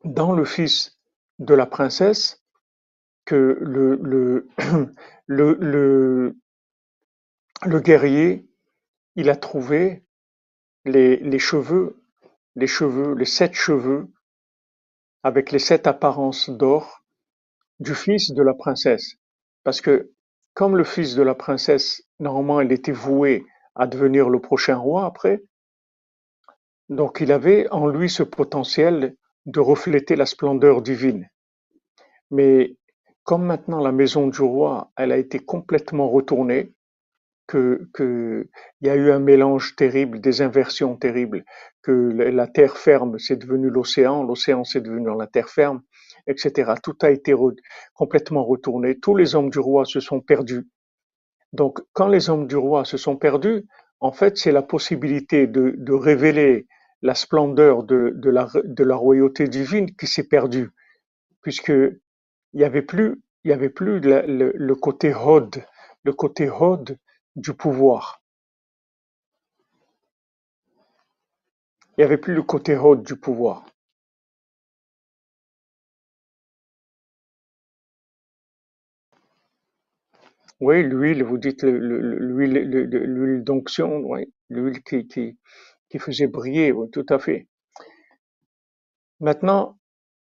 dans 0.03 0.33
le 0.33 0.45
fils 0.45 0.99
de 1.39 1.53
la 1.53 1.65
princesse, 1.65 2.40
que 3.31 3.57
le, 3.61 3.95
le, 5.27 5.57
le, 5.61 6.35
le, 7.65 7.79
guerrier, 7.79 8.45
il 9.15 9.29
a 9.29 9.37
trouvé 9.37 10.03
les, 10.83 11.15
les 11.15 11.39
cheveux, 11.39 12.03
les 12.57 12.67
cheveux, 12.67 13.13
les 13.15 13.23
sept 13.23 13.53
cheveux, 13.53 14.09
avec 15.23 15.53
les 15.53 15.59
sept 15.59 15.87
apparences 15.87 16.49
d'or 16.49 17.05
du 17.79 17.95
fils 17.95 18.33
de 18.33 18.43
la 18.43 18.53
princesse. 18.53 19.15
Parce 19.63 19.79
que 19.79 20.11
comme 20.53 20.75
le 20.75 20.83
fils 20.83 21.15
de 21.15 21.23
la 21.23 21.33
princesse, 21.33 22.03
normalement, 22.19 22.59
il 22.59 22.73
était 22.73 22.91
voué 22.91 23.45
à 23.75 23.87
devenir 23.87 24.27
le 24.27 24.41
prochain 24.41 24.75
roi 24.75 25.05
après, 25.05 25.41
donc 26.89 27.19
il 27.21 27.31
avait 27.31 27.69
en 27.69 27.87
lui 27.87 28.09
ce 28.09 28.23
potentiel 28.23 29.15
de 29.45 29.61
refléter 29.61 30.17
la 30.17 30.25
splendeur 30.25 30.81
divine. 30.81 31.29
Mais 32.29 32.75
comme 33.23 33.45
maintenant 33.45 33.81
la 33.81 33.91
maison 33.91 34.27
du 34.27 34.41
roi, 34.41 34.91
elle 34.97 35.11
a 35.11 35.17
été 35.17 35.39
complètement 35.39 36.09
retournée, 36.09 36.73
que, 37.47 37.89
que 37.93 38.47
il 38.79 38.87
y 38.87 38.89
a 38.89 38.95
eu 38.95 39.11
un 39.11 39.19
mélange 39.19 39.75
terrible, 39.75 40.21
des 40.21 40.41
inversions 40.41 40.95
terribles, 40.95 41.43
que 41.81 41.91
la 41.91 42.47
terre 42.47 42.77
ferme 42.77 43.19
c'est 43.19 43.35
devenu 43.35 43.69
l'océan, 43.69 44.23
l'océan 44.23 44.63
c'est 44.63 44.79
devenu 44.81 45.09
la 45.17 45.27
terre 45.27 45.49
ferme, 45.49 45.81
etc. 46.27 46.73
Tout 46.81 46.95
a 47.01 47.11
été 47.11 47.35
complètement 47.93 48.45
retourné. 48.45 48.97
Tous 48.99 49.15
les 49.15 49.35
hommes 49.35 49.49
du 49.49 49.59
roi 49.59 49.83
se 49.85 49.99
sont 49.99 50.21
perdus. 50.21 50.69
Donc, 51.51 51.79
quand 51.91 52.07
les 52.07 52.29
hommes 52.29 52.47
du 52.47 52.55
roi 52.55 52.85
se 52.85 52.95
sont 52.97 53.17
perdus, 53.17 53.65
en 53.99 54.13
fait, 54.13 54.37
c'est 54.37 54.53
la 54.53 54.61
possibilité 54.61 55.47
de, 55.47 55.73
de 55.77 55.93
révéler 55.93 56.67
la 57.01 57.15
splendeur 57.15 57.83
de, 57.83 58.13
de, 58.15 58.29
la, 58.29 58.47
de 58.63 58.83
la 58.83 58.95
royauté 58.95 59.47
divine 59.47 59.93
qui 59.95 60.07
s'est 60.07 60.27
perdue, 60.27 60.69
puisque 61.41 61.73
il 62.53 62.61
y 62.61 62.63
avait 62.63 62.81
plus, 62.81 63.21
le, 63.99 64.51
côté 64.75 65.13
hod, 65.13 65.65
le 66.03 66.13
côté 66.13 66.49
hod 66.49 66.97
du 67.35 67.53
pouvoir. 67.53 68.21
Il 71.97 72.01
y 72.01 72.03
avait 72.03 72.17
plus 72.17 72.33
le 72.33 72.43
côté 72.43 72.75
hod 72.75 73.01
du 73.01 73.15
pouvoir. 73.15 73.65
Oui, 80.61 80.81
l'huile, 80.83 81.23
vous 81.23 81.37
dites 81.37 81.61
le- 81.63 81.77
le- 81.77 81.99
le- 81.99 82.17
l'huile, 82.19 82.53
le- 82.53 82.85
le- 82.85 83.05
l'huile 83.05 83.43
d'onction, 83.43 83.97
oui, 84.05 84.31
l'huile 84.49 84.81
qui, 84.83 85.05
faisait 85.99 86.27
briller, 86.27 86.71
tout 86.91 87.05
à 87.09 87.19
fait. 87.19 87.47
Maintenant, 89.21 89.77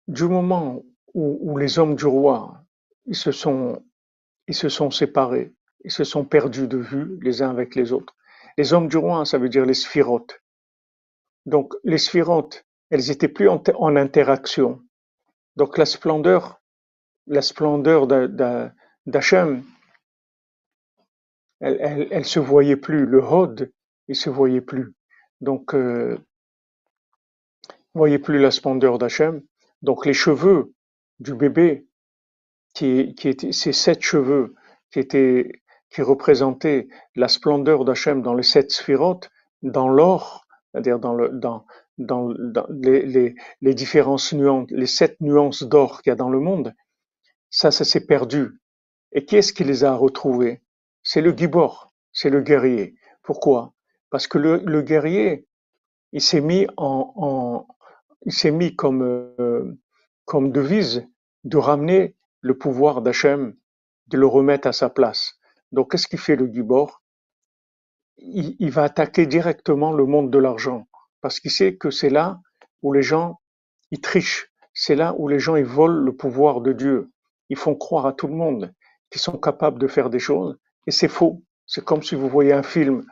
du 0.06 0.26
moment 0.28 0.84
où, 1.14 1.56
les 1.58 1.78
hommes 1.78 1.96
du 1.96 2.06
roi, 2.06 2.62
ils 3.06 3.16
se 3.16 3.32
sont, 3.32 3.82
ils 4.46 4.54
se 4.54 4.68
sont 4.68 4.90
séparés, 4.90 5.52
ils 5.84 5.90
se 5.90 6.04
sont 6.04 6.24
perdus 6.24 6.68
de 6.68 6.78
vue 6.78 7.18
les 7.22 7.42
uns 7.42 7.50
avec 7.50 7.74
les 7.74 7.92
autres. 7.92 8.14
Les 8.56 8.72
hommes 8.72 8.88
du 8.88 8.96
roi, 8.96 9.24
ça 9.24 9.38
veut 9.38 9.48
dire 9.48 9.64
les 9.64 9.74
sphirotes. 9.74 10.40
Donc, 11.46 11.74
les 11.84 11.98
sphirotes, 11.98 12.64
elles 12.90 13.10
étaient 13.10 13.28
plus 13.28 13.48
en, 13.48 13.96
interaction. 13.96 14.82
Donc, 15.56 15.78
la 15.78 15.86
splendeur, 15.86 16.60
la 17.26 17.42
splendeur 17.42 18.06
d'Hachem, 18.06 19.64
elle, 21.60 21.78
elle, 21.80 22.08
elle 22.10 22.24
se 22.24 22.40
voyait 22.40 22.76
plus. 22.76 23.06
Le 23.06 23.22
Hod, 23.22 23.72
il 24.08 24.16
se 24.16 24.30
voyait 24.30 24.60
plus. 24.60 24.94
Donc, 25.40 25.74
euh, 25.74 26.18
voyait 27.94 28.18
plus 28.18 28.38
la 28.38 28.50
splendeur 28.50 28.98
d'Hachem. 28.98 29.42
Donc, 29.82 30.04
les 30.04 30.12
cheveux 30.12 30.72
du 31.20 31.34
bébé, 31.34 31.86
qui, 32.74 33.14
qui 33.14 33.28
étaient 33.28 33.52
ces 33.52 33.72
sept 33.72 34.02
cheveux, 34.02 34.54
qui 34.90 34.98
étaient, 34.98 35.62
qui 35.90 36.02
représentaient 36.02 36.88
la 37.14 37.28
splendeur 37.28 37.84
d'Hachem 37.84 38.22
dans 38.22 38.34
les 38.34 38.42
sept 38.42 38.70
sphirotes, 38.72 39.30
dans 39.62 39.88
l'or, 39.88 40.46
c'est-à-dire 40.72 40.98
dans 40.98 41.14
le, 41.14 41.28
dans, 41.30 41.66
dans, 41.98 42.32
dans 42.38 42.66
les, 42.70 43.04
les, 43.04 43.34
les 43.60 43.74
différentes 43.74 44.32
nuances, 44.32 44.70
les 44.70 44.86
sept 44.86 45.20
nuances 45.20 45.62
d'or 45.62 46.02
qu'il 46.02 46.10
y 46.10 46.12
a 46.12 46.16
dans 46.16 46.30
le 46.30 46.40
monde, 46.40 46.74
ça, 47.50 47.70
ça 47.70 47.84
s'est 47.84 48.06
perdu. 48.06 48.60
Et 49.12 49.24
qui 49.24 49.36
est-ce 49.36 49.52
qui 49.52 49.64
les 49.64 49.84
a 49.84 49.94
retrouvés? 49.94 50.62
C'est 51.02 51.20
le 51.20 51.36
Gibor, 51.36 51.92
c'est 52.12 52.30
le 52.30 52.40
guerrier. 52.40 52.94
Pourquoi? 53.22 53.74
Parce 54.10 54.26
que 54.26 54.38
le, 54.38 54.62
le 54.64 54.82
guerrier, 54.82 55.46
il 56.12 56.20
s'est 56.22 56.40
mis 56.40 56.66
en, 56.76 57.12
en 57.16 57.66
il 58.26 58.32
s'est 58.32 58.50
mis 58.50 58.76
comme, 58.76 59.02
euh, 59.02 59.78
comme 60.24 60.52
devise 60.52 61.08
de 61.44 61.56
ramener 61.56 62.16
le 62.40 62.56
pouvoir 62.56 63.02
d'Hachem, 63.02 63.54
de 64.08 64.16
le 64.18 64.26
remettre 64.26 64.68
à 64.68 64.72
sa 64.72 64.90
place. 64.90 65.34
Donc, 65.72 65.90
qu'est-ce 65.92 66.08
qu'il 66.08 66.18
fait 66.18 66.36
le 66.36 66.46
Gibor? 66.46 67.00
il, 68.20 68.56
il 68.58 68.70
va 68.70 68.84
attaquer 68.84 69.26
directement 69.26 69.92
le 69.92 70.06
monde 70.06 70.30
de 70.30 70.38
l'argent 70.38 70.86
parce 71.20 71.40
qu'il 71.40 71.50
sait 71.50 71.76
que 71.76 71.90
c'est 71.90 72.10
là 72.10 72.40
où 72.82 72.92
les 72.92 73.02
gens 73.02 73.40
ils 73.90 74.00
trichent, 74.00 74.50
c'est 74.72 74.94
là 74.94 75.14
où 75.18 75.28
les 75.28 75.38
gens 75.38 75.56
ils 75.56 75.64
volent 75.64 76.00
le 76.00 76.14
pouvoir 76.14 76.60
de 76.60 76.72
Dieu. 76.72 77.10
Ils 77.48 77.56
font 77.56 77.74
croire 77.74 78.06
à 78.06 78.12
tout 78.12 78.28
le 78.28 78.34
monde 78.34 78.72
qu'ils 79.10 79.20
sont 79.20 79.38
capables 79.38 79.78
de 79.78 79.86
faire 79.88 80.10
des 80.10 80.18
choses 80.18 80.58
et 80.86 80.90
c'est 80.90 81.08
faux. 81.08 81.42
C'est 81.66 81.84
comme 81.84 82.02
si 82.02 82.14
vous 82.14 82.28
voyez 82.28 82.52
un 82.52 82.62
film, 82.62 83.04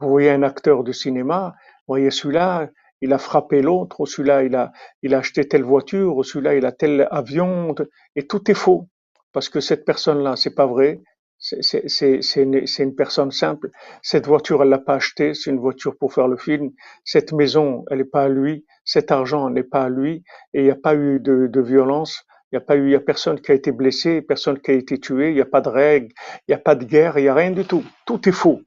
vous 0.00 0.08
voyez 0.08 0.30
un 0.30 0.42
acteur 0.42 0.84
de 0.84 0.92
cinéma, 0.92 1.54
vous 1.86 1.94
voyez 1.94 2.10
celui-là, 2.10 2.68
il 3.00 3.12
a 3.12 3.18
frappé 3.18 3.62
l'autre, 3.62 4.06
celui-là 4.06 4.44
il 4.44 4.54
a, 4.56 4.72
il 5.02 5.14
a 5.14 5.18
acheté 5.18 5.48
telle 5.48 5.64
voiture, 5.64 6.24
celui-là 6.24 6.54
il 6.56 6.66
a 6.66 6.72
tel 6.72 7.08
avion, 7.10 7.74
et 8.16 8.26
tout 8.26 8.50
est 8.50 8.54
faux 8.54 8.88
parce 9.32 9.48
que 9.48 9.60
cette 9.60 9.84
personne-là, 9.84 10.36
c'est 10.36 10.54
pas 10.54 10.66
vrai, 10.66 11.00
c'est 11.38 12.36
une, 12.36 12.64
une 12.78 12.94
personne 12.94 13.30
simple. 13.30 13.70
Cette 14.02 14.26
voiture, 14.26 14.62
elle 14.62 14.68
l'a 14.68 14.78
pas 14.78 14.96
achetée, 14.96 15.34
c'est 15.34 15.50
une 15.50 15.58
voiture 15.58 15.96
pour 15.96 16.12
faire 16.12 16.28
le 16.28 16.36
film. 16.36 16.70
Cette 17.04 17.32
maison, 17.32 17.84
elle 17.90 17.98
n'est 17.98 18.04
pas 18.04 18.24
à 18.24 18.28
lui. 18.28 18.66
Cet 18.84 19.10
argent 19.10 19.48
n'est 19.48 19.62
pas 19.62 19.84
à 19.84 19.88
lui. 19.88 20.22
Et 20.52 20.60
il 20.60 20.64
n'y 20.64 20.70
a 20.70 20.76
pas 20.76 20.94
eu 20.94 21.18
de, 21.20 21.46
de 21.46 21.60
violence. 21.60 22.24
Il 22.52 22.56
n'y 22.56 22.62
a 22.62 22.66
pas 22.66 22.76
eu, 22.76 22.88
il 22.88 22.92
y 22.92 22.96
a 22.96 23.00
personne 23.00 23.40
qui 23.40 23.52
a 23.52 23.54
été 23.54 23.72
blessé, 23.72 24.20
personne 24.20 24.60
qui 24.60 24.70
a 24.72 24.74
été 24.74 24.98
tué. 24.98 25.30
Il 25.30 25.34
n'y 25.34 25.40
a 25.40 25.46
pas 25.46 25.60
de 25.60 25.68
règles, 25.68 26.12
il 26.48 26.50
n'y 26.50 26.54
a 26.54 26.58
pas 26.58 26.74
de 26.74 26.84
guerre, 26.84 27.16
il 27.18 27.22
n'y 27.22 27.28
a 27.28 27.34
rien 27.34 27.52
du 27.52 27.64
tout. 27.64 27.84
Tout 28.04 28.28
est 28.28 28.32
faux. 28.32 28.60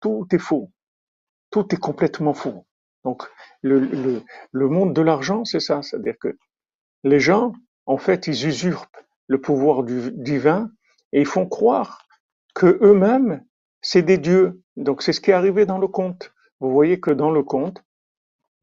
Tout 0.00 0.26
est 0.32 0.38
faux. 0.38 0.70
Tout 1.50 1.66
est 1.74 1.78
complètement 1.80 2.34
faux. 2.34 2.66
Donc, 3.06 3.22
le, 3.62 4.24
monde 4.52 4.92
de 4.92 5.00
l'argent, 5.00 5.44
c'est 5.44 5.60
ça. 5.60 5.80
C'est-à-dire 5.80 6.18
que 6.20 6.36
les 7.04 7.20
gens, 7.20 7.52
en 7.86 7.98
fait, 7.98 8.26
ils 8.26 8.48
usurpent 8.48 9.00
le 9.28 9.40
pouvoir 9.40 9.84
divin 9.84 10.72
et 11.12 11.20
ils 11.20 11.26
font 11.26 11.46
croire 11.46 12.08
que 12.56 12.78
eux-mêmes, 12.82 13.44
c'est 13.80 14.02
des 14.02 14.18
dieux. 14.18 14.60
Donc 14.76 15.02
c'est 15.02 15.12
ce 15.12 15.20
qui 15.20 15.30
est 15.30 15.34
arrivé 15.34 15.66
dans 15.66 15.78
le 15.78 15.86
conte. 15.86 16.32
Vous 16.58 16.72
voyez 16.72 16.98
que 16.98 17.12
dans 17.12 17.30
le 17.30 17.44
conte, 17.44 17.80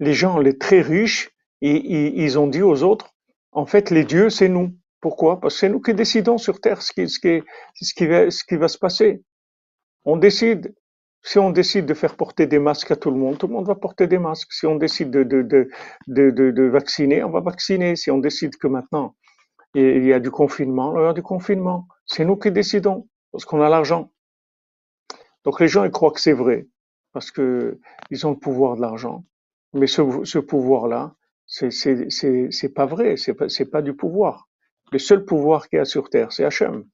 les 0.02 0.14
gens, 0.14 0.38
les 0.40 0.58
très 0.58 0.82
riches, 0.82 1.30
ils, 1.62 2.38
ont 2.38 2.48
dit 2.48 2.62
aux 2.62 2.84
autres, 2.84 3.14
en 3.54 3.66
fait, 3.66 3.92
les 3.92 4.04
dieux, 4.04 4.30
c'est 4.30 4.50
nous. 4.50 4.76
Pourquoi? 5.00 5.40
Parce 5.40 5.54
que 5.54 5.60
c'est 5.62 5.70
nous 5.70 5.80
qui 5.80 5.94
décidons 5.94 6.38
sur 6.38 6.60
Terre 6.60 6.82
ce 6.82 6.92
qui 6.92 8.58
va 8.58 8.68
se 8.68 8.78
passer. 8.78 9.24
On 10.04 10.18
décide. 10.18 10.76
Si 11.24 11.40
on 11.40 11.52
décide 11.52 11.86
de 11.86 11.94
faire 11.94 12.16
porter 12.18 12.48
des 12.48 12.60
masques 12.60 12.92
à 12.92 12.96
tout 12.98 13.10
le 13.12 13.18
monde, 13.18 13.38
tout 13.38 13.48
le 13.48 13.54
monde 13.54 13.68
va 13.68 13.76
porter 13.76 14.08
des 14.08 14.20
masques. 14.20 14.52
Si 14.54 14.66
on 14.68 14.76
décide 14.76 15.10
de, 15.10 15.24
de, 15.24 15.42
de, 15.42 15.70
de, 16.08 16.52
de, 16.52 16.64
vacciner, 16.64 17.24
on 17.24 17.32
va 17.32 17.42
vacciner. 17.42 17.96
Si 17.96 18.12
on 18.12 18.18
décide 18.20 18.58
que 18.58 18.68
maintenant 18.68 19.16
il 19.76 20.06
y 20.06 20.14
a 20.14 20.20
du 20.20 20.32
confinement, 20.32 20.98
il 21.00 21.04
y 21.04 21.08
a 21.08 21.14
du 21.14 21.24
confinement. 21.24 21.88
C'est 22.06 22.26
nous 22.26 22.38
qui 22.38 22.52
décidons, 22.52 23.08
parce 23.32 23.46
qu'on 23.46 23.62
a 23.62 23.70
l'argent. 23.70 24.12
Donc 25.46 25.60
les 25.60 25.68
gens, 25.68 25.84
ils 25.86 25.92
croient 25.92 26.12
que 26.12 26.20
c'est 26.22 26.34
vrai. 26.34 26.68
parce 27.14 27.32
que 27.32 27.80
ils 28.12 28.28
ont 28.28 28.32
le 28.32 28.40
pouvoir 28.40 28.76
de 28.78 28.82
l'argent. 28.82 29.26
Mais 29.74 29.88
ce, 29.88 30.02
ce 30.26 30.40
pouvoir-là, 30.40 31.16
c'est 31.48 32.74
pas 32.76 32.86
vrai, 32.88 33.18
c'est 33.18 33.36
pas 33.36 33.48
pas 33.72 33.82
du 33.82 33.96
pouvoir. 33.96 34.50
Le 34.92 35.00
seul 35.00 35.26
pouvoir 35.26 35.70
qu'il 35.70 35.78
y 35.78 35.82
a 35.82 35.86
sur 35.86 36.10
terre, 36.10 36.32
c'est 36.34 36.46
Hachem. 36.46 36.86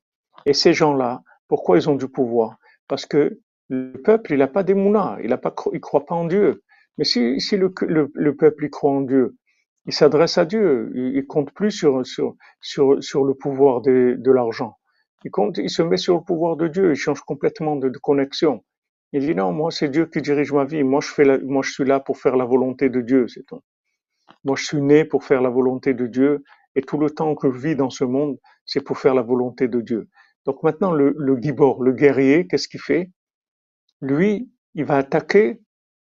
Et 0.46 0.54
ces 0.54 0.74
gens-là, 0.74 1.24
pourquoi 1.48 1.78
ils 1.78 1.90
ont 1.90 1.96
du 1.96 2.08
pouvoir? 2.10 2.58
Parce 2.88 3.06
que 3.06 3.40
le 3.70 3.94
peuple, 4.02 4.34
il 4.34 4.40
n'a 4.40 4.48
pas 4.48 4.64
d'émouna, 4.64 5.18
il 5.24 5.36
pas, 5.38 5.54
il 5.74 5.80
croit 5.80 6.06
pas 6.06 6.16
en 6.16 6.26
Dieu. 6.26 6.64
Mais 6.98 7.06
si, 7.06 7.40
si 7.40 7.58
le, 7.58 7.74
le, 7.88 8.12
le 8.14 8.36
peuple 8.36 8.66
il 8.66 8.70
croit 8.70 8.92
en 8.92 9.02
Dieu, 9.02 9.38
il 9.86 9.94
s'adresse 9.94 10.38
à 10.38 10.46
Dieu, 10.46 10.92
il, 10.96 11.16
il 11.18 11.26
compte 11.28 11.52
plus 11.54 11.72
sur 11.72 12.06
sur 12.06 12.36
sur 12.62 13.04
sur 13.04 13.24
le 13.26 13.34
pouvoir 13.34 13.82
de, 13.82 14.16
de 14.18 14.32
l'argent. 14.32 14.76
Il 15.26 15.32
compte, 15.32 15.58
il 15.58 15.70
se 15.70 15.82
met 15.82 15.98
sur 15.98 16.16
le 16.16 16.22
pouvoir 16.24 16.58
de 16.58 16.68
Dieu, 16.68 16.92
il 16.92 16.96
change 16.96 17.22
complètement 17.22 17.76
de, 17.76 17.90
de 17.90 17.98
connexion. 18.00 18.64
Il 19.14 19.22
dit 19.22 19.36
non, 19.36 19.52
moi 19.54 19.72
c'est 19.72 19.90
Dieu 19.90 20.06
qui 20.08 20.22
dirige 20.22 20.52
ma 20.54 20.66
vie, 20.66 20.84
moi 20.84 21.02
je 21.02 21.10
fais, 21.10 21.26
la, 21.26 21.38
moi 21.40 21.62
je 21.64 21.72
suis 21.72 21.86
là 21.86 22.00
pour 22.00 22.18
faire 22.18 22.36
la 22.38 22.46
volonté 22.46 22.90
de 22.90 23.02
Dieu, 23.02 23.28
c'est 23.28 23.46
tout. 23.46 23.62
Moi 24.44 24.56
je 24.58 24.66
suis 24.66 24.82
né 24.82 25.06
pour 25.06 25.24
faire 25.24 25.42
la 25.42 25.50
volonté 25.50 25.94
de 25.94 26.08
Dieu, 26.08 26.44
et 26.76 26.82
tout 26.82 26.98
le 26.98 27.10
temps 27.10 27.36
que 27.36 27.52
je 27.52 27.58
vis 27.58 27.76
dans 27.76 27.90
ce 27.90 28.04
monde, 28.04 28.38
c'est 28.66 28.82
pour 28.82 28.98
faire 28.98 29.16
la 29.16 29.22
volonté 29.22 29.68
de 29.68 29.82
Dieu. 29.82 30.10
Donc 30.46 30.64
maintenant 30.64 30.92
le, 30.94 31.16
le 31.18 31.38
gibor, 31.42 31.84
le 31.84 31.94
guerrier, 31.94 32.48
qu'est-ce 32.48 32.68
qu'il 32.68 32.80
fait? 32.82 33.12
Lui, 34.02 34.50
il 34.76 34.86
va 34.86 34.98
attaquer, 34.98 35.62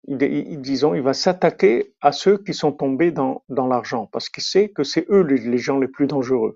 disons, 0.07 0.93
il 0.93 1.01
va 1.01 1.13
s'attaquer 1.13 1.93
à 2.01 2.11
ceux 2.11 2.37
qui 2.37 2.53
sont 2.53 2.71
tombés 2.71 3.11
dans, 3.11 3.43
dans 3.49 3.67
l'argent, 3.67 4.07
parce 4.11 4.29
qu'il 4.29 4.43
sait 4.43 4.69
que 4.69 4.83
c'est 4.83 5.05
eux 5.09 5.21
les, 5.21 5.37
les 5.37 5.57
gens 5.57 5.79
les 5.79 5.87
plus 5.87 6.07
dangereux. 6.07 6.55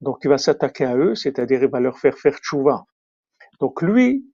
Donc 0.00 0.18
il 0.24 0.28
va 0.28 0.38
s'attaquer 0.38 0.84
à 0.84 0.96
eux, 0.96 1.14
c'est-à-dire 1.14 1.62
il 1.62 1.70
va 1.70 1.80
leur 1.80 1.98
faire 1.98 2.18
faire 2.18 2.36
tchouva. 2.38 2.84
Donc 3.60 3.82
lui, 3.82 4.26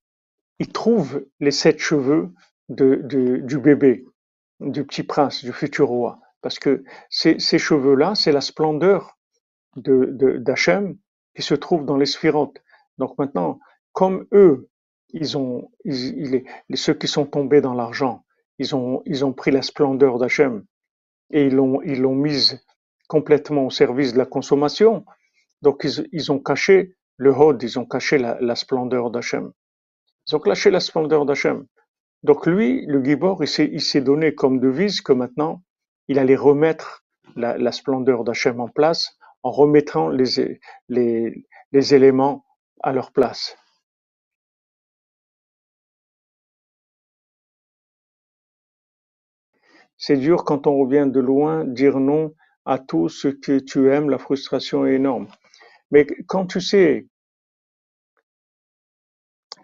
il 0.59 0.73
trouve 0.73 1.27
les 1.41 1.51
sept 1.53 1.79
cheveux 1.79 2.31
de, 2.69 2.97
de- 3.05 3.39
du 3.39 3.59
bébé, 3.59 4.07
du 4.61 4.85
petit 4.87 5.03
prince, 5.03 5.45
du 5.45 5.53
futur 5.53 5.89
roi. 5.89 6.21
Parce 6.43 6.59
que 6.59 6.85
ces, 7.11 7.39
ces 7.39 7.59
cheveux-là, 7.59 8.15
c'est 8.15 8.33
la 8.33 8.41
splendeur 8.41 9.19
de, 9.77 10.07
de, 10.13 10.39
d'Hachem 10.39 10.97
qui 11.37 11.43
se 11.43 11.55
trouve 11.55 11.85
dans 11.85 11.99
les 11.99 12.07
sphirotes. 12.07 12.63
Donc 12.99 13.19
maintenant, 13.19 13.61
comme 13.93 14.27
eux, 14.33 14.70
ils 15.13 15.37
ont, 15.37 15.71
ceux 16.75 16.95
qui 16.95 17.09
sont 17.09 17.27
tombés 17.27 17.61
dans 17.61 17.75
l'argent, 17.75 18.25
ils 18.59 18.75
ont, 18.75 19.33
pris 19.33 19.51
la 19.51 19.63
splendeur 19.63 20.19
d'Hachem 20.19 20.65
et 21.31 21.47
ils 21.47 21.55
l'ont, 21.55 22.15
mise 22.15 22.63
complètement 23.09 23.67
au 23.67 23.71
service 23.71 24.13
de 24.13 24.19
la 24.19 24.27
consommation. 24.27 25.05
Donc 25.63 25.87
ils, 26.13 26.33
ont 26.33 26.39
caché 26.39 26.95
le 27.17 27.31
Hod, 27.31 27.63
ils 27.63 27.79
ont 27.79 27.87
caché 27.87 28.19
la, 28.19 28.55
splendeur 28.55 29.11
d'Hachem. 29.11 29.53
Ils 30.29 30.37
ont 30.37 30.41
caché 30.41 30.71
la 30.71 30.81
splendeur 30.81 31.25
d'Hachem. 31.25 31.67
Donc 32.23 32.47
lui, 32.47 32.85
le 32.87 33.03
Gibor, 33.03 33.43
il 33.43 33.81
s'est, 33.81 34.01
donné 34.01 34.35
comme 34.35 34.61
devise 34.61 35.01
que 35.01 35.13
maintenant, 35.13 35.63
il 36.09 36.19
allait 36.19 36.37
remettre 36.37 37.05
la, 37.37 37.73
splendeur 37.73 38.25
d'Hachem 38.25 38.61
en 38.61 38.69
place 38.69 39.17
en 39.43 39.51
remettant 39.51 40.11
les 40.11 40.61
éléments 41.73 42.45
à 42.83 42.93
leur 42.93 43.13
place. 43.13 43.57
C'est 50.01 50.17
dur 50.17 50.45
quand 50.45 50.67
on 50.67 50.79
revient 50.79 51.09
de 51.13 51.21
loin, 51.21 51.67
dire 51.67 52.01
non 52.01 52.35
à 52.67 52.81
tout 52.81 53.11
ce 53.11 53.29
que 53.29 53.61
tu 53.61 53.93
aimes, 53.93 54.11
la 54.11 54.19
frustration 54.19 54.87
est 54.87 54.97
énorme. 54.97 55.29
Mais 55.93 56.07
quand 56.27 56.47
tu 56.47 56.61
sais, 56.61 57.07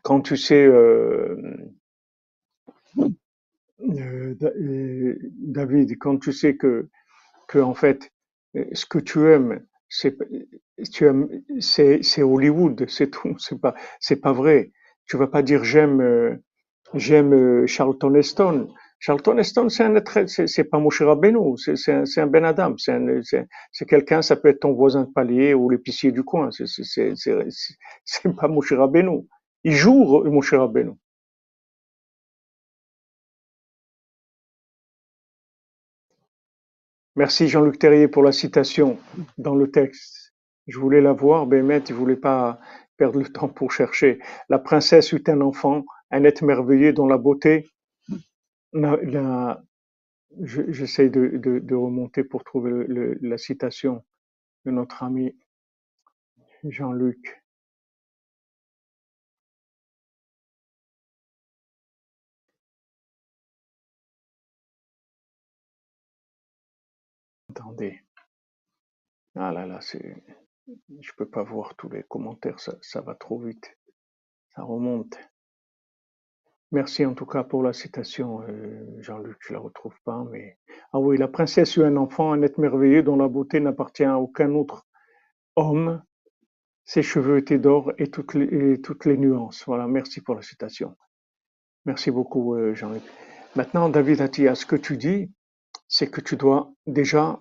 quand 0.03 0.21
tu 0.23 0.37
sais, 0.37 0.65
euh, 0.67 1.37
euh, 3.81 4.35
euh, 4.43 5.19
David, 5.39 5.99
quand 5.99 6.19
tu 6.19 6.33
sais 6.33 6.57
que 6.57 6.89
que 7.49 7.59
en 7.59 7.75
fait, 7.75 8.11
ce 8.73 8.87
que 8.87 8.99
tu 8.99 9.31
aimes, 9.31 9.65
c'est 9.89 10.17
Hollywood, 12.23 12.87
c'est 12.89 13.11
tout, 13.11 13.37
c'est 13.39 13.61
pas 13.61 13.75
c'est 14.01 14.21
pas 14.21 14.33
vrai. 14.33 14.73
Tu 15.07 15.17
vas 15.17 15.27
pas 15.29 15.43
dire 15.43 15.65
j'aime 15.65 16.41
j'aime 16.95 17.67
Charlton 17.67 18.15
Heston. 18.15 18.69
Charlton 18.99 19.39
Heston, 19.39 19.69
c'est 19.69 20.47
c'est 20.49 20.65
pas 20.65 20.79
Moshe 20.79 21.03
Rabbeinu, 21.03 21.57
c'est 21.59 21.93
un, 21.93 22.05
un 22.17 22.27
Ben 22.27 22.45
Adam, 22.45 22.77
c'est 22.79 22.93
un- 22.93 23.23
c'est 23.23 23.47
c'est 23.73 23.87
quelqu'un, 23.87 24.23
ça 24.23 24.37
peut 24.37 24.49
être 24.49 24.61
ton 24.61 24.73
voisin 24.73 25.03
de 25.05 25.13
palier 25.13 25.55
ou 25.55 25.71
l'épicier 25.71 26.13
du 26.13 26.25
coin, 26.25 26.51
c'est 26.51 26.67
pas 28.37 28.49
Moshe 28.49 28.73
Rabbeinu. 28.73 29.27
Il 29.65 29.73
joue 29.73 30.23
Moshe 30.25 30.55
Rabbeinu. 30.55 30.93
Merci 37.17 37.49
Jean-Luc 37.49 37.79
Terrier 37.79 38.09
pour 38.09 38.23
la 38.23 38.33
citation 38.33 38.99
dans 39.39 39.55
le 39.55 39.71
texte. 39.71 40.35
Je 40.67 40.79
voulais 40.79 41.01
la 41.01 41.13
voir, 41.13 41.47
Bémet, 41.47 41.83
je 41.89 41.95
voulais 41.95 42.17
pas 42.17 42.59
perdre 42.97 43.19
le 43.21 43.29
temps 43.29 43.49
pour 43.49 43.73
chercher. 43.73 44.19
La 44.49 44.59
princesse 44.59 45.13
eut 45.13 45.23
un 45.29 45.41
enfant, 45.41 45.85
un 46.11 46.25
être 46.25 46.45
merveilleux 46.45 46.93
dont 46.93 47.07
la 47.07 47.19
beauté, 47.19 47.69
la- 48.73 48.97
la- 49.03 49.65
je- 50.43 50.71
j'essaie 50.73 51.11
de, 51.11 51.39
de- 51.39 51.61
remonter 51.77 52.25
pour 52.25 52.45
trouver 52.45 52.71
le- 52.89 53.19
la 53.23 53.39
citation 53.39 54.05
de 54.67 54.73
notre 54.73 55.03
ami 55.05 55.37
Jean-Luc. 56.69 57.43
Attendez. 67.51 68.01
Ah 69.37 69.53
là 69.53 69.67
là, 69.67 69.81
c'est, 69.81 70.25
je 71.01 71.13
peux 71.17 71.29
pas 71.29 71.45
voir 71.45 71.77
tous 71.77 71.89
les 71.91 72.03
commentaires, 72.05 72.61
ça 72.83 73.01
va 73.03 73.15
trop 73.15 73.39
vite. 73.39 73.77
Ça 74.55 74.63
remonte. 74.63 75.19
Merci 76.73 77.07
en 77.07 77.15
tout 77.15 77.27
cas 77.27 77.45
pour 77.45 77.63
la 77.63 77.73
citation, 77.73 78.43
euh, 78.43 79.01
Jean-Luc, 79.01 79.37
je 79.41 79.53
la 79.53 79.61
retrouve 79.61 79.95
pas, 80.05 80.25
mais 80.33 80.59
ah 80.93 80.99
oui, 80.99 81.17
la 81.17 81.29
princesse 81.29 81.77
eut 81.77 81.85
un 81.85 81.97
enfant, 81.97 82.33
un 82.33 82.43
être 82.43 82.59
merveilleux 82.59 83.05
dont 83.05 83.17
la 83.17 83.29
beauté 83.29 83.61
n'appartient 83.61 84.05
à 84.05 84.19
aucun 84.19 84.53
autre 84.53 84.85
homme. 85.55 86.03
Ses 86.85 87.03
cheveux 87.03 87.39
étaient 87.39 87.59
d'or 87.59 87.93
et 87.99 88.11
toutes 88.11 88.35
les, 88.35 89.17
nuances. 89.17 89.65
Voilà, 89.67 89.87
merci 89.87 90.21
pour 90.21 90.35
la 90.35 90.43
citation. 90.43 90.97
Merci 91.85 92.11
beaucoup, 92.11 92.57
euh, 92.57 92.75
Jean-Luc. 92.75 93.03
Maintenant, 93.55 93.89
David 93.89 94.21
Attia, 94.21 94.57
ce 94.57 94.67
que 94.67 94.77
tu 94.77 94.97
dis, 94.97 95.31
c'est 95.87 96.11
que 96.11 96.21
tu 96.21 96.37
dois 96.37 96.73
déjà, 96.87 97.41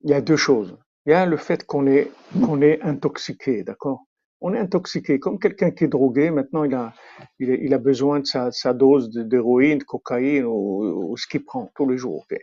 il 0.00 0.10
y 0.10 0.14
a 0.14 0.22
deux 0.22 0.36
choses. 0.36 0.78
Il 1.04 1.10
y 1.10 1.14
a 1.14 1.26
le 1.26 1.36
fait 1.36 1.66
qu'on 1.66 1.86
est, 1.86 2.10
qu'on 2.44 2.62
est 2.62 2.80
intoxiqué, 2.82 3.64
d'accord? 3.64 4.06
On 4.40 4.54
est 4.54 4.58
intoxiqué, 4.58 5.18
comme 5.18 5.38
quelqu'un 5.38 5.70
qui 5.70 5.84
est 5.84 5.88
drogué, 5.88 6.30
maintenant 6.30 6.64
il 6.64 6.74
a, 6.74 6.94
il 7.38 7.50
a, 7.50 7.54
il 7.54 7.74
a 7.74 7.78
besoin 7.78 8.20
de 8.20 8.26
sa, 8.26 8.50
sa 8.52 8.72
dose 8.72 9.10
d'héroïne, 9.10 9.78
de 9.78 9.84
cocaïne 9.84 10.44
ou, 10.44 11.10
ou 11.10 11.16
ce 11.16 11.26
qu'il 11.26 11.44
prend 11.44 11.70
tous 11.74 11.88
les 11.88 11.98
jours. 11.98 12.24
ok 12.30 12.38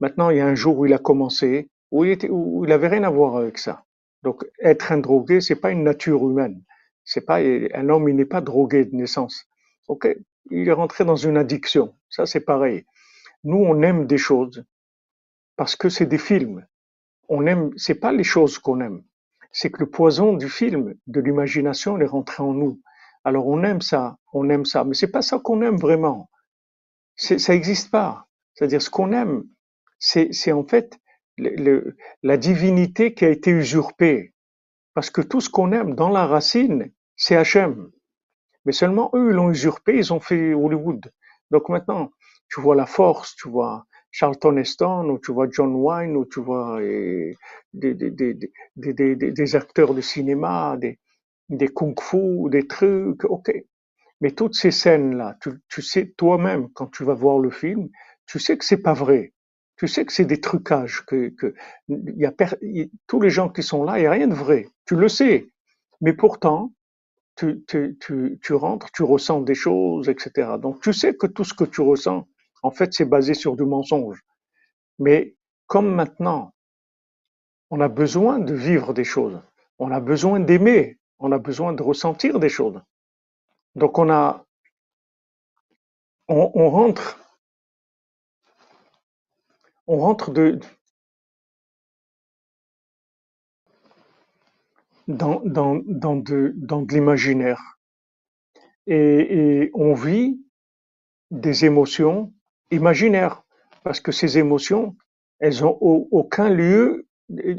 Maintenant, 0.00 0.30
il 0.30 0.38
y 0.38 0.40
a 0.40 0.46
un 0.46 0.54
jour 0.54 0.78
où 0.78 0.86
il 0.86 0.94
a 0.94 0.98
commencé, 0.98 1.68
où 1.90 2.04
il 2.04 2.12
était, 2.12 2.30
où 2.30 2.64
il 2.64 2.72
avait 2.72 2.88
rien 2.88 3.04
à 3.04 3.10
voir 3.10 3.36
avec 3.36 3.58
ça. 3.58 3.84
Donc, 4.22 4.44
être 4.60 4.92
un 4.92 4.98
drogué, 4.98 5.40
c'est 5.40 5.60
pas 5.60 5.70
une 5.70 5.84
nature 5.84 6.28
humaine. 6.28 6.62
C'est 7.04 7.24
pas, 7.24 7.38
un 7.38 7.88
homme, 7.88 8.08
il 8.08 8.16
n'est 8.16 8.24
pas 8.24 8.40
drogué 8.40 8.84
de 8.86 8.96
naissance. 8.96 9.46
Ok? 9.88 10.08
Il 10.50 10.68
est 10.68 10.72
rentré 10.72 11.04
dans 11.04 11.16
une 11.16 11.36
addiction. 11.36 11.94
Ça, 12.08 12.24
c'est 12.26 12.40
pareil. 12.40 12.84
Nous, 13.44 13.58
on 13.58 13.82
aime 13.82 14.06
des 14.06 14.18
choses 14.18 14.64
parce 15.56 15.76
que 15.76 15.88
c'est 15.90 16.06
des 16.06 16.18
films. 16.18 16.66
On 17.28 17.46
aime, 17.46 17.70
c'est 17.76 17.94
pas 17.94 18.12
les 18.12 18.24
choses 18.24 18.58
qu'on 18.58 18.80
aime. 18.80 19.02
C'est 19.52 19.70
que 19.70 19.80
le 19.80 19.90
poison 19.90 20.34
du 20.34 20.48
film, 20.48 20.94
de 21.06 21.20
l'imagination, 21.20 21.98
est 21.98 22.06
rentré 22.06 22.42
en 22.42 22.52
nous. 22.52 22.80
Alors, 23.24 23.46
on 23.46 23.62
aime 23.62 23.82
ça, 23.82 24.16
on 24.32 24.48
aime 24.48 24.64
ça. 24.64 24.84
Mais 24.84 24.94
c'est 24.94 25.10
pas 25.10 25.22
ça 25.22 25.38
qu'on 25.38 25.62
aime 25.62 25.76
vraiment. 25.76 26.30
Ça 27.16 27.36
n'existe 27.52 27.90
pas. 27.90 28.28
C'est-à-dire, 28.54 28.80
ce 28.80 28.90
qu'on 28.90 29.12
aime, 29.12 29.44
c'est, 29.98 30.52
en 30.52 30.64
fait 30.64 30.98
la 32.22 32.36
divinité 32.36 33.14
qui 33.14 33.24
a 33.24 33.30
été 33.30 33.50
usurpée. 33.50 34.34
Parce 34.94 35.10
que 35.10 35.20
tout 35.22 35.40
ce 35.40 35.48
qu'on 35.48 35.72
aime 35.72 35.94
dans 35.94 36.08
la 36.10 36.26
racine, 36.26 36.92
c'est 37.16 37.36
Hachem. 37.36 37.90
Mais 38.64 38.72
seulement 38.72 39.10
eux, 39.14 39.30
ils 39.30 39.36
l'ont 39.36 39.50
usurpé, 39.50 39.96
ils 39.96 40.12
ont 40.12 40.20
fait 40.20 40.52
Hollywood. 40.52 41.12
Donc 41.50 41.68
maintenant, 41.68 42.10
tu 42.50 42.60
vois 42.60 42.76
la 42.76 42.86
force, 42.86 43.34
tu 43.36 43.48
vois 43.48 43.86
Charlton 44.10 44.56
Heston, 44.56 45.08
ou 45.10 45.18
tu 45.18 45.32
vois 45.32 45.48
John 45.50 45.74
Wayne, 45.74 46.16
ou 46.16 46.24
tu 46.24 46.40
vois 46.40 46.80
des, 46.80 47.94
des, 47.94 47.94
des, 48.76 49.16
des, 49.16 49.56
acteurs 49.56 49.94
de 49.94 50.00
cinéma, 50.00 50.76
des, 50.78 50.98
des 51.48 51.68
kung-fu, 51.68 52.50
des 52.50 52.66
trucs, 52.66 53.24
ok. 53.24 53.52
Mais 54.20 54.32
toutes 54.32 54.54
ces 54.54 54.70
scènes-là, 54.70 55.36
tu, 55.40 55.50
tu 55.68 55.82
sais 55.82 56.12
toi-même, 56.16 56.68
quand 56.74 56.88
tu 56.88 57.04
vas 57.04 57.14
voir 57.14 57.38
le 57.38 57.50
film, 57.50 57.88
tu 58.26 58.38
sais 58.38 58.56
que 58.58 58.64
c'est 58.64 58.82
pas 58.82 58.92
vrai. 58.92 59.32
Tu 59.76 59.88
sais 59.88 60.04
que 60.04 60.12
c'est 60.12 60.26
des 60.26 60.40
trucages, 60.40 61.04
que, 61.06 61.30
que 61.30 61.54
y 61.88 62.26
a 62.26 62.32
tous 63.06 63.20
les 63.20 63.30
gens 63.30 63.48
qui 63.48 63.62
sont 63.62 63.82
là, 63.82 63.98
il 63.98 64.02
n'y 64.02 64.06
a 64.06 64.10
rien 64.10 64.28
de 64.28 64.34
vrai. 64.34 64.68
Tu 64.84 64.94
le 64.94 65.08
sais. 65.08 65.48
Mais 66.02 66.12
pourtant, 66.12 66.72
tu, 67.36 67.64
tu, 67.66 67.96
tu, 68.00 68.38
tu 68.42 68.52
rentres, 68.52 68.90
tu 68.92 69.02
ressens 69.02 69.40
des 69.40 69.54
choses, 69.54 70.08
etc. 70.10 70.58
Donc 70.60 70.82
tu 70.82 70.92
sais 70.92 71.14
que 71.14 71.26
tout 71.26 71.44
ce 71.44 71.54
que 71.54 71.64
tu 71.64 71.80
ressens, 71.80 72.28
en 72.62 72.70
fait, 72.70 72.92
c'est 72.92 73.04
basé 73.04 73.34
sur 73.34 73.56
du 73.56 73.64
mensonge. 73.64 74.22
Mais 74.98 75.36
comme 75.66 75.94
maintenant, 75.94 76.52
on 77.70 77.80
a 77.80 77.88
besoin 77.88 78.38
de 78.38 78.54
vivre 78.54 78.92
des 78.92 79.04
choses, 79.04 79.40
on 79.78 79.90
a 79.90 80.00
besoin 80.00 80.40
d'aimer, 80.40 80.98
on 81.18 81.32
a 81.32 81.38
besoin 81.38 81.72
de 81.72 81.82
ressentir 81.82 82.38
des 82.40 82.48
choses. 82.48 82.80
Donc 83.76 83.98
on 83.98 84.10
a, 84.10 84.44
on, 86.28 86.70
rentre, 86.70 87.20
on 89.86 89.98
rentre 89.98 90.32
de, 90.32 90.58
dans, 95.06 95.40
dans, 95.44 95.80
dans 95.86 96.16
de, 96.16 96.52
dans 96.56 96.82
de 96.82 96.92
l'imaginaire 96.92 97.60
et 98.86 99.70
on 99.74 99.94
vit 99.94 100.40
des 101.30 101.64
émotions 101.64 102.32
imaginaires 102.70 103.42
parce 103.84 104.00
que 104.00 104.12
ces 104.12 104.38
émotions, 104.38 104.96
elles 105.40 105.64
ont 105.64 105.76
au- 105.80 106.08
aucun 106.10 106.48
lieu, 106.50 107.06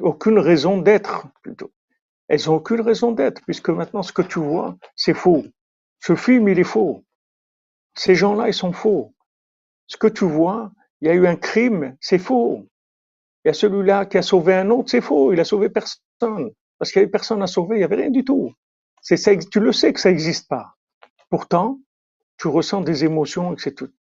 aucune 0.01 0.39
raison 0.39 0.77
d'être 0.79 1.27
plutôt. 1.41 1.71
Elles 2.29 2.49
ont 2.49 2.55
aucune 2.55 2.81
raison 2.81 3.11
d'être 3.11 3.41
puisque 3.43 3.69
maintenant 3.69 4.03
ce 4.03 4.13
que 4.13 4.23
tu 4.23 4.39
vois, 4.39 4.77
c'est 4.95 5.13
faux. 5.15 5.45
Ce 5.99 6.15
film, 6.15 6.49
il 6.49 6.59
est 6.59 6.63
faux. 6.65 7.03
Ces 7.95 8.15
gens-là, 8.15 8.47
ils 8.49 8.53
sont 8.53 8.73
faux. 8.73 9.13
Ce 9.87 9.97
que 9.97 10.07
tu 10.07 10.25
vois, 10.25 10.71
il 11.01 11.07
y 11.07 11.11
a 11.11 11.15
eu 11.15 11.27
un 11.27 11.35
crime, 11.35 11.95
c'est 12.01 12.19
faux. 12.19 12.67
Il 13.45 13.49
y 13.49 13.51
a 13.51 13.53
celui-là 13.53 14.05
qui 14.05 14.17
a 14.17 14.21
sauvé 14.21 14.55
un 14.55 14.69
autre, 14.71 14.89
c'est 14.89 15.01
faux. 15.01 15.33
Il 15.33 15.39
a 15.39 15.45
sauvé 15.45 15.69
personne 15.69 16.51
parce 16.79 16.91
qu'il 16.91 17.01
y 17.01 17.03
avait 17.03 17.11
personne 17.11 17.43
à 17.43 17.47
sauver, 17.47 17.77
il 17.77 17.81
y 17.81 17.83
avait 17.83 17.95
rien 17.97 18.11
du 18.11 18.23
tout. 18.23 18.53
Tu 19.07 19.59
le 19.59 19.71
sais 19.73 19.93
que 19.93 19.99
ça 19.99 20.09
n'existe 20.11 20.47
pas. 20.47 20.75
Pourtant, 21.29 21.79
tu 22.37 22.47
ressens 22.49 22.81
des 22.81 23.05
émotions 23.05 23.55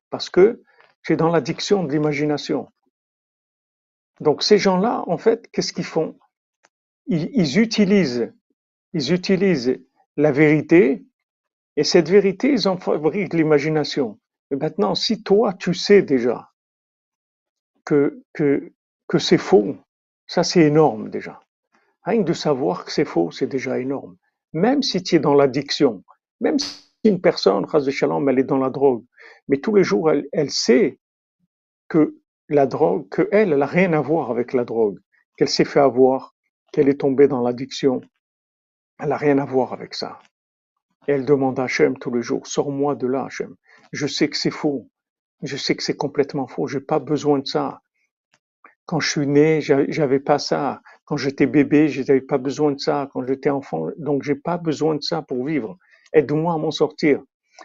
parce 0.10 0.30
que 0.30 0.62
es 1.08 1.16
dans 1.16 1.30
l'addiction 1.30 1.84
de 1.84 1.92
l'imagination. 1.92 2.72
Donc 4.20 4.44
ces 4.44 4.58
gens-là, 4.58 5.04
en 5.08 5.18
fait, 5.18 5.50
qu'est-ce 5.52 5.74
qu'ils 5.74 5.86
font? 5.86 6.18
Ils, 7.08 7.60
utilisent, 7.60 8.32
ils 8.94 9.14
utilisent 9.14 9.80
la 10.18 10.32
vérité 10.32 11.06
et 11.76 11.84
cette 11.84 12.10
vérité, 12.10 12.52
ils 12.52 12.68
en 12.68 12.78
fabriquent 12.78 13.34
l'imagination. 13.34 14.20
Et 14.52 14.56
maintenant, 14.56 14.94
si 14.94 15.24
toi, 15.24 15.54
tu 15.54 15.74
sais 15.74 16.02
déjà 16.02 16.52
que, 17.86 18.24
que, 18.34 18.72
que 19.08 19.18
c'est 19.18 19.38
faux, 19.38 19.78
ça 20.28 20.44
c'est 20.44 20.62
énorme 20.62 21.10
déjà. 21.10 21.40
Rien 22.04 22.22
que 22.22 22.28
de 22.28 22.34
savoir 22.34 22.86
que 22.86 22.92
c'est 22.92 23.06
faux, 23.06 23.32
c'est 23.32 23.48
déjà 23.48 23.80
énorme. 23.80 24.18
Même 24.54 24.84
si 24.84 25.02
tu 25.02 25.16
es 25.16 25.20
dans 25.20 25.34
l'addiction, 25.34 26.04
même 26.42 26.60
si 26.60 26.90
une 27.04 27.22
personne, 27.22 27.66
shalom, 27.90 28.28
elle 28.30 28.40
est 28.40 28.44
dans 28.44 28.58
la 28.58 28.70
drogue, 28.70 29.06
mais 29.50 29.60
tous 29.60 29.76
les 29.76 29.86
jours, 29.86 30.12
elle, 30.12 30.28
elle 30.34 30.52
sait 30.52 31.00
que 31.90 32.18
la 32.50 32.68
drogue, 32.68 33.10
que 33.10 33.28
elle, 33.32 33.54
elle 33.54 33.62
a 33.62 33.68
rien 33.68 33.94
à 33.94 34.02
voir 34.02 34.32
avec 34.32 34.54
la 34.54 34.66
drogue, 34.66 35.00
qu'elle 35.38 35.50
s'est 35.50 35.66
fait 35.66 35.80
avoir, 35.82 36.36
qu'elle 36.74 36.90
est 36.90 37.02
tombée 37.02 37.28
dans 37.28 37.42
l'addiction, 37.42 38.02
elle 39.00 39.12
a 39.12 39.18
rien 39.18 39.38
à 39.40 39.46
voir 39.46 39.74
avec 39.74 39.94
ça. 39.96 40.20
Et 41.08 41.14
elle 41.14 41.26
demande 41.26 41.60
à 41.60 41.64
Hachem 41.66 41.98
tous 41.98 42.14
les 42.14 42.22
jours, 42.22 42.48
sors-moi 42.48 42.96
de 42.96 43.08
là, 43.08 43.26
Hachem. 43.26 43.56
Je 43.94 44.08
sais 44.08 44.30
que 44.30 44.38
c'est 44.38 44.52
faux. 44.52 44.90
Je 45.44 45.58
sais 45.58 45.76
que 45.76 45.84
c'est 45.84 45.98
complètement 45.98 46.48
faux. 46.48 46.68
J'ai 46.68 46.82
pas 46.82 47.00
besoin 47.00 47.40
de 47.40 47.48
ça. 47.48 47.82
Quand 48.86 49.00
je 49.00 49.10
suis 49.10 49.28
né, 49.28 49.62
j'a- 49.62 49.90
j'avais 49.90 50.20
pas 50.20 50.38
ça. 50.40 50.82
Quand 51.06 51.16
j'étais 51.18 51.46
bébé, 51.46 51.88
j'avais 51.88 52.22
pas 52.22 52.38
besoin 52.38 52.72
de 52.74 52.80
ça. 52.80 53.10
Quand 53.14 53.26
j'étais 53.26 53.50
enfant, 53.50 53.88
donc 53.98 54.24
j'ai 54.24 54.36
pas 54.36 54.58
besoin 54.58 54.96
de 54.96 55.02
ça 55.02 55.22
pour 55.22 55.46
vivre. 55.46 55.78
Aide-moi 56.14 56.54
à 56.54 56.58
m'en 56.58 56.72
sortir. 56.72 57.22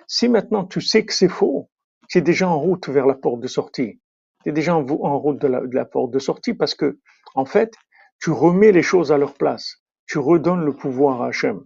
Si 0.07 0.29
maintenant 0.29 0.65
tu 0.65 0.81
sais 0.81 1.05
que 1.05 1.13
c'est 1.13 1.29
faux, 1.29 1.69
tu 2.15 2.19
es 2.19 2.23
déjà 2.23 2.49
en 2.49 2.61
route 2.61 2.89
vers 2.89 3.07
la 3.07 3.15
porte 3.15 3.41
de 3.41 3.49
sortie. 3.49 4.01
Tu 4.45 4.51
es 4.51 4.53
déjà 4.53 4.77
en, 4.77 5.19
route 5.19 5.41
de 5.41 5.49
la, 5.49 5.85
porte 5.85 6.13
de 6.13 6.21
sortie 6.21 6.55
parce 6.55 6.77
que, 6.77 7.01
en 7.35 7.45
fait, 7.45 7.75
tu 8.21 8.31
remets 8.31 8.71
les 8.71 8.83
choses 8.83 9.11
à 9.11 9.19
leur 9.19 9.35
place. 9.35 9.79
Tu 10.07 10.19
redonnes 10.19 10.65
le 10.65 10.73
pouvoir 10.73 11.23
à 11.23 11.29
Hachem. 11.29 11.65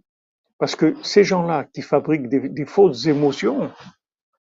Parce 0.56 0.74
que 0.74 0.96
ces 1.02 1.22
gens-là 1.22 1.64
qui 1.74 1.82
fabriquent 1.82 2.30
des, 2.30 2.64
fausses 2.64 3.04
émotions, 3.04 3.70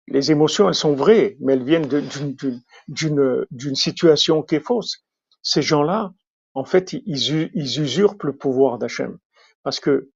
les 0.07 0.31
émotions, 0.31 0.69
elles 0.69 0.75
sont 0.77 0.95
vraies, 0.95 1.37
mais 1.41 1.55
elles 1.55 1.65
viennent 1.65 1.89
d'une 1.89 3.75
situation 3.75 4.45
qui 4.45 4.55
est 4.55 4.65
fausse. 4.65 5.05
Ces 5.43 5.63
gens-là, 5.63 6.13
en 6.55 6.65
fait, 6.65 6.93
ils 6.93 7.51
ils 7.55 7.81
usurpent 7.81 8.23
le 8.23 8.37
pouvoir 8.37 8.79
d'Hachem. 8.79 9.19
Parce 9.65 9.81
que 9.81 10.13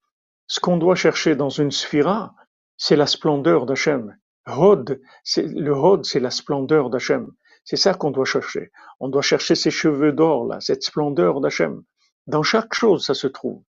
ce 0.46 0.60
qu'on 0.60 0.76
doit 0.76 0.94
chercher 0.94 1.34
dans 1.34 1.50
une 1.50 1.72
sphira, 1.72 2.36
c'est 2.76 2.94
la 2.94 3.08
splendeur 3.08 3.66
d'Hachem. 3.66 4.16
Le 4.47 5.72
Hod, 5.72 6.05
c'est 6.05 6.20
la 6.20 6.30
splendeur 6.30 6.90
d'Hachem. 6.90 7.30
C'est 7.64 7.76
ça 7.76 7.95
qu'on 7.95 8.11
doit 8.11 8.24
chercher. 8.24 8.72
On 8.99 9.09
doit 9.09 9.22
chercher 9.22 9.55
ces 9.55 9.70
cheveux 9.70 10.12
d'or, 10.12 10.47
là, 10.47 10.61
cette 10.61 10.82
splendeur 10.82 11.40
d'Hachem. 11.40 11.82
Dans 12.26 12.43
chaque 12.43 12.74
chose, 12.74 13.07
ça 13.07 13.14
se 13.14 13.28
trouve. 13.28 13.62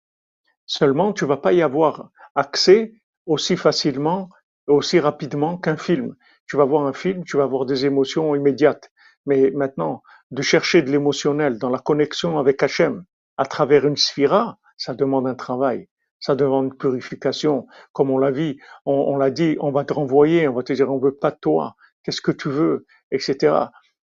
Seulement, 0.67 1.13
tu 1.13 1.27
vas 1.27 1.37
pas 1.37 1.53
y 1.53 1.63
avoir 1.63 2.11
accès 2.35 2.95
aussi 3.27 3.57
facilement, 3.57 4.31
aussi 4.67 4.99
rapidement 4.99 5.59
qu'un 5.59 5.77
film. 5.77 6.17
Tu 6.47 6.57
vas 6.57 6.65
voir 6.65 6.87
un 6.87 6.93
film, 6.93 7.25
tu 7.25 7.37
vas 7.37 7.45
avoir 7.45 7.67
des 7.67 7.85
émotions 7.85 8.35
immédiates. 8.35 8.91
Mais 9.27 9.51
maintenant, 9.51 10.03
de 10.31 10.43
chercher 10.43 10.83
de 10.83 10.91
l'émotionnel 10.91 11.59
dans 11.59 11.71
la 11.71 11.79
connexion 11.79 12.39
avec 12.39 12.63
Hachem 12.63 13.05
à 13.37 13.45
travers 13.45 13.87
une 13.87 13.97
sphira, 13.97 14.59
ça 14.77 14.95
demande 14.95 15.27
un 15.27 15.35
travail. 15.35 15.89
Ça 16.23 16.37
demande 16.37 16.79
purification. 16.79 17.67
Comme 17.93 18.11
on 18.11 18.17
l'a 18.17 18.31
vu, 18.31 18.63
on, 18.87 19.17
l'a 19.17 19.33
dit, 19.33 19.57
on 19.59 19.73
va 19.73 19.85
te 19.85 19.93
renvoyer, 19.93 20.47
on 20.47 20.55
va 20.55 20.63
te 20.63 20.73
dire, 20.73 20.89
on 20.89 20.99
veut 20.99 21.17
pas 21.17 21.33
de 21.33 21.39
toi. 21.41 21.75
Qu'est-ce 22.05 22.21
que 22.21 22.31
tu 22.31 22.49
veux, 22.49 22.87
etc. 23.11 23.57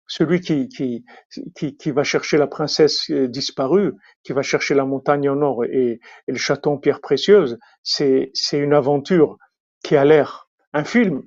Celui 0.06 0.40
qui, 0.40 0.68
qui, 0.68 1.06
qui, 1.56 1.74
qui 1.74 1.90
va 1.90 2.04
chercher 2.04 2.36
la 2.36 2.46
princesse 2.46 3.10
euh, 3.10 3.28
disparue, 3.28 3.94
qui 4.24 4.34
va 4.34 4.42
chercher 4.42 4.74
la 4.74 4.84
montagne 4.84 5.30
en 5.30 5.40
or 5.40 5.64
et, 5.64 6.00
le 6.28 6.36
château 6.36 6.72
en 6.72 6.76
pierre 6.76 7.00
précieuse, 7.00 7.58
c'est 7.82 8.30
c'est 8.34 8.58
une 8.58 8.74
aventure 8.74 9.38
qui 9.82 9.96
a 9.96 10.04
l'air 10.04 10.50
un 10.74 10.84
film. 10.84 11.22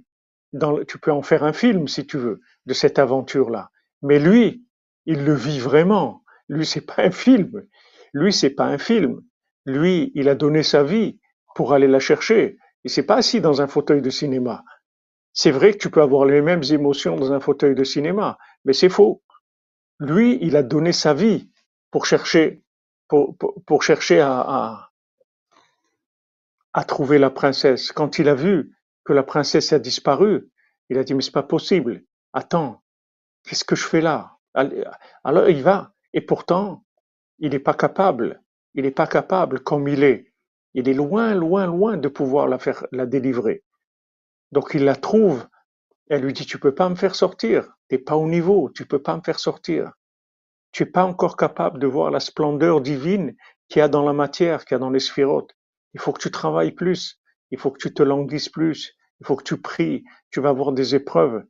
Dans, 0.53 0.83
tu 0.85 0.99
peux 0.99 1.11
en 1.11 1.23
faire 1.23 1.43
un 1.43 1.53
film 1.53 1.87
si 1.87 2.05
tu 2.05 2.19
veux 2.19 2.41
de 2.67 2.73
cette 2.75 2.99
aventure-là. 2.99 3.71
Mais 4.03 4.19
lui, 4.19 4.63
il 5.07 5.25
le 5.25 5.33
vit 5.33 5.59
vraiment. 5.59 6.23
Lui, 6.47 6.67
c'est 6.67 6.85
pas 6.85 7.01
un 7.01 7.11
film. 7.11 7.65
Lui, 8.13 8.31
c'est 8.31 8.51
pas 8.51 8.65
un 8.65 8.77
film. 8.77 9.21
Lui, 9.65 10.11
il 10.15 10.29
a 10.29 10.35
donné 10.35 10.63
sa 10.63 10.83
vie 10.83 11.19
pour 11.55 11.73
aller 11.73 11.87
la 11.87 11.99
chercher. 11.99 12.57
Il 12.83 12.91
s'est 12.91 13.05
pas 13.05 13.15
assis 13.15 13.41
dans 13.41 13.61
un 13.61 13.67
fauteuil 13.67 14.01
de 14.01 14.09
cinéma. 14.09 14.63
C'est 15.33 15.51
vrai 15.51 15.73
que 15.73 15.79
tu 15.79 15.89
peux 15.89 16.01
avoir 16.01 16.25
les 16.25 16.41
mêmes 16.41 16.63
émotions 16.69 17.15
dans 17.17 17.33
un 17.33 17.39
fauteuil 17.39 17.75
de 17.75 17.83
cinéma, 17.83 18.37
mais 18.63 18.73
c'est 18.73 18.89
faux. 18.89 19.23
Lui, 19.99 20.37
il 20.41 20.55
a 20.55 20.63
donné 20.63 20.91
sa 20.93 21.13
vie 21.13 21.51
pour 21.91 22.05
chercher, 22.05 22.63
à 26.73 26.83
trouver 26.85 27.17
la 27.17 27.29
princesse. 27.29 27.91
Quand 27.91 28.19
il 28.19 28.29
a 28.29 28.35
vu 28.35 28.77
que 29.03 29.13
la 29.13 29.23
princesse 29.23 29.73
a 29.73 29.79
disparu, 29.79 30.49
il 30.89 30.97
a 30.97 31.03
dit, 31.03 31.13
mais 31.13 31.21
c'est 31.21 31.31
pas 31.31 31.43
possible. 31.43 32.03
Attends, 32.33 32.83
qu'est-ce 33.43 33.65
que 33.65 33.75
je 33.75 33.85
fais 33.85 34.01
là? 34.01 34.37
Alors 35.23 35.49
il 35.49 35.63
va. 35.63 35.93
Et 36.13 36.21
pourtant, 36.21 36.85
il 37.39 37.51
n'est 37.51 37.59
pas 37.59 37.73
capable. 37.73 38.41
Il 38.75 38.83
n'est 38.83 38.91
pas 38.91 39.07
capable 39.07 39.61
comme 39.61 39.87
il 39.87 40.03
est. 40.03 40.31
Il 40.73 40.89
est 40.89 40.93
loin, 40.93 41.33
loin, 41.33 41.65
loin 41.65 41.97
de 41.97 42.09
pouvoir 42.09 42.47
la 42.47 42.59
faire, 42.59 42.85
la 42.91 43.05
délivrer. 43.05 43.63
Donc 44.51 44.71
il 44.73 44.83
la 44.83 44.95
trouve. 44.95 45.47
Elle 46.09 46.21
lui 46.21 46.33
dit, 46.33 46.45
tu 46.45 46.59
peux 46.59 46.75
pas 46.75 46.89
me 46.89 46.95
faire 46.95 47.15
sortir. 47.15 47.73
T'es 47.87 47.97
pas 47.97 48.17
au 48.17 48.27
niveau. 48.27 48.69
Tu 48.75 48.85
peux 48.85 49.01
pas 49.01 49.15
me 49.15 49.21
faire 49.21 49.39
sortir. 49.39 49.93
Tu 50.73 50.83
es 50.83 50.85
pas 50.85 51.05
encore 51.05 51.37
capable 51.37 51.79
de 51.79 51.87
voir 51.87 52.11
la 52.11 52.19
splendeur 52.19 52.81
divine 52.81 53.35
qu'il 53.69 53.79
y 53.79 53.81
a 53.81 53.87
dans 53.87 54.03
la 54.03 54.13
matière, 54.13 54.65
qu'il 54.65 54.75
y 54.75 54.77
a 54.77 54.79
dans 54.79 54.89
les 54.89 54.99
sphérotes. 54.99 55.55
Il 55.93 56.01
faut 56.01 56.11
que 56.11 56.21
tu 56.21 56.29
travailles 56.29 56.73
plus. 56.73 57.19
Il 57.51 57.57
faut 57.57 57.71
que 57.71 57.79
tu 57.79 57.93
te 57.93 58.03
languisses 58.03 58.49
plus. 58.49 58.93
Il 59.21 59.25
faut 59.25 59.37
que 59.37 59.43
tu 59.43 59.61
pries. 59.61 60.03
Tu 60.31 60.41
vas 60.41 60.49
avoir 60.49 60.73
des 60.73 60.95
épreuves. 60.95 61.45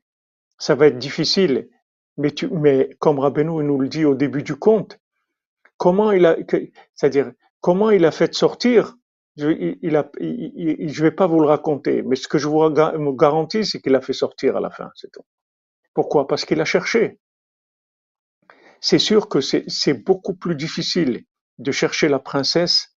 Ça 0.59 0.75
va 0.75 0.87
être 0.87 0.99
difficile. 0.99 1.69
Mais 2.17 2.31
tu, 2.31 2.47
mais 2.49 2.95
comme 2.99 3.19
Rabbeinu 3.19 3.63
nous 3.63 3.79
le 3.79 3.89
dit 3.89 4.05
au 4.05 4.13
début 4.13 4.43
du 4.43 4.55
conte, 4.55 4.99
comment 5.77 6.11
il 6.11 6.25
a, 6.25 6.37
c'est-à-dire, 6.93 7.31
comment 7.61 7.89
il 7.89 8.05
a 8.05 8.11
fait 8.11 8.33
sortir, 8.33 8.95
je, 9.37 9.49
il, 9.49 11.01
vais 11.01 11.11
pas 11.11 11.27
vous 11.27 11.39
le 11.39 11.47
raconter, 11.47 12.01
mais 12.03 12.15
ce 12.15 12.27
que 12.27 12.37
je 12.37 12.47
vous 12.47 13.13
garantis, 13.15 13.65
c'est 13.65 13.81
qu'il 13.81 13.95
a 13.95 14.01
fait 14.01 14.13
sortir 14.13 14.55
à 14.55 14.61
la 14.61 14.69
fin, 14.69 14.91
c'est 14.95 15.11
tout. 15.11 15.25
Pourquoi? 15.93 16.27
Parce 16.27 16.45
qu'il 16.45 16.61
a 16.61 16.65
cherché. 16.65 17.19
C'est 18.79 18.99
sûr 18.99 19.27
que 19.27 19.41
c'est 19.41 19.93
beaucoup 19.93 20.35
plus 20.35 20.55
difficile 20.55 21.23
de 21.57 21.71
chercher 21.71 22.07
la 22.07 22.19
princesse 22.19 22.95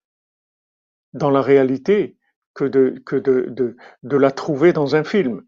dans 1.13 1.31
la 1.31 1.41
réalité 1.41 2.17
que 2.55 2.65
de 2.65 3.77
la 4.03 4.31
trouver 4.31 4.73
dans 4.73 4.97
un 4.97 5.05
film. 5.05 5.43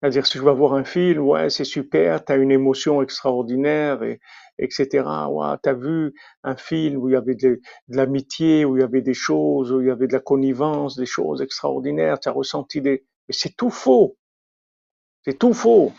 C'est-à-dire, 0.00 0.26
si 0.26 0.38
je 0.38 0.44
vais 0.44 0.54
voir 0.54 0.74
un 0.74 0.84
film, 0.84 1.20
ouais, 1.20 1.50
c'est 1.50 1.64
super, 1.64 2.24
tu 2.24 2.32
as 2.32 2.36
une 2.36 2.50
émotion 2.50 3.02
extraordinaire 3.02 4.02
et, 4.02 4.20
etc. 4.60 5.28
Ouah, 5.30 5.58
t'as 5.62 5.74
vu 5.74 6.14
un 6.44 6.56
film 6.56 6.96
où 7.02 7.08
il 7.08 7.12
y 7.12 7.16
avait 7.16 7.34
de, 7.36 7.60
de 7.88 7.96
l'amitié, 7.96 8.64
où 8.64 8.76
il 8.76 8.80
y 8.80 8.84
avait 8.84 9.02
des 9.02 9.14
choses, 9.14 9.72
où 9.72 9.80
il 9.80 9.88
y 9.88 9.90
avait 9.90 10.06
de 10.08 10.12
la 10.14 10.20
connivence, 10.20 10.96
des 10.96 11.06
choses 11.06 11.42
extraordinaires, 11.42 12.20
tu 12.20 12.28
as 12.28 12.32
ressenti 12.32 12.80
des... 12.80 13.04
Mais 13.28 13.34
c'est 13.34 13.56
tout 13.56 13.70
faux, 13.70 14.16
c'est 15.24 15.38
tout 15.38 15.54
faux, 15.54 15.92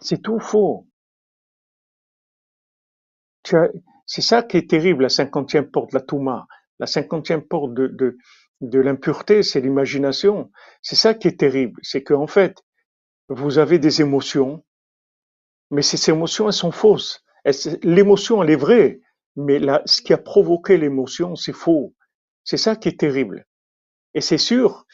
c'est 0.00 0.22
tout 0.22 0.40
faux. 0.40 0.86
C'est 4.06 4.22
ça 4.22 4.42
qui 4.42 4.56
est 4.58 4.68
terrible, 4.70 5.04
la 5.04 5.08
cinquantième 5.08 5.70
porte, 5.70 5.92
la 5.92 6.00
Touma. 6.00 6.46
La 6.78 6.86
cinquantième 6.86 7.42
porte 7.42 7.74
de, 7.74 7.86
de, 7.88 8.18
de 8.60 8.78
l'impureté, 8.80 9.42
c'est 9.42 9.60
l'imagination. 9.60 10.50
C'est 10.82 10.96
ça 10.96 11.14
qui 11.14 11.28
est 11.28 11.38
terrible. 11.40 11.80
C'est 11.82 12.02
qu'en 12.02 12.26
fait, 12.26 12.62
vous 13.28 13.58
avez 13.58 13.78
des 13.78 14.00
émotions, 14.00 14.64
mais 15.70 15.82
ces 15.82 16.10
émotions, 16.10 16.46
elles 16.46 16.52
sont 16.52 16.72
fausses. 16.72 17.24
L'émotion, 17.82 18.42
elle 18.42 18.50
est 18.50 18.56
vraie, 18.56 19.00
mais 19.36 19.58
là, 19.58 19.82
ce 19.86 20.02
qui 20.02 20.12
a 20.12 20.18
provoqué 20.18 20.76
l'émotion, 20.78 21.36
c'est 21.36 21.52
faux. 21.52 21.94
C'est 22.44 22.56
ça 22.56 22.76
qui 22.76 22.88
est 22.88 22.98
terrible. 23.00 23.46
Et 24.14 24.20
c'est 24.20 24.38
sûr 24.38 24.86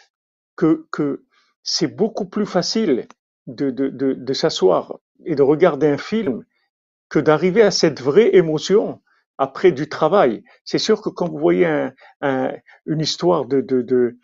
que, 0.56 0.86
que 0.92 1.24
c'est 1.62 1.88
beaucoup 1.88 2.26
plus 2.26 2.46
facile 2.46 3.08
de, 3.46 3.70
de, 3.70 3.88
de, 3.88 4.14
de 4.14 4.32
s'asseoir 4.32 4.98
et 5.24 5.34
de 5.34 5.42
regarder 5.42 5.88
un 5.88 5.98
film 5.98 6.44
que 7.08 7.18
d'arriver 7.18 7.62
à 7.62 7.70
cette 7.70 8.00
vraie 8.00 8.34
émotion 8.36 9.02
après 9.38 9.72
du 9.72 9.88
travail. 9.88 10.44
C'est 10.64 10.78
sûr 10.78 11.02
que 11.02 11.08
quand 11.10 11.28
vous 11.28 11.38
voyez 11.38 11.66
un, 11.66 11.92
un- 12.20 12.52
une 12.86 13.00
histoire 13.00 13.46
de, 13.46 13.60
de, 13.60 13.82
de, 13.82 14.18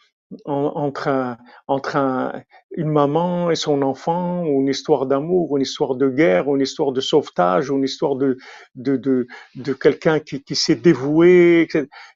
en- 0.44 0.72
entre, 0.76 1.08
un- 1.08 1.38
entre 1.68 1.96
un- 1.96 2.32
une 2.76 2.90
maman 2.90 3.50
et 3.50 3.56
son 3.56 3.82
enfant, 3.82 4.44
ou 4.44 4.60
une 4.60 4.68
histoire 4.68 5.06
d'amour, 5.06 5.50
ou 5.50 5.56
une 5.56 5.62
histoire 5.62 5.94
de 5.96 6.08
guerre, 6.08 6.48
ou 6.48 6.56
une 6.56 6.62
histoire 6.62 6.92
de 6.92 7.00
sauvetage, 7.00 7.70
ou 7.70 7.76
une 7.78 7.84
histoire 7.84 8.16
de, 8.16 8.36
de, 8.74 8.96
de, 8.96 9.26
de 9.56 9.72
quelqu'un 9.72 10.20
qui, 10.20 10.42
qui 10.42 10.54
s'est 10.56 10.74
dévoué. 10.76 11.68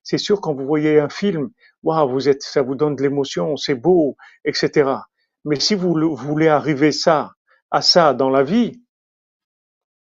C'est 0.02 0.18
sûr, 0.18 0.40
quand 0.40 0.54
vous 0.54 0.66
voyez 0.66 1.00
un 1.00 1.08
film, 1.08 1.50
waouh, 1.82 2.08
vous 2.08 2.28
êtes, 2.28 2.42
ça 2.42 2.62
vous 2.62 2.74
donne 2.74 2.96
de 2.96 3.02
l'émotion, 3.02 3.56
c'est 3.56 3.74
beau, 3.74 4.16
etc. 4.44 5.08
Mais 5.44 5.58
si 5.60 5.74
vous 5.74 5.94
le- 5.94 6.06
voulez 6.06 6.48
arriver 6.48 6.92
ça, 6.92 7.32
à 7.70 7.82
ça 7.82 8.14
dans 8.14 8.30
la 8.30 8.42
vie, 8.42 8.82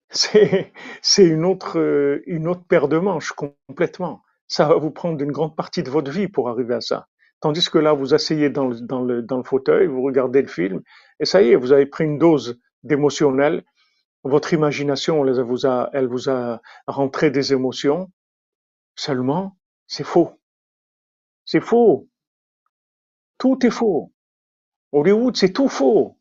c'est 1.02 1.24
une 1.26 1.46
autre, 1.46 2.22
une 2.28 2.48
autre 2.48 2.64
paire 2.68 2.88
de 2.88 2.98
manches 2.98 3.32
complètement. 3.34 4.22
Ça 4.48 4.66
va 4.68 4.76
vous 4.76 4.92
prendre 4.92 5.22
une 5.22 5.32
grande 5.32 5.56
partie 5.56 5.84
de 5.84 5.90
votre 5.90 6.12
vie 6.12 6.28
pour 6.28 6.50
arriver 6.50 6.76
à 6.76 6.82
ça. 6.82 7.08
Tandis 7.44 7.70
que 7.70 7.78
là, 7.78 7.92
vous 7.92 8.14
asseyez 8.14 8.50
dans 8.50 8.70
le, 8.70 9.44
fauteuil, 9.44 9.88
vous 9.88 10.02
regardez 10.02 10.42
le 10.42 10.48
film, 10.48 10.82
et 11.20 11.26
ça 11.26 11.42
y 11.42 11.50
est, 11.50 11.58
vous 11.58 11.74
avez 11.74 11.86
pris 11.86 12.06
une 12.06 12.18
dose 12.18 12.58
d'émotionnel. 12.84 13.66
Votre 14.24 14.54
imagination, 14.54 15.28
elle 15.28 15.42
vous 15.42 15.66
a, 15.66 15.90
elle 15.92 16.08
vous 16.08 16.30
a 16.30 16.62
rentré 16.88 17.32
des 17.32 17.52
émotions. 17.52 18.10
Seulement, 18.96 19.58
c'est 19.88 20.06
faux. 20.06 20.40
C'est 21.44 21.60
faux. 21.60 22.08
Tout 23.38 23.66
est 23.66 23.72
faux. 23.72 24.14
Hollywood, 24.94 25.36
c'est 25.36 25.52
tout 25.52 25.68
faux. 25.68 26.18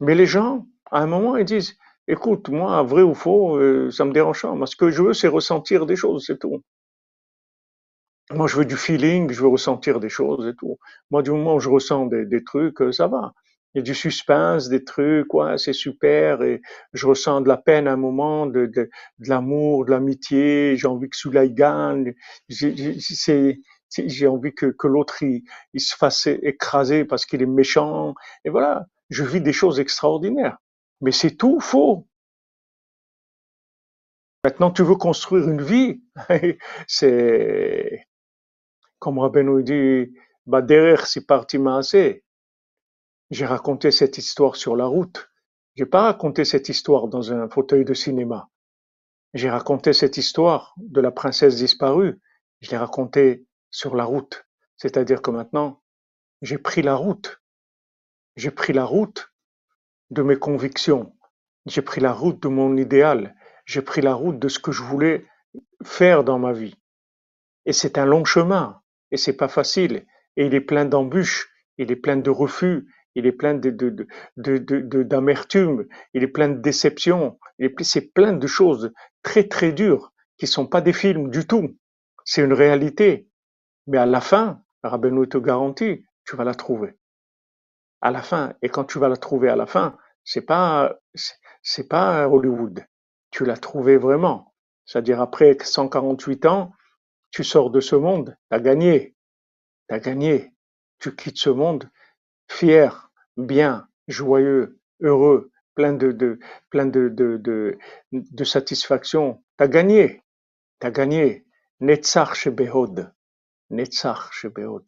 Mais 0.00 0.14
les 0.14 0.24
gens, 0.24 0.66
à 0.90 1.02
un 1.02 1.06
moment, 1.06 1.36
ils 1.36 1.44
disent, 1.44 1.76
écoute, 2.08 2.48
moi, 2.48 2.82
vrai 2.82 3.02
ou 3.02 3.12
faux, 3.12 3.58
euh, 3.58 3.90
ça 3.90 4.06
me 4.06 4.12
dérange 4.12 4.40
pas. 4.40 4.64
Ce 4.64 4.76
que 4.76 4.90
je 4.90 5.02
veux, 5.02 5.12
c'est 5.12 5.28
ressentir 5.28 5.84
des 5.84 5.96
choses, 5.96 6.24
c'est 6.26 6.38
tout. 6.38 6.62
Moi, 8.32 8.48
je 8.48 8.56
veux 8.56 8.64
du 8.64 8.76
feeling, 8.76 9.30
je 9.30 9.40
veux 9.40 9.48
ressentir 9.48 10.00
des 10.00 10.08
choses 10.08 10.48
et 10.48 10.54
tout. 10.56 10.78
Moi, 11.10 11.22
du 11.22 11.30
moment 11.30 11.56
où 11.56 11.60
je 11.60 11.68
ressens 11.68 12.06
des, 12.06 12.44
trucs, 12.44 12.80
euh, 12.82 12.90
ça 12.92 13.06
va. 13.06 13.32
Il 13.74 13.78
y 13.78 13.80
a 13.80 13.82
du 13.82 13.94
suspense, 13.94 14.68
des 14.68 14.84
trucs, 14.84 15.32
ouais, 15.34 15.58
c'est 15.58 15.72
super. 15.72 16.42
Et 16.42 16.60
je 16.92 17.06
ressens 17.06 17.40
de 17.42 17.48
la 17.48 17.56
peine 17.56 17.86
à 17.86 17.92
un 17.92 17.96
moment, 17.96 18.46
de, 18.46 18.66
de, 18.66 18.90
de 19.20 19.28
l'amour, 19.28 19.84
de 19.84 19.92
l'amitié. 19.92 20.76
J'ai 20.76 20.88
envie 20.88 21.08
que 21.08 21.16
Soulaï 21.16 21.52
gagne. 21.52 22.14
J'ai 22.48 24.26
envie 24.26 24.54
que, 24.54 24.66
que 24.66 24.86
l'autre 24.88 25.22
il, 25.22 25.44
il 25.74 25.80
se 25.80 25.94
fasse 25.96 26.26
écraser 26.26 27.04
parce 27.04 27.26
qu'il 27.26 27.42
est 27.42 27.46
méchant. 27.46 28.14
Et 28.44 28.50
voilà, 28.50 28.86
je 29.10 29.22
vis 29.24 29.40
des 29.40 29.52
choses 29.52 29.78
extraordinaires. 29.78 30.58
Mais 31.00 31.12
c'est 31.12 31.36
tout 31.36 31.60
faux. 31.60 32.08
Maintenant, 34.44 34.70
tu 34.70 34.82
veux 34.82 34.96
construire 34.96 35.48
une 35.48 35.62
vie. 35.62 36.00
c'est 36.88 38.05
Comme 38.98 39.18
Rabbeinu 39.18 39.62
dit, 39.62 40.12
bah 40.46 40.62
derrière 40.62 41.06
c'est 41.06 41.26
parti 41.26 41.58
assez. 41.66 42.24
J'ai 43.30 43.46
raconté 43.46 43.90
cette 43.90 44.18
histoire 44.18 44.56
sur 44.56 44.76
la 44.76 44.86
route. 44.86 45.30
J'ai 45.74 45.86
pas 45.86 46.02
raconté 46.02 46.44
cette 46.44 46.68
histoire 46.68 47.08
dans 47.08 47.32
un 47.32 47.48
fauteuil 47.48 47.84
de 47.84 47.94
cinéma. 47.94 48.48
J'ai 49.34 49.50
raconté 49.50 49.92
cette 49.92 50.16
histoire 50.16 50.74
de 50.78 51.00
la 51.00 51.10
princesse 51.10 51.56
disparue. 51.56 52.20
Je 52.60 52.70
l'ai 52.70 52.78
racontée 52.78 53.46
sur 53.70 53.94
la 53.94 54.04
route. 54.04 54.46
C'est-à-dire 54.76 55.20
que 55.20 55.30
maintenant, 55.30 55.82
j'ai 56.40 56.58
pris 56.58 56.82
la 56.82 56.94
route. 56.94 57.42
J'ai 58.36 58.50
pris 58.50 58.72
la 58.72 58.84
route 58.84 59.32
de 60.10 60.22
mes 60.22 60.36
convictions. 60.36 61.14
J'ai 61.66 61.82
pris 61.82 62.00
la 62.00 62.12
route 62.12 62.42
de 62.42 62.48
mon 62.48 62.76
idéal. 62.76 63.34
J'ai 63.66 63.82
pris 63.82 64.00
la 64.00 64.14
route 64.14 64.38
de 64.38 64.48
ce 64.48 64.58
que 64.58 64.72
je 64.72 64.82
voulais 64.82 65.26
faire 65.82 66.24
dans 66.24 66.38
ma 66.38 66.52
vie. 66.52 66.76
Et 67.64 67.72
c'est 67.72 67.98
un 67.98 68.06
long 68.06 68.24
chemin, 68.24 68.80
et 69.16 69.18
c'est 69.18 69.32
pas 69.38 69.48
facile, 69.48 70.04
et 70.36 70.44
il 70.44 70.54
est 70.54 70.60
plein 70.60 70.84
d'embûches, 70.84 71.48
il 71.78 71.90
est 71.90 71.96
plein 71.96 72.18
de 72.18 72.28
refus, 72.28 72.86
il 73.14 73.24
est 73.24 73.32
plein 73.32 73.54
de, 73.54 73.70
d'amertume, 75.04 75.86
il 76.12 76.22
est 76.22 76.28
plein 76.28 76.50
de 76.50 76.60
ple- 76.60 77.82
c'est 77.82 78.12
plein 78.12 78.34
de 78.34 78.46
choses 78.46 78.92
très 79.22 79.48
très 79.48 79.72
dures 79.72 80.12
qui 80.36 80.46
sont 80.46 80.66
pas 80.66 80.82
des 80.82 80.92
films 80.92 81.30
du 81.30 81.46
tout. 81.46 81.78
C'est 82.26 82.44
une 82.44 82.52
réalité. 82.52 83.30
Mais 83.86 83.96
à 83.96 84.04
la 84.04 84.20
fin, 84.20 84.60
Rabbeinu 84.82 85.26
te 85.28 85.38
garantit, 85.38 86.04
tu 86.26 86.36
vas 86.36 86.44
la 86.44 86.54
trouver. 86.54 86.98
À 88.02 88.10
la 88.10 88.20
fin. 88.22 88.52
Et 88.60 88.68
quand 88.68 88.84
tu 88.84 88.98
vas 88.98 89.08
la 89.08 89.16
trouver 89.16 89.48
à 89.48 89.56
la 89.56 89.66
fin, 89.66 89.96
c'est 90.24 90.42
pas, 90.44 90.98
c'est 91.62 91.88
pas 91.88 92.28
Hollywood. 92.28 92.84
Tu 93.30 93.46
l'as 93.46 93.56
trouvé 93.56 93.96
vraiment. 93.96 94.54
C'est-à-dire 94.84 95.22
après 95.22 95.56
148 95.58 96.44
ans, 96.46 96.72
tu 97.30 97.44
sors 97.44 97.70
de 97.70 97.80
ce 97.80 97.96
monde, 97.96 98.36
tu 98.50 98.56
as 98.56 98.60
gagné, 98.60 99.14
tu 99.88 99.94
as 99.94 100.00
gagné. 100.00 100.52
Tu 100.98 101.14
quittes 101.14 101.38
ce 101.38 101.50
monde 101.50 101.90
fier, 102.48 103.10
bien, 103.36 103.88
joyeux, 104.08 104.78
heureux, 105.00 105.50
plein 105.74 105.92
de, 105.92 106.12
de, 106.12 106.38
plein 106.70 106.86
de, 106.86 107.08
de, 107.08 107.78
de, 108.12 108.44
satisfaction. 108.44 109.42
Tu 109.58 109.64
as 109.64 109.68
gagné, 109.68 110.22
tu 110.80 110.86
as 110.86 110.90
gagné. 110.90 111.44
Netzach 111.80 112.34
Shebehod, 112.34 113.12
Netzach 113.70 114.32
Shebehod. 114.32 114.86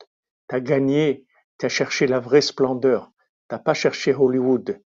Tu 0.49 0.57
as 0.57 0.61
gagné, 0.61 1.27
tu 1.59 1.67
as 1.67 1.69
cherché 1.69 2.07
la 2.07 2.21
vraie 2.21 2.41
splendeur. 2.41 3.13
Tu 3.49 3.55
n'as 3.55 3.59
pas 3.59 3.75
cherché 3.75 4.15
Hollywood. 4.15 4.81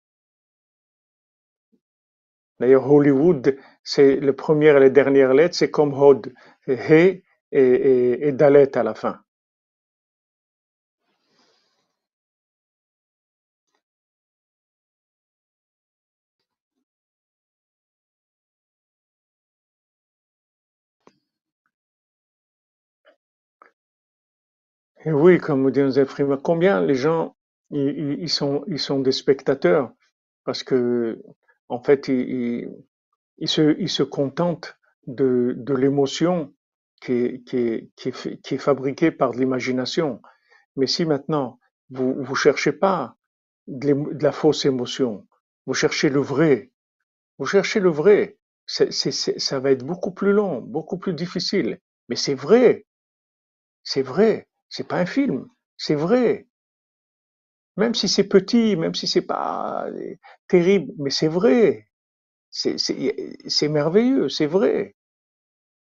D'ailleurs, 2.59 2.91
Hollywood, 2.91 3.59
c'est 3.83 4.17
le 4.17 4.35
premier 4.35 4.69
et 4.77 4.81
les 4.81 4.91
dernières 4.91 5.35
lettres, 5.35 5.57
c'est 5.57 5.71
comme 5.71 5.95
Hod, 5.95 6.33
He 6.67 7.23
et, 7.53 7.63
et, 7.63 8.29
et 8.29 8.33
à 8.77 8.83
la 8.83 8.95
fin. 8.95 9.21
Et 25.05 25.13
oui, 25.13 25.39
comme 25.39 25.63
vous 25.63 25.71
dites, 25.71 25.91
Zephyr, 25.91 26.39
combien 26.43 26.81
les 26.81 26.95
gens, 26.95 27.37
ils, 27.71 28.17
ils- 28.21 28.29
sont, 28.29 28.65
ils 28.67 28.79
sont 28.79 29.01
des 29.01 29.13
spectateurs? 29.13 29.93
Parce 30.45 30.63
que, 30.63 31.23
en 31.69 31.83
fait, 31.83 32.09
ils- 32.09 32.71
ils 33.39 33.49
se, 33.49 33.77
ils 33.81 33.89
se 33.91 34.03
contentent 34.05 34.79
de, 35.07 35.55
de 35.57 35.75
l'émotion 35.75 36.53
qui 37.01 37.43
est, 37.53 38.59
fabriquée 38.59 39.11
par 39.11 39.33
l'imagination. 39.33 40.21
Mais 40.77 40.87
si 40.87 41.05
maintenant, 41.05 41.59
vous, 41.91 42.15
vous 42.23 42.35
cherchez 42.35 42.73
pas 42.73 43.17
de, 43.67 43.95
la 44.23 44.33
fausse 44.33 44.65
émotion, 44.65 45.27
vous 45.67 45.75
cherchez 45.75 46.09
le 46.09 46.21
vrai, 46.21 46.71
vous 47.39 47.47
cherchez 47.47 47.81
le 47.81 47.91
vrai, 47.91 48.39
ça 48.67 49.61
va 49.61 49.71
être 49.73 49.85
beaucoup 49.85 50.13
plus 50.13 50.33
long, 50.33 50.61
beaucoup 50.61 50.99
plus 50.99 51.15
difficile. 51.15 51.81
Mais 52.09 52.17
c'est 52.17 52.35
vrai, 52.35 52.87
c'est 53.83 54.03
vrai, 54.03 54.49
c'est 54.69 54.87
pas 54.87 54.99
un 54.99 55.07
film, 55.07 55.49
c'est 55.77 55.95
vrai. 55.95 56.47
Même 57.77 57.95
si 57.95 58.09
c'est 58.09 58.25
petit, 58.25 58.77
même 58.77 58.95
si 58.95 59.07
c'est 59.07 59.23
pas 59.23 59.87
euh, 59.89 60.15
terrible, 60.49 60.93
mais 60.99 61.11
c'est 61.11 61.29
vrai. 61.29 61.89
C'est 62.51 63.69
merveilleux, 63.69 64.29
c'est 64.29 64.47
vrai. 64.47 64.97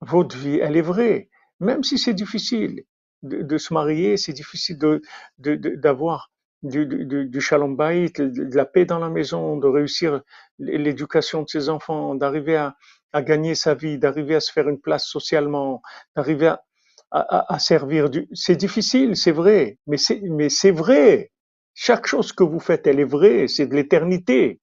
Votre 0.03 0.37
vie, 0.37 0.59
elle 0.59 0.77
est 0.77 0.83
vraie. 0.83 1.29
Même 1.61 1.83
si 1.85 1.99
c'est 1.99 2.15
difficile 2.15 2.85
de, 3.23 3.43
de 3.43 3.59
se 3.59 3.73
marier, 3.75 4.17
c'est 4.17 4.33
difficile 4.33 4.79
de, 4.79 5.03
de- 5.39 5.57
de- 5.57 5.77
d'avoir 5.77 6.31
du, 6.63 6.87
du, 6.87 7.27
du 7.27 7.41
shalom 7.41 7.77
de 7.77 8.57
la 8.57 8.65
paix 8.67 8.85
dans 8.85 8.99
la 8.99 9.09
maison, 9.11 9.57
de 9.57 9.67
réussir 9.67 10.23
l'éducation 10.59 11.43
de 11.43 11.49
ses 11.49 11.69
enfants, 11.69 12.15
d'arriver 12.15 12.57
à, 12.57 12.77
à 13.13 13.23
gagner 13.23 13.55
sa 13.55 13.75
vie, 13.75 13.99
d'arriver 13.99 14.35
à 14.37 14.41
se 14.41 14.53
faire 14.53 14.69
une 14.69 14.81
place 14.81 15.07
socialement, 15.07 15.83
d'arriver 16.17 16.49
à, 16.49 16.63
à, 17.11 17.55
à 17.55 17.59
servir. 17.59 18.11
Du... 18.11 18.29
C'est 18.33 18.57
difficile, 18.57 19.17
c'est 19.17 19.33
vrai, 19.33 19.79
mais 19.87 19.97
c'est 19.97 20.21
mais 20.23 20.49
c'est 20.49 20.71
vrai. 20.71 21.31
Chaque 21.75 22.07
chose 22.07 22.33
que 22.33 22.45
vous 22.45 22.61
faites, 22.61 22.87
elle 22.87 23.01
est 23.01 23.05
vraie, 23.05 23.49
c'est 23.49 23.67
de 23.67 23.75
l'éternité. 23.75 24.61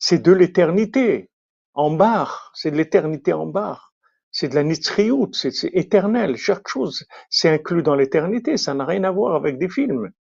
C'est 0.00 0.22
de 0.22 0.32
l'éternité. 0.32 1.30
En 1.74 1.90
barre, 1.92 2.52
c'est 2.54 2.70
de 2.72 2.76
l'éternité 2.76 3.32
en 3.32 3.46
barre. 3.46 3.87
C'est 4.30 4.48
de 4.48 4.54
la 4.54 4.62
nitriout, 4.62 5.30
c'est 5.32 5.52
éternel. 5.72 6.36
Chaque 6.36 6.68
chose, 6.68 7.06
c'est 7.30 7.48
inclus 7.48 7.82
dans 7.82 7.94
l'éternité. 7.94 8.56
Ça 8.56 8.74
n'a 8.74 8.84
rien 8.84 9.04
à 9.04 9.10
voir 9.10 9.34
avec 9.34 9.58
des 9.58 9.68
films. 9.68 10.12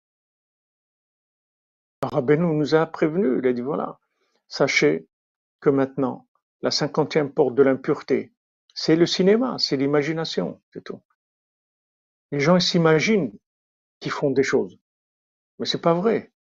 Rabbeinu 2.03 2.55
nous 2.55 2.75
a 2.75 2.85
prévenu, 2.85 3.39
il 3.39 3.47
a 3.47 3.53
dit 3.53 3.61
voilà, 3.61 3.99
sachez 4.47 5.07
que 5.59 5.69
maintenant, 5.69 6.27
la 6.61 6.71
cinquantième 6.71 7.31
porte 7.31 7.55
de 7.55 7.63
l'impureté, 7.63 8.33
c'est 8.73 8.95
le 8.95 9.07
cinéma, 9.07 9.57
c'est 9.57 9.77
l'imagination, 9.77 10.61
c'est 10.71 10.83
tout. 10.83 11.01
Les 12.31 12.39
gens 12.39 12.59
s'imaginent 12.59 13.33
qu'ils 13.99 14.11
font 14.11 14.29
des 14.29 14.43
choses, 14.43 14.79
mais 15.57 15.65
c'est 15.65 15.81
pas 15.81 15.95
vrai. 15.95 16.31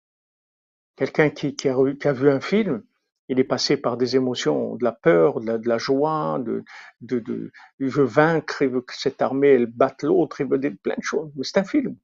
Quelqu'un 0.95 1.29
qui, 1.29 1.55
a, 1.67 2.13
vu 2.13 2.29
un 2.29 2.39
film, 2.39 2.83
il 3.29 3.39
est 3.39 3.43
passé 3.43 3.77
par 3.77 3.97
des 3.97 4.15
émotions, 4.15 4.75
de 4.75 4.83
la 4.83 4.91
peur, 4.91 5.41
de 5.41 5.67
la, 5.67 5.77
joie, 5.77 6.39
de, 6.39 6.63
de, 7.01 7.19
de, 7.19 7.51
il 7.79 7.89
veut 7.89 8.05
vaincre, 8.05 8.61
il 8.61 8.69
veut 8.69 8.81
que 8.81 8.95
cette 8.95 9.21
armée 9.21 9.49
elle 9.49 9.65
batte 9.65 10.03
l'autre, 10.03 10.41
il 10.41 10.47
veut 10.47 10.57
des, 10.59 10.71
plein 10.71 10.95
de 10.97 11.03
choses, 11.03 11.31
mais 11.35 11.43
c'est 11.43 11.59
un 11.59 11.63
film. 11.65 11.97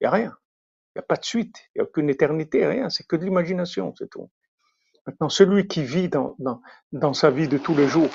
Il 0.00 0.04
n'y 0.04 0.06
a 0.08 0.10
rien. 0.10 0.36
Il 0.94 0.98
n'y 0.98 1.00
a 1.00 1.06
pas 1.06 1.16
de 1.16 1.24
suite, 1.24 1.56
il 1.74 1.78
n'y 1.78 1.80
a 1.82 1.84
aucune 1.84 2.10
éternité, 2.10 2.66
rien, 2.66 2.90
c'est 2.90 3.06
que 3.06 3.16
de 3.16 3.24
l'imagination, 3.24 3.94
c'est 3.96 4.10
tout. 4.10 4.30
Maintenant, 5.06 5.28
celui 5.28 5.68
qui 5.68 5.84
vit 5.84 6.08
dans, 6.08 6.34
dans, 6.38 6.60
dans 6.92 7.14
sa 7.14 7.30
vie 7.30 7.48
de 7.48 7.58
tous 7.58 7.74
les 7.74 7.86
jours 7.86 8.10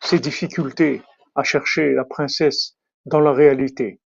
ses 0.00 0.18
difficultés 0.18 1.02
à 1.34 1.42
chercher 1.42 1.92
la 1.92 2.04
princesse 2.04 2.76
dans 3.04 3.20
la 3.20 3.32
réalité 3.32 4.00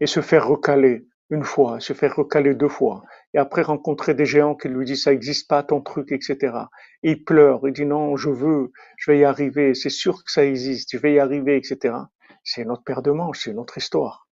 et 0.00 0.06
se 0.06 0.20
faire 0.20 0.48
recaler 0.48 1.06
une 1.30 1.44
fois, 1.44 1.80
se 1.80 1.92
faire 1.92 2.14
recaler 2.16 2.54
deux 2.54 2.68
fois, 2.68 3.02
et 3.34 3.38
après 3.38 3.62
rencontrer 3.62 4.14
des 4.14 4.26
géants 4.26 4.54
qui 4.54 4.68
lui 4.68 4.84
disent 4.84 5.04
ça 5.04 5.10
n'existe 5.10 5.48
pas 5.48 5.62
ton 5.62 5.80
truc, 5.80 6.12
etc. 6.12 6.56
Et 7.02 7.12
il 7.12 7.24
pleure, 7.24 7.60
il 7.66 7.72
dit 7.72 7.84
non, 7.86 8.16
je 8.16 8.30
veux, 8.30 8.72
je 8.96 9.10
vais 9.10 9.18
y 9.20 9.24
arriver, 9.24 9.74
c'est 9.74 9.90
sûr 9.90 10.24
que 10.24 10.30
ça 10.30 10.44
existe, 10.44 10.90
je 10.92 10.98
vais 10.98 11.14
y 11.14 11.18
arriver, 11.18 11.56
etc. 11.56 11.94
C'est 12.44 12.64
notre 12.64 12.84
paire 12.84 13.02
de 13.02 13.10
manches, 13.10 13.44
c'est 13.44 13.52
notre 13.54 13.78
histoire. 13.78 14.28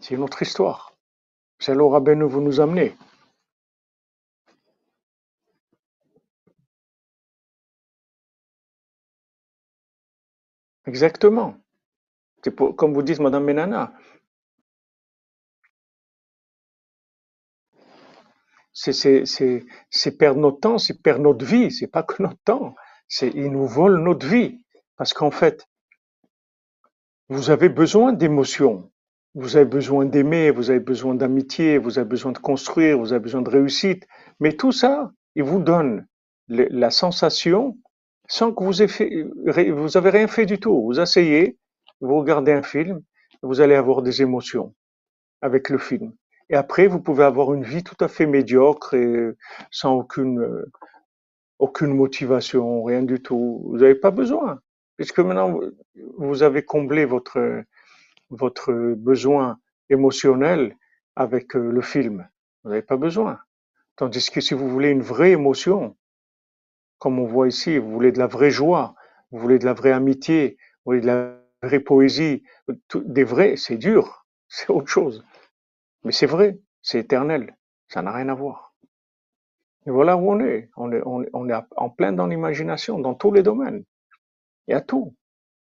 C'est 0.00 0.16
notre 0.16 0.42
histoire. 0.42 0.96
C'est 1.60 1.74
là 1.74 1.84
où 1.84 1.88
Rabbeinu 1.88 2.24
vous 2.24 2.40
nous 2.40 2.60
amener. 2.60 2.94
Exactement. 10.86 11.54
Pour, 12.56 12.74
comme 12.76 12.92
vous 12.92 13.02
dites, 13.02 13.20
Madame 13.20 13.44
Menana, 13.44 13.92
c'est 18.72 20.18
perdre 20.18 20.40
notre 20.40 20.60
temps, 20.60 20.78
c'est 20.78 21.02
perdre 21.02 21.22
notre 21.22 21.44
vie, 21.44 21.70
c'est 21.70 21.86
pas 21.86 22.02
que 22.02 22.22
notre 22.22 22.40
temps, 22.44 22.74
c'est 23.08 23.28
ils 23.34 23.50
nous 23.50 23.66
volent 23.66 24.02
notre 24.02 24.26
vie. 24.26 24.58
Parce 24.96 25.12
qu'en 25.14 25.30
fait, 25.30 25.66
vous 27.28 27.50
avez 27.50 27.68
besoin 27.68 28.12
d'émotions, 28.12 28.90
vous 29.34 29.56
avez 29.56 29.64
besoin 29.64 30.04
d'aimer, 30.04 30.50
vous 30.50 30.70
avez 30.70 30.80
besoin 30.80 31.14
d'amitié, 31.14 31.78
vous 31.78 31.98
avez 31.98 32.08
besoin 32.08 32.32
de 32.32 32.38
construire, 32.38 32.98
vous 32.98 33.12
avez 33.12 33.22
besoin 33.22 33.42
de 33.42 33.50
réussite, 33.50 34.06
mais 34.40 34.52
tout 34.52 34.72
ça, 34.72 35.12
il 35.34 35.42
vous 35.42 35.60
donne 35.60 36.06
la 36.48 36.90
sensation 36.90 37.78
sans 38.28 38.52
que 38.52 38.62
vous 38.64 38.86
fait, 38.88 39.26
rien 39.46 40.26
fait 40.28 40.46
du 40.46 40.58
tout. 40.58 40.82
Vous 40.82 41.00
asseyez, 41.00 41.58
vous 42.00 42.18
regardez 42.18 42.52
un 42.52 42.62
film, 42.62 43.02
vous 43.42 43.60
allez 43.60 43.74
avoir 43.74 44.02
des 44.02 44.22
émotions 44.22 44.74
avec 45.40 45.70
le 45.70 45.78
film. 45.78 46.12
Et 46.52 46.56
après, 46.56 46.86
vous 46.86 47.00
pouvez 47.00 47.24
avoir 47.24 47.54
une 47.54 47.64
vie 47.64 47.82
tout 47.82 47.96
à 48.00 48.08
fait 48.08 48.26
médiocre 48.26 48.92
et 48.92 49.32
sans 49.70 49.94
aucune, 49.94 50.66
aucune 51.58 51.94
motivation, 51.94 52.84
rien 52.84 53.02
du 53.02 53.22
tout. 53.22 53.62
Vous 53.64 53.78
n'avez 53.78 53.94
pas 53.94 54.10
besoin. 54.10 54.60
Puisque 54.98 55.20
maintenant, 55.20 55.58
vous 56.18 56.42
avez 56.42 56.62
comblé 56.62 57.06
votre, 57.06 57.64
votre 58.28 58.72
besoin 58.94 59.58
émotionnel 59.88 60.76
avec 61.16 61.54
le 61.54 61.80
film. 61.80 62.28
Vous 62.62 62.70
n'avez 62.70 62.82
pas 62.82 62.98
besoin. 62.98 63.38
Tandis 63.96 64.30
que 64.30 64.42
si 64.42 64.52
vous 64.52 64.68
voulez 64.68 64.90
une 64.90 65.02
vraie 65.02 65.30
émotion, 65.30 65.96
comme 66.98 67.18
on 67.18 67.26
voit 67.26 67.48
ici, 67.48 67.78
vous 67.78 67.90
voulez 67.90 68.12
de 68.12 68.18
la 68.18 68.26
vraie 68.26 68.50
joie, 68.50 68.94
vous 69.30 69.38
voulez 69.38 69.58
de 69.58 69.64
la 69.64 69.72
vraie 69.72 69.92
amitié, 69.92 70.58
vous 70.84 70.92
voulez 70.92 71.00
de 71.00 71.06
la 71.06 71.34
vraie 71.62 71.80
poésie, 71.80 72.42
des 72.94 73.24
vrais, 73.24 73.56
c'est 73.56 73.78
dur, 73.78 74.26
c'est 74.48 74.68
autre 74.68 74.88
chose. 74.88 75.24
Mais 76.04 76.12
c'est 76.12 76.26
vrai, 76.26 76.58
c'est 76.82 77.00
éternel, 77.00 77.56
ça 77.88 78.02
n'a 78.02 78.12
rien 78.12 78.28
à 78.28 78.34
voir. 78.34 78.74
Et 79.86 79.90
voilà 79.90 80.16
où 80.16 80.30
on 80.30 80.40
est. 80.40 80.70
On 80.76 80.92
est, 80.92 81.52
en 81.76 81.90
plein 81.90 82.12
dans 82.12 82.26
l'imagination, 82.26 82.98
dans 82.98 83.14
tous 83.14 83.32
les 83.32 83.42
domaines. 83.42 83.84
Il 84.68 84.72
y 84.72 84.74
a 84.74 84.80
tout. 84.80 85.14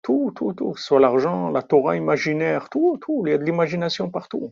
Tout, 0.01 0.31
tout, 0.35 0.53
tout. 0.53 0.75
Soit 0.75 0.99
l'argent, 0.99 1.49
la 1.49 1.61
Torah 1.61 1.95
imaginaire, 1.95 2.69
tout, 2.69 2.97
tout. 3.01 3.23
Il 3.25 3.31
y 3.31 3.33
a 3.33 3.37
de 3.37 3.43
l'imagination 3.43 4.09
partout. 4.09 4.51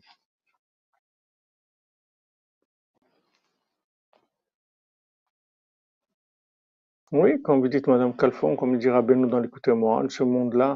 Oui, 7.12 7.42
comme 7.42 7.62
vous 7.62 7.68
dites, 7.70 7.88
Madame 7.88 8.16
Calfon, 8.16 8.56
comme 8.56 8.78
dira 8.78 9.02
Benoît 9.02 9.28
dans 9.28 9.40
l'écouteur 9.40 9.76
moral, 9.76 10.12
ce 10.12 10.24
monde-là, 10.24 10.76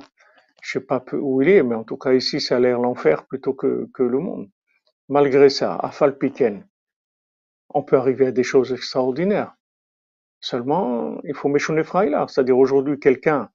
je 0.61 0.71
sais 0.71 0.85
pas 0.85 1.03
où 1.13 1.41
il 1.41 1.49
est, 1.49 1.63
mais 1.63 1.75
en 1.75 1.83
tout 1.83 1.97
cas 1.97 2.13
ici, 2.13 2.39
ça 2.41 2.55
a 2.57 2.59
l'air 2.59 2.79
l'enfer 2.79 3.25
plutôt 3.27 3.53
que 3.53 3.89
le 3.99 4.19
monde. 4.19 4.49
Malgré 5.11 5.49
ça, 5.49 5.75
à 5.75 5.91
Falpiken, 5.91 6.65
on 7.73 7.83
peut 7.83 7.97
arriver 7.97 8.27
à 8.27 8.31
des 8.31 8.43
choses 8.43 8.71
extraordinaires. 8.71 9.53
Seulement, 10.39 11.19
il 11.25 11.35
faut 11.35 11.49
méchonner 11.49 11.83
là. 11.93 12.27
C'est-à-dire 12.29 12.57
aujourd'hui, 12.57 12.97
quelqu'un 12.97 13.49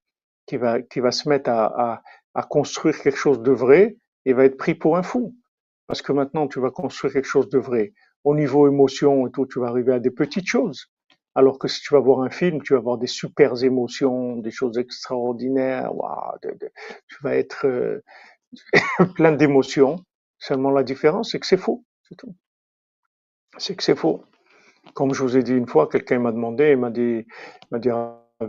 qui 0.44 0.58
va, 0.58 0.82
qui 0.82 1.00
va 1.00 1.12
se 1.12 1.30
mettre 1.30 1.48
à, 1.48 2.02
à, 2.34 2.42
construire 2.42 3.00
quelque 3.00 3.16
chose 3.16 3.40
de 3.40 3.52
vrai, 3.52 3.96
il 4.26 4.34
va 4.34 4.44
être 4.44 4.58
pris 4.58 4.74
pour 4.74 4.98
un 4.98 5.02
fou. 5.02 5.34
Parce 5.86 6.02
que 6.02 6.12
maintenant, 6.12 6.46
tu 6.46 6.60
vas 6.60 6.70
construire 6.70 7.14
quelque 7.14 7.24
chose 7.24 7.48
de 7.48 7.58
vrai. 7.58 7.94
Au 8.22 8.34
niveau 8.34 8.68
émotion 8.68 9.26
et 9.26 9.30
tout, 9.30 9.46
tu 9.46 9.58
vas 9.58 9.68
arriver 9.68 9.94
à 9.94 9.98
des 9.98 10.10
petites 10.10 10.46
choses. 10.46 10.90
Alors 11.34 11.58
que 11.58 11.68
si 11.68 11.80
tu 11.80 11.94
vas 11.94 12.00
voir 12.00 12.20
un 12.20 12.28
film, 12.28 12.60
tu 12.60 12.74
vas 12.74 12.80
avoir 12.80 12.98
des 12.98 13.06
super 13.06 13.64
émotions, 13.64 14.36
des 14.36 14.50
choses 14.50 14.76
extraordinaires. 14.76 15.96
Wow, 15.96 16.34
tu 16.42 17.16
vas 17.22 17.34
être 17.34 17.66
euh, 17.66 18.04
plein 19.14 19.32
d'émotions. 19.32 20.04
Seulement 20.38 20.70
la 20.70 20.82
différence, 20.82 21.30
c'est 21.32 21.40
que 21.40 21.46
c'est 21.46 21.56
faux. 21.56 21.84
C'est 22.08 22.16
tout. 22.16 22.34
C'est 23.58 23.76
que 23.76 23.82
c'est 23.82 23.96
faux. 23.96 24.24
Comme 24.94 25.14
je 25.14 25.22
vous 25.22 25.36
ai 25.36 25.42
dit 25.42 25.54
une 25.54 25.68
fois, 25.68 25.88
quelqu'un 25.88 26.18
m'a 26.20 26.32
demandé, 26.32 26.72
il 26.72 26.78
m'a 26.78 26.90
dit, 26.90 27.26
m'a 27.70 27.78
dit, 27.78 27.90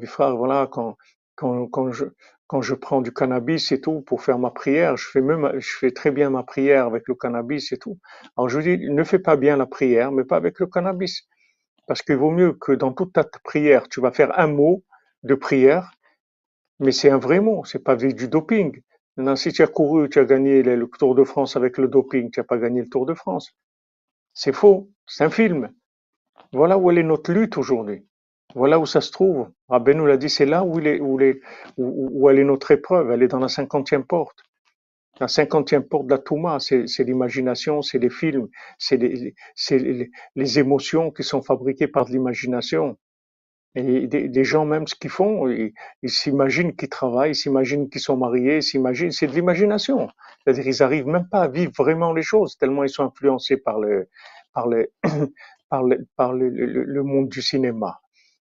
frère, 0.05 0.35
voilà, 0.37 0.67
quand, 0.71 0.97
quand, 1.35 1.67
quand 1.67 1.91
je, 1.91 2.05
quand 2.47 2.61
je 2.61 2.75
prends 2.75 3.01
du 3.01 3.13
cannabis 3.13 3.71
et 3.71 3.81
tout 3.81 4.01
pour 4.01 4.21
faire 4.23 4.39
ma 4.39 4.51
prière, 4.51 4.97
je 4.97 5.07
fais 5.09 5.21
même, 5.21 5.51
je 5.59 5.77
fais 5.79 5.91
très 5.91 6.11
bien 6.11 6.29
ma 6.29 6.43
prière 6.43 6.85
avec 6.85 7.07
le 7.07 7.15
cannabis 7.15 7.71
et 7.71 7.77
tout. 7.77 7.99
Alors 8.37 8.49
je 8.49 8.59
lui 8.59 8.77
dis, 8.77 8.89
ne 8.89 9.03
fais 9.03 9.19
pas 9.19 9.35
bien 9.35 9.57
la 9.57 9.65
prière, 9.65 10.11
mais 10.11 10.23
pas 10.23 10.37
avec 10.37 10.59
le 10.59 10.67
cannabis. 10.67 11.23
Parce 11.87 12.01
qu'il 12.01 12.17
vaut 12.17 12.31
mieux 12.31 12.53
que 12.53 12.73
dans 12.73 12.93
toute 12.93 13.13
ta 13.13 13.23
prière, 13.43 13.87
tu 13.89 14.01
vas 14.01 14.11
faire 14.11 14.37
un 14.39 14.47
mot 14.47 14.83
de 15.23 15.35
prière, 15.35 15.91
mais 16.79 16.91
c'est 16.91 17.09
un 17.09 17.17
vrai 17.17 17.39
mot, 17.39 17.65
c'est 17.65 17.83
pas 17.83 17.95
du 17.95 18.27
doping. 18.27 18.81
Maintenant, 19.17 19.35
si 19.35 19.51
tu 19.51 19.63
as 19.63 19.67
couru, 19.67 20.09
tu 20.09 20.19
as 20.19 20.25
gagné 20.25 20.61
le 20.61 20.87
Tour 20.87 21.15
de 21.15 21.23
France 21.23 21.55
avec 21.55 21.77
le 21.77 21.87
doping, 21.87 22.29
tu 22.31 22.39
n'as 22.39 22.43
pas 22.43 22.57
gagné 22.57 22.81
le 22.81 22.89
Tour 22.89 23.07
de 23.07 23.15
France. 23.15 23.51
C'est 24.33 24.53
faux, 24.53 24.89
c'est 25.07 25.23
un 25.23 25.31
film. 25.31 25.71
Voilà 26.53 26.77
où 26.77 26.91
est 26.91 27.03
notre 27.03 27.33
lutte 27.33 27.57
aujourd'hui. 27.57 28.05
Voilà 28.53 28.79
où 28.79 28.85
ça 28.85 29.01
se 29.01 29.11
trouve. 29.11 29.49
Rabbi 29.69 29.95
nous 29.95 30.05
l'a 30.05 30.17
dit, 30.17 30.29
c'est 30.29 30.45
là 30.45 30.63
où, 30.63 30.79
est, 30.79 30.99
elle 30.99 32.39
est 32.39 32.43
notre 32.43 32.71
épreuve. 32.71 33.11
Elle 33.11 33.23
est 33.23 33.27
dans 33.27 33.39
la 33.39 33.49
cinquantième 33.49 34.05
porte. 34.05 34.43
La 35.19 35.27
cinquantième 35.27 35.83
porte 35.83 36.05
de 36.05 36.11
la 36.11 36.19
Touma, 36.19 36.59
c'est 36.59 36.85
l'imagination, 36.99 37.81
c'est 37.81 37.97
les 37.97 38.11
films, 38.11 38.47
c'est 38.77 38.97
les, 38.97 40.59
émotions 40.59 41.11
qui 41.11 41.23
sont 41.23 41.41
fabriquées 41.41 41.87
par 41.87 42.07
l'imagination. 42.07 42.97
Et 43.75 44.07
des, 44.07 44.43
gens 44.43 44.65
même 44.65 44.87
ce 44.87 44.95
qu'ils 44.95 45.11
font, 45.11 45.47
ils 45.47 46.09
s'imaginent 46.09 46.75
qu'ils 46.75 46.89
travaillent, 46.89 47.31
ils 47.31 47.35
s'imaginent 47.35 47.89
qu'ils 47.89 48.01
sont 48.01 48.17
mariés, 48.17 48.57
ils 48.57 48.63
s'imaginent, 48.63 49.11
c'est 49.11 49.27
de 49.27 49.33
l'imagination. 49.33 50.09
C'est-à-dire 50.43 50.67
ils 50.67 50.81
arrivent 50.81 51.07
même 51.07 51.27
pas 51.29 51.41
à 51.41 51.47
vivre 51.47 51.71
vraiment 51.77 52.11
les 52.11 52.23
choses 52.23 52.57
tellement 52.57 52.83
ils 52.83 52.89
sont 52.89 53.03
influencés 53.03 53.57
par 53.57 53.79
le 53.79 54.09
par 54.51 54.67
le 54.67 54.91
par 55.69 55.83
le, 55.83 56.07
par 56.15 56.33
le, 56.33 57.03
monde 57.03 57.29
du 57.29 57.41
cinéma. 57.41 57.99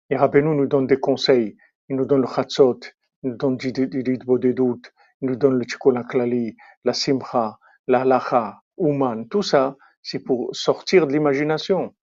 Et 0.09 0.17
Rabbeinu 0.17 0.55
nous 0.55 0.67
donne 0.67 0.87
des 0.87 0.99
conseils, 0.99 1.55
il 1.87 1.95
nous 1.95 2.05
donne 2.05 2.21
le 2.21 2.27
chatzot, 2.27 2.79
il 3.23 3.29
nous 3.31 3.37
donne 3.37 3.57
des 3.57 4.53
doutes, 4.53 4.93
il 5.21 5.29
nous 5.29 5.35
donne 5.35 5.59
le 5.59 5.65
Chikola 5.65 6.03
Klali, 6.03 6.57
la 6.83 6.93
Simcha, 6.93 7.59
la 7.87 8.01
Halacha, 8.01 8.61
Ouman, 8.77 9.27
tout 9.27 9.43
ça, 9.43 9.77
c'est 10.01 10.19
pour 10.23 10.49
sortir 10.53 11.05
de 11.05 11.13
l'imagination, 11.13 11.93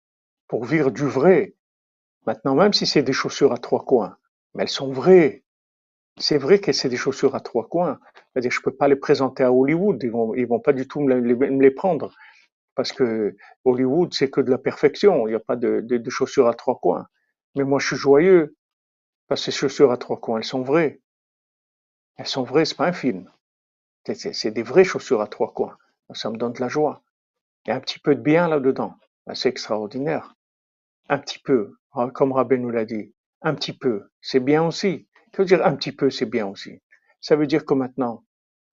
pour 0.46 0.64
vivre 0.64 0.90
du 0.90 1.04
vrai. 1.04 1.54
Maintenant, 2.28 2.54
même 2.54 2.74
si 2.74 2.84
c'est 2.84 3.02
des 3.02 3.14
chaussures 3.14 3.54
à 3.54 3.56
trois 3.56 3.86
coins, 3.86 4.18
mais 4.52 4.64
elles 4.64 4.68
sont 4.68 4.92
vraies. 4.92 5.44
C'est 6.18 6.36
vrai 6.36 6.58
que 6.58 6.72
c'est 6.72 6.90
des 6.90 6.98
chaussures 6.98 7.34
à 7.34 7.40
trois 7.40 7.66
coins. 7.66 7.98
C'est-à-dire, 8.34 8.50
je 8.50 8.60
peux 8.60 8.76
pas 8.76 8.86
les 8.86 8.96
présenter 8.96 9.44
à 9.44 9.50
Hollywood. 9.50 9.98
Ils 10.02 10.10
vont, 10.10 10.34
vont 10.34 10.60
pas 10.60 10.74
du 10.74 10.86
tout 10.86 11.00
me 11.00 11.14
les, 11.14 11.70
prendre. 11.70 12.12
Parce 12.74 12.92
que 12.92 13.34
Hollywood, 13.64 14.12
c'est 14.12 14.28
que 14.28 14.42
de 14.42 14.50
la 14.50 14.58
perfection. 14.58 15.26
Il 15.26 15.30
n'y 15.30 15.36
a 15.36 15.40
pas 15.40 15.56
de, 15.56 16.10
chaussures 16.10 16.48
à 16.48 16.52
trois 16.52 16.78
coins. 16.78 17.06
Mais 17.54 17.64
moi, 17.64 17.78
je 17.78 17.86
suis 17.86 17.96
joyeux. 17.96 18.54
Parce 19.28 19.40
que 19.46 19.50
ces 19.50 19.58
chaussures 19.58 19.90
à 19.90 19.96
trois 19.96 20.20
coins, 20.20 20.36
elles 20.36 20.44
sont 20.44 20.62
vraies. 20.62 21.00
Elles 22.18 22.26
sont 22.26 22.42
vraies, 22.42 22.66
c'est 22.66 22.76
pas 22.76 22.88
un 22.88 22.92
film. 22.92 23.32
C'est 24.04 24.50
des 24.50 24.62
vraies 24.62 24.84
chaussures 24.84 25.22
à 25.22 25.28
trois 25.28 25.54
coins. 25.54 25.78
Ça 26.12 26.28
me 26.28 26.36
donne 26.36 26.52
de 26.52 26.60
la 26.60 26.68
joie. 26.68 27.02
Il 27.64 27.70
y 27.70 27.72
a 27.72 27.76
un 27.76 27.80
petit 27.80 27.98
peu 27.98 28.14
de 28.14 28.20
bien 28.20 28.48
là-dedans. 28.48 28.92
Ben, 29.26 29.34
C'est 29.34 29.48
extraordinaire. 29.48 30.34
Un 31.08 31.18
petit 31.18 31.38
peu, 31.38 31.74
hein, 31.94 32.10
comme 32.10 32.32
Rabbi 32.32 32.58
nous 32.58 32.70
l'a 32.70 32.84
dit. 32.84 33.14
Un 33.42 33.54
petit 33.54 33.72
peu, 33.72 34.10
c'est 34.20 34.40
bien 34.40 34.64
aussi. 34.64 35.08
Veut 35.36 35.44
dire 35.44 35.64
un 35.64 35.76
petit 35.76 35.92
peu, 35.92 36.10
c'est 36.10 36.26
bien 36.26 36.46
aussi. 36.46 36.82
Ça 37.20 37.36
veut 37.36 37.46
dire 37.46 37.64
que 37.64 37.74
maintenant, 37.74 38.24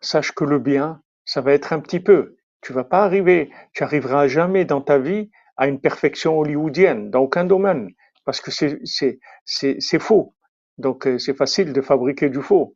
sache 0.02 0.32
que 0.32 0.44
le 0.44 0.60
bien, 0.60 1.02
ça 1.24 1.42
va 1.42 1.54
être 1.54 1.74
un 1.74 1.80
petit 1.80 2.00
peu. 2.00 2.38
Tu 2.62 2.74
vas 2.74 2.84
pas 2.84 3.04
arriver, 3.04 3.52
tu 3.74 3.84
arriveras 3.84 4.28
jamais 4.28 4.66
dans 4.66 4.82
ta 4.82 4.98
vie 4.98 5.30
à 5.58 5.68
une 5.68 5.80
perfection 5.80 6.38
hollywoodienne, 6.40 7.12
dans 7.12 7.22
aucun 7.22 7.46
domaine, 7.46 7.92
parce 8.26 8.42
que 8.42 8.52
c'est 8.52 10.00
faux. 10.00 10.36
Donc 10.78 11.08
euh, 11.08 11.18
c'est 11.20 11.36
facile 11.36 11.72
de 11.72 11.82
fabriquer 11.82 12.30
du 12.30 12.42
faux. 12.42 12.76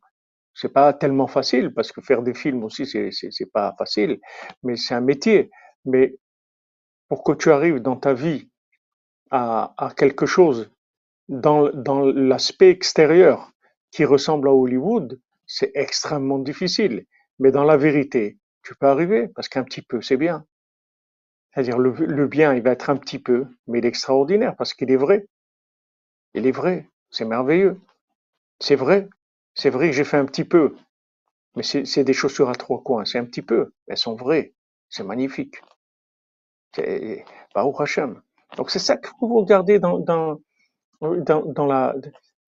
C'est 0.54 0.72
pas 0.72 0.92
tellement 0.92 1.26
facile 1.26 1.72
parce 1.74 1.92
que 1.92 2.00
faire 2.00 2.22
des 2.22 2.34
films 2.34 2.64
aussi 2.64 2.86
c'est 2.86 3.52
pas 3.52 3.74
facile, 3.78 4.20
mais 4.62 4.76
c'est 4.76 4.94
un 4.94 5.00
métier. 5.00 5.50
Mais 5.84 6.16
pour 7.08 7.24
que 7.24 7.32
tu 7.32 7.50
arrives 7.50 7.80
dans 7.80 7.96
ta 7.96 8.14
vie 8.14 8.49
à 9.30 9.92
quelque 9.96 10.26
chose 10.26 10.70
dans, 11.30 12.04
l'aspect 12.12 12.70
extérieur 12.70 13.52
qui 13.92 14.04
ressemble 14.04 14.48
à 14.48 14.52
Hollywood, 14.52 15.20
c'est 15.46 15.70
extrêmement 15.74 16.38
difficile. 16.38 17.06
Mais 17.38 17.52
dans 17.52 17.64
la 17.64 17.76
vérité, 17.76 18.38
tu 18.62 18.74
peux 18.74 18.86
arriver 18.86 19.28
parce 19.28 19.48
qu'un 19.48 19.64
petit 19.64 19.82
peu, 19.82 20.02
c'est 20.02 20.16
bien. 20.16 20.44
C'est-à-dire 21.52 21.78
le, 21.78 22.26
bien, 22.26 22.54
il 22.54 22.62
va 22.62 22.72
être 22.72 22.90
un 22.90 22.96
petit 22.96 23.18
peu, 23.18 23.46
mais 23.66 23.78
il 23.78 23.84
est 23.84 23.88
extraordinaire 23.88 24.54
parce 24.56 24.74
qu'il 24.74 24.90
est 24.90 24.96
vrai. 24.96 25.26
Il 26.34 26.46
est 26.46 26.52
vrai. 26.52 26.88
C'est 27.10 27.24
merveilleux. 27.24 27.80
C'est 28.60 28.76
vrai. 28.76 29.08
C'est 29.54 29.70
vrai 29.70 29.90
que 29.90 29.96
j'ai 29.96 30.04
fait 30.04 30.16
un 30.16 30.26
petit 30.26 30.44
peu, 30.44 30.76
mais 31.56 31.64
c'est 31.64 32.04
des 32.04 32.12
chaussures 32.12 32.48
à 32.48 32.54
trois 32.54 32.82
coins. 32.82 33.04
C'est 33.04 33.18
un 33.18 33.24
petit 33.24 33.42
peu. 33.42 33.72
Elles 33.88 33.96
sont 33.96 34.14
vraies. 34.14 34.54
C'est 34.88 35.02
magnifique. 35.02 35.60
C'est 36.74 37.24
Baruch 37.54 37.80
Hashem. 37.80 38.22
Donc 38.56 38.70
c'est 38.70 38.78
ça 38.78 38.96
que 38.96 39.08
vous 39.20 39.40
regardez 39.40 39.78
dans, 39.78 39.98
dans, 39.98 40.40
dans, 41.00 41.66
la, 41.66 41.94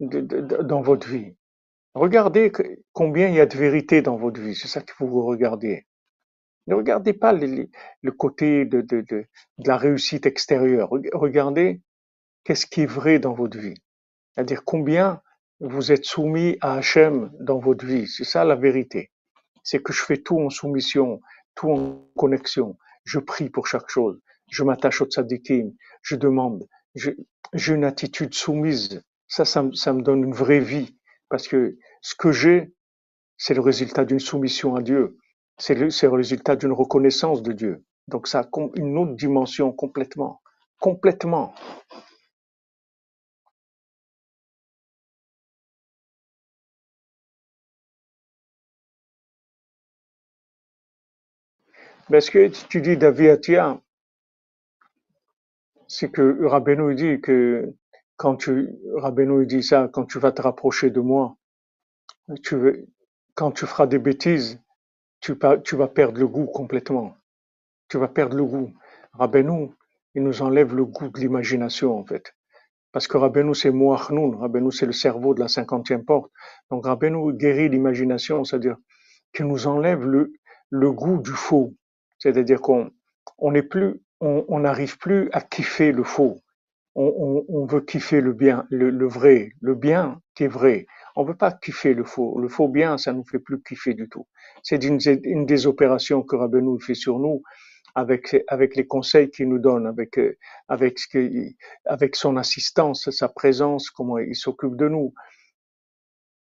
dans 0.00 0.82
votre 0.82 1.08
vie. 1.08 1.34
Regardez 1.94 2.52
combien 2.92 3.28
il 3.28 3.34
y 3.34 3.40
a 3.40 3.46
de 3.46 3.56
vérité 3.56 4.02
dans 4.02 4.16
votre 4.16 4.40
vie. 4.40 4.54
C'est 4.54 4.68
ça 4.68 4.80
que 4.82 4.92
vous 5.00 5.24
regardiez. 5.24 5.86
Ne 6.66 6.74
regardez 6.76 7.12
pas 7.12 7.32
le 7.32 8.12
côté 8.12 8.64
de, 8.64 8.80
de, 8.80 9.00
de, 9.02 9.26
de 9.58 9.68
la 9.68 9.76
réussite 9.76 10.26
extérieure. 10.26 10.90
Reg- 10.90 11.10
Regardez 11.12 11.82
qu'est-ce 12.44 12.66
qui 12.66 12.82
est 12.82 12.86
vrai 12.86 13.18
dans 13.18 13.34
votre 13.34 13.58
vie. 13.58 13.74
C'est-à-dire 14.34 14.64
combien 14.64 15.22
vous 15.60 15.92
êtes 15.92 16.04
soumis 16.04 16.56
à 16.60 16.74
Hachem 16.74 17.30
dans 17.40 17.58
votre 17.58 17.84
vie. 17.86 18.08
C'est 18.08 18.24
ça 18.24 18.44
la 18.44 18.56
vérité. 18.56 19.10
C'est 19.64 19.82
que 19.82 19.92
je 19.92 20.02
fais 20.02 20.18
tout 20.18 20.40
en 20.40 20.50
soumission, 20.50 21.20
tout 21.54 21.70
en 21.70 22.08
connexion. 22.16 22.78
Je 23.04 23.18
prie 23.18 23.50
pour 23.50 23.66
chaque 23.66 23.88
chose. 23.90 24.20
Je 24.52 24.64
m'attache 24.64 25.02
au 25.02 25.06
tzadikim. 25.06 25.72
Je 26.02 26.16
demande. 26.16 26.68
J'ai 26.94 27.16
une 27.74 27.84
attitude 27.84 28.34
soumise. 28.34 29.02
Ça, 29.28 29.46
ça, 29.46 29.62
me- 29.64 30.02
donne 30.02 30.24
une 30.24 30.34
vraie 30.34 30.60
vie. 30.60 30.96
Parce 31.30 31.48
que 31.48 31.78
ce 32.02 32.14
que 32.14 32.32
j'ai, 32.32 32.74
c'est 33.38 33.54
le 33.54 33.62
résultat 33.62 34.04
d'une 34.04 34.20
soumission 34.20 34.76
à 34.76 34.82
Dieu. 34.82 35.16
C'est 35.58 35.74
le, 35.74 35.88
résultat 36.10 36.56
d'une 36.56 36.72
reconnaissance 36.72 37.42
de 37.42 37.52
Dieu. 37.52 37.84
Donc 38.08 38.28
ça 38.28 38.40
a 38.40 38.48
une 38.76 38.98
autre 38.98 39.14
dimension 39.16 39.72
complètement. 39.72 40.42
Complètement. 40.80 41.54
Mais 52.10 52.20
ce 52.20 52.30
que 52.30 52.48
tu 52.68 52.82
dis 52.82 52.96
d'Aviatia, 52.98 53.80
c'est 55.92 56.10
que 56.10 56.46
Rabbeinu 56.46 56.94
dit 56.94 57.20
que 57.20 57.74
quand 58.16 58.36
tu, 58.36 58.70
Rabbeinu 58.96 59.44
dit 59.46 59.62
ça, 59.62 59.90
quand 59.92 60.06
tu 60.06 60.18
vas 60.18 60.32
te 60.32 60.40
rapprocher 60.40 60.88
de 60.88 61.00
moi, 61.00 61.36
tu 62.42 62.86
quand 63.34 63.50
tu 63.52 63.66
feras 63.66 63.86
des 63.86 63.98
bêtises, 63.98 64.58
tu, 65.20 65.34
tu 65.64 65.76
vas 65.76 65.88
perdre 65.88 66.18
le 66.18 66.26
goût 66.26 66.46
complètement. 66.46 67.14
Tu 67.88 67.98
vas 67.98 68.08
perdre 68.08 68.36
le 68.36 68.44
goût. 68.44 68.72
Rabbeinu, 69.12 69.70
il 70.14 70.22
nous 70.22 70.40
enlève 70.40 70.74
le 70.74 70.86
goût 70.86 71.08
de 71.08 71.20
l'imagination, 71.20 71.98
en 71.98 72.06
fait. 72.06 72.34
Parce 72.92 73.06
que 73.06 73.18
Rabbeinu, 73.18 73.54
c'est 73.54 73.70
Moachnoun. 73.70 74.36
Rabbeinu, 74.36 74.72
c'est 74.72 74.86
le 74.86 74.92
cerveau 74.92 75.34
de 75.34 75.40
la 75.40 75.48
cinquantième 75.48 76.04
porte. 76.06 76.30
Donc 76.70 76.86
Rabbeinu 76.86 77.34
guérit 77.34 77.68
l'imagination, 77.68 78.44
c'est-à-dire 78.44 78.76
qu'il 79.34 79.46
nous 79.46 79.66
enlève 79.66 80.06
le, 80.06 80.32
le 80.70 80.90
goût 80.90 81.18
du 81.18 81.32
faux. 81.32 81.74
C'est-à-dire 82.18 82.62
qu'on 82.62 82.90
on 83.36 83.52
n'est 83.52 83.62
plus, 83.62 84.00
on 84.48 84.60
n'arrive 84.60 84.98
plus 84.98 85.28
à 85.32 85.40
kiffer 85.40 85.92
le 85.92 86.04
faux. 86.04 86.40
On, 86.94 87.44
on, 87.48 87.62
on 87.62 87.66
veut 87.66 87.80
kiffer 87.80 88.20
le 88.20 88.32
bien, 88.32 88.66
le, 88.70 88.90
le 88.90 89.08
vrai, 89.08 89.52
le 89.60 89.74
bien 89.74 90.20
qui 90.34 90.44
est 90.44 90.48
vrai. 90.48 90.86
On 91.16 91.24
veut 91.24 91.36
pas 91.36 91.52
kiffer 91.52 91.94
le 91.94 92.04
faux. 92.04 92.38
Le 92.40 92.48
faux 92.48 92.68
bien, 92.68 92.98
ça 92.98 93.12
nous 93.12 93.24
fait 93.24 93.38
plus 93.38 93.62
kiffer 93.62 93.94
du 93.94 94.08
tout. 94.08 94.26
C'est 94.62 94.84
une, 94.84 94.98
une 95.24 95.46
des 95.46 95.66
opérations 95.66 96.22
que 96.22 96.36
Rabbeinu 96.36 96.80
fait 96.80 96.94
sur 96.94 97.18
nous 97.18 97.42
avec, 97.94 98.36
avec 98.48 98.76
les 98.76 98.86
conseils 98.86 99.30
qu'il 99.30 99.48
nous 99.48 99.58
donne, 99.58 99.86
avec, 99.86 100.18
euh, 100.18 100.36
avec, 100.68 100.98
ce 100.98 101.52
avec 101.86 102.16
son 102.16 102.36
assistance, 102.36 103.10
sa 103.10 103.28
présence, 103.28 103.90
comment 103.90 104.18
il 104.18 104.36
s'occupe 104.36 104.76
de 104.76 104.88
nous. 104.88 105.14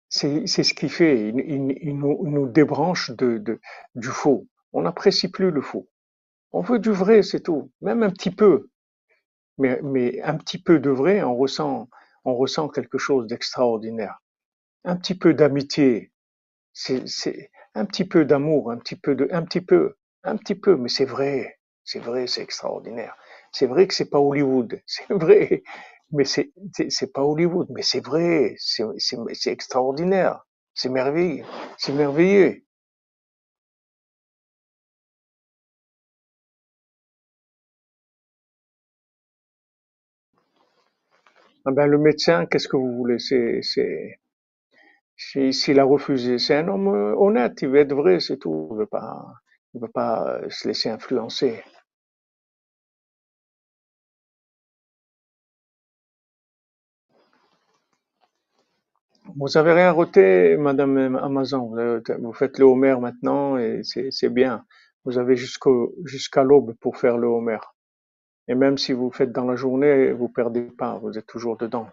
C'est 0.08 0.48
c'est 0.48 0.64
ce 0.64 0.74
qu'il 0.74 0.90
fait. 0.90 1.28
Il, 1.30 1.40
il- 1.40 1.78
il 1.82 1.98
nous, 1.98 2.22
il 2.26 2.32
nous 2.32 2.48
débranche 2.48 3.12
de, 3.12 3.38
de- 3.38 3.60
du 3.96 4.08
faux. 4.08 4.48
On 4.72 4.84
n'apprécie 4.84 5.30
plus 5.30 5.52
le 5.52 5.62
faux. 5.62 5.90
On 6.54 6.62
veut 6.62 6.80
du 6.80 6.92
vrai, 6.92 7.24
c'est 7.24 7.42
tout. 7.42 7.72
Même 7.82 8.04
un 8.04 8.12
petit 8.12 8.32
peu. 8.32 8.70
Mais, 9.58 10.22
un 10.22 10.38
petit 10.38 10.62
peu 10.62 10.80
de 10.80 10.90
vrai, 10.90 11.22
on 11.24 11.36
ressent, 11.36 11.90
on 12.26 12.36
ressent 12.36 12.70
quelque 12.70 12.98
chose 12.98 13.28
d'extraordinaire. 13.28 14.20
Un 14.84 14.96
petit 14.96 15.16
peu 15.16 15.34
d'amitié, 15.34 16.12
c'est, 16.74 17.52
un 17.76 17.86
petit 17.86 18.06
peu 18.06 18.26
d'amour, 18.26 18.72
un 18.72 18.78
petit 18.78 18.96
peu 18.96 19.16
de, 19.16 19.28
un 19.32 19.44
petit 19.44 19.62
peu, 19.62 19.96
un 20.24 20.38
petit 20.38 20.56
peu, 20.56 20.76
mais 20.76 20.90
c'est 20.90 21.06
vrai, 21.06 21.60
c'est 21.84 22.00
vrai, 22.00 22.28
c'est 22.28 22.42
extraordinaire. 22.42 23.16
C'est 23.52 23.68
vrai 23.68 23.88
que 23.88 23.94
c'est 23.94 24.10
pas 24.10 24.20
Hollywood, 24.20 24.82
c'est 24.88 25.12
vrai, 25.14 25.64
mais 26.12 26.26
c'est, 26.26 26.52
pas 27.14 27.24
Hollywood, 27.24 27.68
mais 27.70 27.84
c'est 27.84 28.04
vrai, 28.04 28.56
c'est 28.58 29.52
extraordinaire, 29.52 30.46
c'est 30.74 30.90
merveilleux, 30.90 31.46
c'est 31.78 31.94
merveilleux. 31.94 32.63
Ah 41.66 41.72
ben, 41.72 41.88
le 41.88 41.98
médecin, 41.98 42.46
qu'est-ce 42.46 42.70
que 42.70 42.78
vous 42.78 42.96
voulez? 42.96 43.20
C'est, 43.20 43.60
c'est, 43.64 44.18
si- 45.18 45.54
s'il 45.54 45.80
a 45.80 45.84
refusé, 45.86 46.40
c'est 46.40 46.56
un 46.58 46.68
homme 46.68 46.88
euh, 46.90 47.16
honnête, 47.18 47.62
il 47.62 47.70
veut 47.70 47.80
être 47.80 47.96
vrai, 47.96 48.20
c'est 48.20 48.38
tout. 48.38 48.70
Il 48.72 48.88
il 49.76 49.82
veut 49.82 49.88
pas 49.88 50.40
euh, 50.44 50.50
se 50.50 50.68
laisser 50.68 50.90
influencer. 50.90 51.64
Vous 59.36 59.58
avez 59.58 59.74
rien 59.74 59.92
roté, 59.92 60.58
Madame 60.58 61.18
Amazon. 61.18 61.72
Vous 62.20 62.34
faites 62.34 62.58
le 62.58 62.66
Homer 62.66 62.96
maintenant 63.00 63.58
et 63.60 63.82
c'est 63.84 64.30
bien. 64.30 64.66
Vous 65.06 65.20
avez 65.20 65.36
jusqu'à 65.36 66.42
l'aube 66.44 66.74
pour 66.82 66.98
faire 66.98 67.18
le 67.20 67.28
Homer. 67.28 67.60
Et 68.48 68.56
même 68.56 68.78
si 68.78 68.94
vous 68.94 69.12
faites 69.12 69.32
dans 69.32 69.46
la 69.46 69.56
journée, 69.56 70.12
vous 70.12 70.30
perdez 70.30 70.64
pas, 70.64 70.98
vous 71.00 71.18
êtes 71.18 71.26
toujours 71.28 71.58
dedans. 71.58 71.88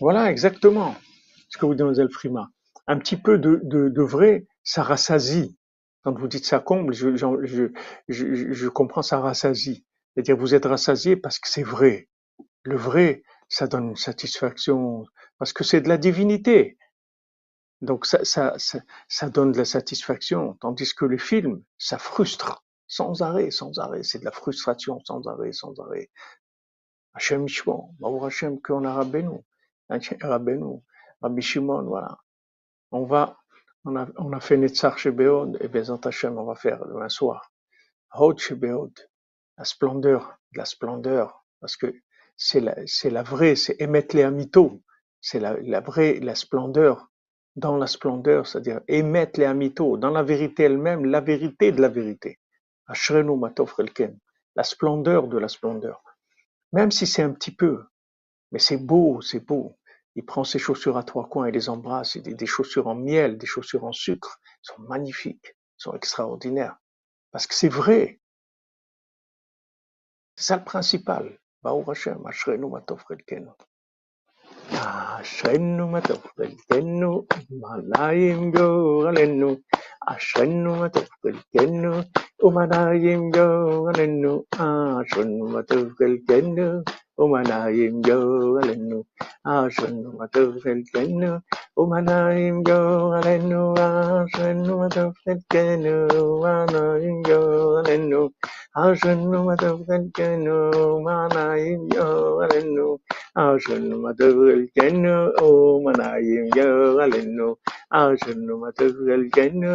Voilà, 0.00 0.30
exactement 0.30 0.94
ce 1.48 1.58
que 1.58 1.66
vous 1.66 1.72
dites, 1.74 1.80
Mademoiselle 1.80 2.10
Frima. 2.10 2.48
Un 2.86 2.98
petit 2.98 3.16
peu 3.16 3.38
de, 3.38 3.60
de, 3.62 4.02
vrai, 4.02 4.46
ça 4.64 4.82
rassasie. 4.82 5.56
Quand 6.02 6.18
vous 6.18 6.28
dites 6.28 6.46
ça 6.46 6.60
comble, 6.60 6.94
je, 6.94 7.14
je, 7.14 7.68
je, 8.08 8.52
je 8.52 8.68
comprends 8.68 9.02
ça 9.02 9.20
rassasie. 9.20 9.84
C'est-à-dire 10.14 10.36
vous 10.36 10.54
êtes 10.54 10.64
rassasié 10.64 11.16
parce 11.16 11.38
que 11.38 11.48
c'est 11.48 11.62
vrai. 11.62 12.08
Le 12.64 12.76
vrai, 12.76 13.22
ça 13.48 13.66
donne 13.66 13.90
une 13.90 13.96
satisfaction 13.96 15.04
parce 15.38 15.52
que 15.52 15.64
c'est 15.64 15.80
de 15.80 15.88
la 15.88 15.98
divinité. 15.98 16.76
Donc 17.82 18.06
ça, 18.06 18.24
ça, 18.24 18.54
ça, 18.58 18.78
ça 19.08 19.28
donne 19.28 19.50
de 19.50 19.58
la 19.58 19.64
satisfaction, 19.64 20.54
tandis 20.60 20.94
que 20.94 21.04
les 21.04 21.18
films, 21.18 21.64
ça 21.78 21.98
frustre 21.98 22.64
sans 22.86 23.22
arrêt, 23.22 23.50
sans 23.50 23.78
arrêt. 23.80 24.04
C'est 24.04 24.20
de 24.20 24.24
la 24.24 24.30
frustration 24.30 25.00
sans 25.04 25.26
arrêt, 25.26 25.52
sans 25.52 25.78
arrêt. 25.80 26.08
Hachem 27.14 27.48
Shimon, 27.48 27.94
Baruch 27.98 28.22
Hachem 28.22 28.62
qu'on 28.62 28.84
a 28.84 28.94
Rabbeinu, 28.94 29.40
Rabbeinu, 29.90 30.80
Rabbi 31.20 31.42
Shimon, 31.42 31.82
voilà. 31.82 32.18
On 32.92 33.04
va, 33.04 33.36
on 33.84 33.96
a, 33.96 34.06
on 34.16 34.32
a 34.32 34.40
fait 34.40 34.56
Netzach 34.56 34.98
Shebeod, 34.98 35.58
et 35.60 35.66
Bezant 35.66 36.00
Hachem, 36.04 36.38
on 36.38 36.44
va 36.44 36.54
faire 36.54 36.86
demain 36.86 37.08
soir. 37.08 37.50
Hod 38.14 38.38
Shebeod, 38.38 38.92
la 39.58 39.64
splendeur, 39.64 40.38
la 40.54 40.64
splendeur, 40.64 41.44
parce 41.60 41.76
que 41.76 41.92
c'est 42.36 42.60
la, 42.60 42.76
c'est 42.86 43.10
la 43.10 43.24
vraie, 43.24 43.56
c'est 43.56 43.80
émettre 43.80 44.14
les 44.14 44.22
amito, 44.22 44.82
c'est 45.20 45.40
la 45.40 45.80
vraie, 45.80 46.20
la 46.20 46.34
splendeur, 46.34 47.11
dans 47.56 47.76
la 47.76 47.86
splendeur, 47.86 48.46
c'est-à-dire 48.46 48.80
émettre 48.88 49.38
les 49.38 49.46
amito, 49.46 49.96
dans 49.96 50.10
la 50.10 50.22
vérité 50.22 50.64
elle-même, 50.64 51.04
la 51.04 51.20
vérité 51.20 51.72
de 51.72 51.80
la 51.80 51.88
vérité. 51.88 52.38
La 52.88 54.64
splendeur 54.64 55.28
de 55.28 55.38
la 55.38 55.48
splendeur. 55.48 56.02
Même 56.72 56.90
si 56.90 57.06
c'est 57.06 57.22
un 57.22 57.32
petit 57.32 57.54
peu, 57.54 57.84
mais 58.50 58.58
c'est 58.58 58.78
beau, 58.78 59.20
c'est 59.20 59.44
beau. 59.44 59.78
Il 60.14 60.24
prend 60.24 60.44
ses 60.44 60.58
chaussures 60.58 60.96
à 60.96 61.04
trois 61.04 61.28
coins 61.28 61.46
et 61.46 61.52
les 61.52 61.68
embrasse, 61.68 62.16
des, 62.18 62.34
des 62.34 62.46
chaussures 62.46 62.86
en 62.86 62.94
miel, 62.94 63.38
des 63.38 63.46
chaussures 63.46 63.84
en 63.84 63.92
sucre, 63.92 64.38
Ils 64.62 64.74
sont 64.74 64.82
magnifiques, 64.82 65.56
Ils 65.78 65.82
sont 65.82 65.94
extraordinaires. 65.94 66.76
Parce 67.30 67.46
que 67.46 67.54
c'est 67.54 67.68
vrai, 67.68 68.20
c'est 70.36 70.44
ça 70.44 70.56
le 70.56 70.64
principal. 70.64 71.38
Ashrenu 71.64 72.66
Ashenu 74.72 75.84
matofekenu, 75.92 77.10
malayim 77.60 78.50
goralennu, 78.54 79.50
أشنوة 80.08 80.88
تلكنو 81.22 81.94
ومنايم 82.42 83.30
جوالنو 83.30 84.34
أشنوة 84.60 85.60
تلكنو 85.62 86.82
ومنايم 87.18 88.00
جوالنو 88.02 89.04
أشنوة 89.46 90.26
تلكنو 90.32 91.40
ومنايم 91.76 92.62
جوالنو 92.62 93.74
أشنوة 93.78 94.88
تلكنو 94.88 96.08
ومنايم 96.18 97.22
جوالنو 97.22 98.22
أشنوة 98.76 99.54
تلكنو 99.54 100.58
ومنايم 100.94 101.88
جوالنو 101.94 102.88
أشنوة 103.36 104.12
تلكنو 104.18 105.16
ومنايم 105.42 106.44
جوالنو 106.56 107.48
أشنوة 107.92 108.70
تلكنو 108.70 109.74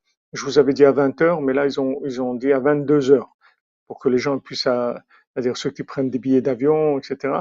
Je 0.33 0.45
vous 0.45 0.59
avais 0.59 0.73
dit 0.73 0.85
à 0.85 0.91
20h, 0.91 1.43
mais 1.43 1.53
là 1.53 1.65
ils 1.65 1.79
ont, 1.79 1.99
ils 2.05 2.21
ont 2.21 2.33
dit 2.35 2.53
à 2.53 2.59
22h 2.59 3.23
pour 3.87 3.99
que 3.99 4.09
les 4.09 4.17
gens 4.17 4.39
puissent, 4.39 4.67
à- 4.67 5.03
c'est-à-dire 5.33 5.57
ceux 5.57 5.71
qui 5.71 5.83
prennent 5.83 6.09
des 6.09 6.19
billets 6.19 6.41
d'avion, 6.41 6.97
etc., 6.97 7.33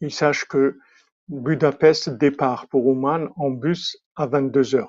ils 0.00 0.12
sachent 0.12 0.44
que 0.46 0.78
Budapest 1.28 2.10
départ 2.10 2.68
pour 2.68 2.86
Ouman 2.86 3.28
en 3.36 3.50
bus 3.50 3.98
à 4.16 4.26
22h. 4.26 4.86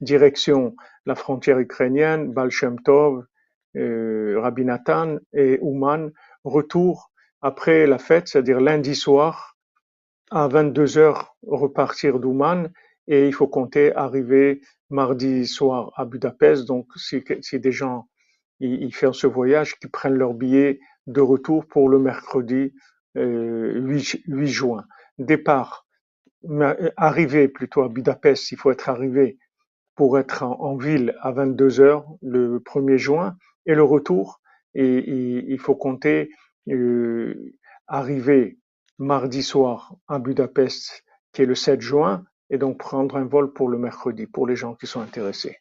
Direction 0.00 0.74
la 1.06 1.14
frontière 1.14 1.58
ukrainienne, 1.58 2.32
Baal 2.32 2.50
Shem 2.50 2.80
Tov, 2.80 3.24
euh, 3.76 4.38
Rabbi 4.40 4.64
Nathan 4.64 5.16
et 5.32 5.58
Ouman. 5.62 6.10
Retour 6.44 7.10
après 7.40 7.86
la 7.86 7.98
fête, 7.98 8.28
c'est-à-dire 8.28 8.60
lundi 8.60 8.94
soir, 8.94 9.56
à 10.30 10.48
22 10.48 10.98
heures 10.98 11.36
repartir 11.46 12.18
d'Ouman 12.18 12.70
et 13.08 13.26
il 13.26 13.32
faut 13.34 13.48
compter 13.48 13.94
arriver 13.94 14.60
mardi 14.90 15.46
soir 15.46 15.92
à 15.96 16.04
Budapest. 16.04 16.66
Donc, 16.66 16.86
si, 16.96 17.24
si 17.40 17.58
des 17.58 17.72
gens 17.72 18.06
ils, 18.60 18.82
ils 18.82 18.94
font 18.94 19.12
ce 19.12 19.26
voyage, 19.26 19.74
qu'ils 19.78 19.90
prennent 19.90 20.14
leur 20.14 20.34
billet 20.34 20.80
de 21.06 21.20
retour 21.20 21.66
pour 21.66 21.88
le 21.88 21.98
mercredi 21.98 22.74
euh, 23.16 23.72
8, 23.80 24.20
8 24.26 24.46
juin. 24.46 24.84
Départ, 25.18 25.86
arrivée 26.96 27.48
plutôt 27.48 27.82
à 27.82 27.88
Budapest, 27.88 28.52
il 28.52 28.58
faut 28.58 28.70
être 28.70 28.88
arrivé 28.88 29.38
pour 29.96 30.18
être 30.18 30.44
en, 30.44 30.60
en 30.60 30.76
ville 30.76 31.16
à 31.20 31.32
22 31.32 31.80
heures 31.80 32.06
le 32.22 32.60
1er 32.60 32.96
juin 32.96 33.36
et 33.66 33.74
le 33.74 33.82
retour, 33.82 34.40
et, 34.74 34.84
et 34.84 35.52
il 35.52 35.58
faut 35.58 35.74
compter 35.74 36.30
euh, 36.70 37.54
arriver 37.88 38.58
mardi 38.98 39.42
soir 39.42 39.96
à 40.06 40.18
Budapest, 40.20 41.04
qui 41.32 41.42
est 41.42 41.46
le 41.46 41.56
7 41.56 41.80
juin, 41.80 42.24
et 42.50 42.58
donc 42.58 42.78
prendre 42.78 43.16
un 43.16 43.24
vol 43.24 43.52
pour 43.52 43.68
le 43.68 43.78
mercredi, 43.78 44.26
pour 44.26 44.46
les 44.46 44.56
gens 44.56 44.74
qui 44.74 44.86
sont 44.86 45.00
intéressés. 45.00 45.58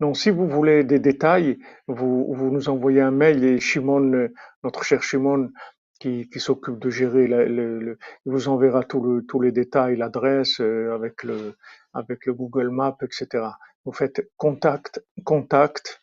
Donc, 0.00 0.16
si 0.16 0.30
vous 0.30 0.48
voulez 0.48 0.82
des 0.82 0.98
détails, 0.98 1.58
vous, 1.86 2.50
nous 2.50 2.70
envoyez 2.70 3.02
un 3.02 3.10
mail 3.10 3.44
et 3.44 3.60
Shimon, 3.60 4.30
notre 4.64 4.82
cher 4.82 5.02
Shimon, 5.02 5.50
qui, 5.98 6.26
s'occupe 6.36 6.78
de 6.78 6.88
gérer, 6.88 7.24
il 7.26 7.96
vous 8.24 8.48
enverra 8.48 8.82
tous 8.84 9.40
les 9.40 9.52
détails, 9.52 9.96
l'adresse 9.96 10.60
euh, 10.60 10.94
avec 10.94 11.22
le, 11.22 11.54
avec 11.92 12.24
le 12.24 12.32
Google 12.32 12.70
Maps, 12.70 12.96
etc. 13.02 13.44
Vous 13.84 13.92
faites 13.92 14.30
contact, 14.38 15.04
contact, 15.24 16.02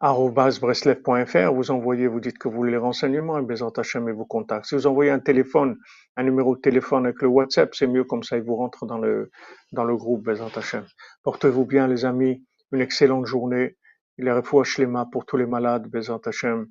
breslev.fr, 0.00 1.52
vous 1.52 1.70
envoyez, 1.70 2.06
vous 2.06 2.20
dites 2.20 2.38
que 2.38 2.48
vous 2.48 2.54
voulez 2.56 2.70
les 2.72 2.78
renseignements, 2.78 3.38
et 3.38 3.42
Bézant 3.42 3.68
Hachem 3.76 4.08
et 4.08 4.12
vous 4.12 4.24
contacte. 4.24 4.64
Si 4.66 4.74
vous 4.74 4.86
envoyez 4.86 5.10
un 5.10 5.18
téléphone, 5.18 5.76
un 6.16 6.22
numéro 6.22 6.56
de 6.56 6.60
téléphone 6.60 7.04
avec 7.04 7.20
le 7.20 7.28
WhatsApp, 7.28 7.74
c'est 7.74 7.86
mieux, 7.86 8.04
comme 8.04 8.22
ça 8.22 8.38
il 8.38 8.42
vous 8.42 8.56
rentre 8.56 8.86
dans 8.86 8.98
le, 8.98 9.30
dans 9.72 9.84
le 9.84 9.96
groupe 9.96 10.24
Bézant 10.24 10.48
Hachem. 10.56 10.86
Portez-vous 11.22 11.66
bien 11.66 11.86
les 11.86 12.04
amis, 12.06 12.42
une 12.72 12.80
excellente 12.80 13.26
journée, 13.26 13.76
il 14.16 14.26
est 14.26 14.32
refouach 14.32 14.78
lema 14.78 15.06
pour 15.12 15.26
tous 15.26 15.36
les 15.36 15.46
malades, 15.46 15.86
Bézant 15.88 16.20
Hachem, 16.24 16.66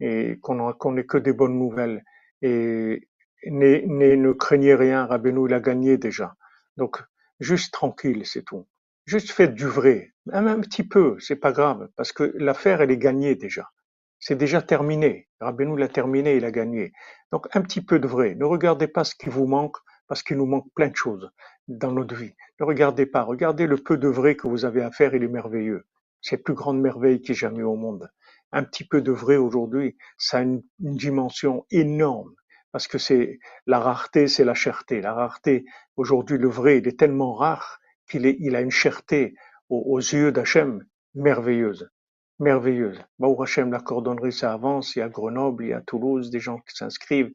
et 0.00 0.38
qu'on 0.42 0.72
qu'on 0.74 0.92
n'ait 0.92 1.06
que 1.06 1.16
des 1.18 1.32
bonnes 1.32 1.58
nouvelles. 1.58 2.02
Et 2.42 3.08
n'ayez- 3.46 3.86
n'ayez- 3.86 4.16
ne 4.16 4.32
craignez 4.32 4.74
rien, 4.74 5.06
Rabbeinu 5.06 5.46
il 5.48 5.54
a 5.54 5.60
gagné 5.60 5.96
déjà. 5.96 6.34
Donc, 6.76 7.02
juste 7.40 7.72
tranquille, 7.72 8.26
c'est 8.26 8.42
tout. 8.42 8.66
Juste 9.06 9.32
faites 9.32 9.54
du 9.54 9.66
vrai, 9.66 10.14
un 10.32 10.60
petit 10.60 10.82
peu, 10.82 11.18
c'est 11.20 11.36
pas 11.36 11.52
grave, 11.52 11.90
parce 11.94 12.10
que 12.10 12.32
l'affaire 12.36 12.80
elle 12.80 12.90
est 12.90 12.96
gagnée 12.96 13.34
déjà. 13.34 13.70
C'est 14.18 14.34
déjà 14.34 14.62
terminé. 14.62 15.28
Rabbeinu 15.40 15.78
l'a 15.78 15.88
terminé, 15.88 16.36
il 16.36 16.46
a 16.46 16.50
gagné. 16.50 16.92
Donc 17.30 17.46
un 17.54 17.60
petit 17.60 17.82
peu 17.82 17.98
de 17.98 18.08
vrai. 18.08 18.34
Ne 18.34 18.46
regardez 18.46 18.88
pas 18.88 19.04
ce 19.04 19.14
qui 19.14 19.28
vous 19.28 19.46
manque, 19.46 19.76
parce 20.08 20.22
qu'il 20.22 20.38
nous 20.38 20.46
manque 20.46 20.72
plein 20.74 20.88
de 20.88 20.96
choses 20.96 21.30
dans 21.68 21.92
notre 21.92 22.14
vie. 22.14 22.34
Ne 22.58 22.64
regardez 22.64 23.04
pas. 23.04 23.24
Regardez 23.24 23.66
le 23.66 23.76
peu 23.76 23.98
de 23.98 24.08
vrai 24.08 24.36
que 24.36 24.48
vous 24.48 24.64
avez 24.64 24.80
à 24.80 24.90
faire, 24.90 25.14
il 25.14 25.22
est 25.22 25.28
merveilleux. 25.28 25.84
C'est 26.22 26.36
la 26.36 26.42
plus 26.42 26.54
grande 26.54 26.80
merveille 26.80 27.20
qui 27.20 27.32
ait 27.32 27.34
jamais 27.34 27.62
au 27.62 27.76
monde. 27.76 28.10
Un 28.52 28.64
petit 28.64 28.88
peu 28.88 29.02
de 29.02 29.12
vrai 29.12 29.36
aujourd'hui, 29.36 29.98
ça 30.16 30.38
a 30.38 30.42
une, 30.42 30.62
une 30.80 30.96
dimension 30.96 31.66
énorme. 31.70 32.32
Parce 32.72 32.88
que 32.88 32.96
c'est 32.96 33.38
la 33.66 33.80
rareté, 33.80 34.28
c'est 34.28 34.44
la 34.44 34.54
cherté. 34.54 35.02
La 35.02 35.12
rareté, 35.12 35.66
aujourd'hui, 35.96 36.38
le 36.38 36.48
vrai, 36.48 36.78
il 36.78 36.88
est 36.88 36.98
tellement 36.98 37.34
rare 37.34 37.80
qu'il 38.08 38.26
il 38.26 38.56
a 38.56 38.60
une 38.60 38.70
cherté 38.70 39.34
aux, 39.68 39.98
yeux 39.98 40.32
d'Hachem 40.32 40.84
merveilleuse. 41.14 41.90
Merveilleuse. 42.38 42.98
Baruch 43.18 43.40
Hachem, 43.42 43.70
la 43.70 43.80
cordonnerie, 43.80 44.32
ça 44.32 44.52
avance. 44.52 44.96
Il 44.96 45.00
y 45.00 45.02
a 45.02 45.08
Grenoble, 45.08 45.64
il 45.64 45.70
y 45.70 45.72
a 45.72 45.80
Toulouse, 45.80 46.30
des 46.30 46.40
gens 46.40 46.58
qui 46.58 46.74
s'inscrivent, 46.76 47.32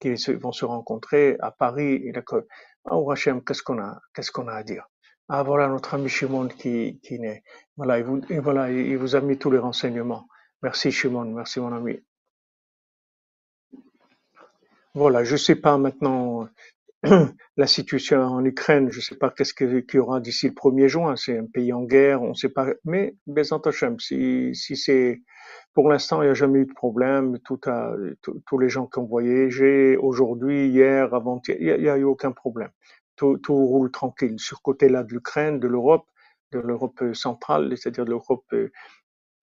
qui 0.00 0.14
vont 0.34 0.52
se 0.52 0.64
rencontrer 0.64 1.36
à 1.40 1.50
Paris. 1.50 2.02
Et 2.04 2.12
d'accord. 2.12 2.42
Baruch 2.84 3.12
Hachem, 3.12 3.44
qu'est-ce 3.44 3.62
qu'on 3.62 3.78
a, 3.78 4.00
qu'est-ce 4.14 4.30
qu'on 4.30 4.48
a 4.48 4.54
à 4.54 4.62
dire? 4.62 4.88
Ah, 5.28 5.44
voilà 5.44 5.68
notre 5.68 5.94
ami 5.94 6.08
Shimon 6.08 6.48
qui, 6.48 6.98
qui. 7.04 7.20
Voilà, 7.76 7.98
il 7.98 8.04
vous, 8.04 8.20
et 8.28 8.40
voilà, 8.40 8.70
il 8.70 8.98
vous 8.98 9.14
a 9.14 9.20
mis 9.20 9.38
tous 9.38 9.50
les 9.50 9.58
renseignements. 9.58 10.26
Merci 10.62 10.90
Shimon, 10.90 11.26
merci 11.26 11.60
mon 11.60 11.72
ami. 11.72 12.00
Voilà, 14.92 15.22
je 15.22 15.36
sais 15.36 15.54
pas 15.54 15.78
maintenant 15.78 16.48
la 17.56 17.66
situation 17.66 18.20
en 18.20 18.44
Ukraine, 18.44 18.90
je 18.90 18.98
ne 18.98 19.02
sais 19.02 19.16
pas 19.16 19.30
qu'est-ce 19.30 19.54
que- 19.54 19.80
qu'il 19.80 19.98
y 19.98 20.00
aura 20.00 20.20
d'ici 20.20 20.48
le 20.48 20.54
1er 20.54 20.88
juin. 20.88 21.16
C'est 21.16 21.38
un 21.38 21.46
pays 21.46 21.72
en 21.72 21.82
guerre, 21.84 22.22
on 22.22 22.30
ne 22.30 22.34
sait 22.34 22.50
pas. 22.50 22.68
Mais 22.84 23.16
Bezant 23.26 23.60
Hachem, 23.60 23.98
si, 24.00 24.54
si 24.54 24.76
c'est 24.76 25.22
pour 25.74 25.88
l'instant, 25.90 26.22
il 26.22 26.26
n'y 26.26 26.30
a 26.30 26.34
jamais 26.34 26.60
eu 26.60 26.66
de 26.66 26.72
problème. 26.74 27.38
Tout 27.40 27.60
a, 27.66 27.94
tous 28.46 28.58
les 28.58 28.68
gens 28.68 28.86
qui 28.86 28.98
ont 28.98 29.06
voyagé 29.06 29.96
aujourd'hui, 29.98 30.68
hier, 30.68 31.14
avant-hier, 31.14 31.56
il 31.60 31.82
n'y 31.82 31.88
a, 31.88 31.96
eu 31.98 32.04
aucun 32.04 32.32
problème. 32.32 32.70
tout, 33.16 33.38
tout 33.38 33.54
roule 33.54 33.90
tranquille. 33.90 34.36
Sur 34.38 34.62
côté-là 34.62 35.04
de 35.04 35.12
l'Ukraine, 35.14 35.60
de 35.60 35.68
l'Europe, 35.68 36.06
de 36.52 36.58
l'Europe 36.60 37.02
centrale, 37.14 37.76
c'est-à-dire 37.78 38.04
de 38.06 38.10
l'Europe, 38.10 38.44
euh, 38.54 38.70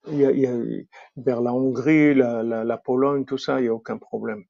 il 0.07 0.21
il 0.21 0.39
y 0.39 0.47
a- 0.47 0.83
vers 1.17 1.41
la 1.41 1.53
Hongrie, 1.53 2.13
la, 2.15 2.43
la, 2.43 2.77
Pologne, 2.77 3.25
tout 3.25 3.37
ça, 3.37 3.59
il 3.59 3.63
n'y 3.63 3.69
a 3.69 3.73
aucun 3.73 3.97
problème. 3.97 4.43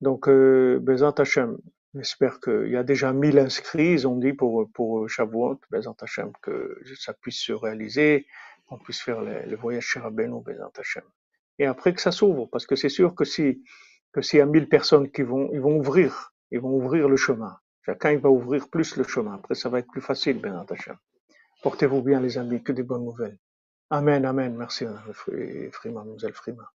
Donc, 0.00 0.28
euh, 0.28 0.78
Bezat 0.80 1.14
Hashem, 1.18 1.58
j'espère 1.94 2.40
qu'il 2.40 2.68
y 2.68 2.76
a 2.76 2.82
déjà 2.82 3.12
1000 3.12 3.38
inscrits, 3.38 3.92
ils 3.92 4.06
ont 4.06 4.16
dit 4.16 4.32
pour, 4.32 4.70
pour 4.72 5.08
Shavuot, 5.08 5.60
Bezat 5.70 5.94
Hashem, 6.00 6.32
que 6.40 6.80
ça 6.98 7.12
puisse 7.12 7.40
se 7.40 7.52
réaliser, 7.52 8.26
qu'on 8.66 8.78
puisse 8.78 9.00
faire 9.00 9.20
le, 9.20 9.56
voyage 9.56 9.84
chez 9.84 10.00
Rabbeinu, 10.00 10.42
Bezat 10.42 10.72
Hashem. 10.78 11.04
Et 11.58 11.66
après 11.66 11.92
que 11.94 12.00
ça 12.00 12.12
s'ouvre, 12.12 12.46
parce 12.46 12.66
que 12.66 12.76
c'est 12.76 12.88
sûr 12.88 13.14
que 13.14 13.24
si, 13.24 13.62
que 14.12 14.22
s'il 14.22 14.38
y 14.38 14.42
a 14.42 14.46
1000 14.46 14.68
personnes 14.68 15.10
qui 15.10 15.22
vont, 15.22 15.50
ils 15.52 15.60
vont 15.60 15.76
ouvrir, 15.76 16.32
ils 16.50 16.60
vont 16.60 16.74
ouvrir 16.74 17.08
le 17.08 17.16
chemin. 17.16 17.58
Chacun, 17.84 18.12
il 18.12 18.18
va 18.18 18.30
ouvrir 18.30 18.68
plus 18.68 18.96
le 18.96 19.04
chemin. 19.04 19.34
Après, 19.34 19.54
ça 19.54 19.68
va 19.68 19.80
être 19.80 19.90
plus 19.90 20.00
facile, 20.00 20.40
Bezat 20.40 20.66
Hashem. 20.70 20.96
Portez-vous 21.62 22.02
bien, 22.02 22.20
les 22.20 22.38
amis, 22.38 22.62
que 22.62 22.72
des 22.72 22.82
bonnes 22.82 23.04
nouvelles. 23.04 23.38
Amen, 23.90 24.24
amen. 24.24 24.56
Merci, 24.56 24.86
Frima, 25.70 26.04
Frima. 26.32 26.72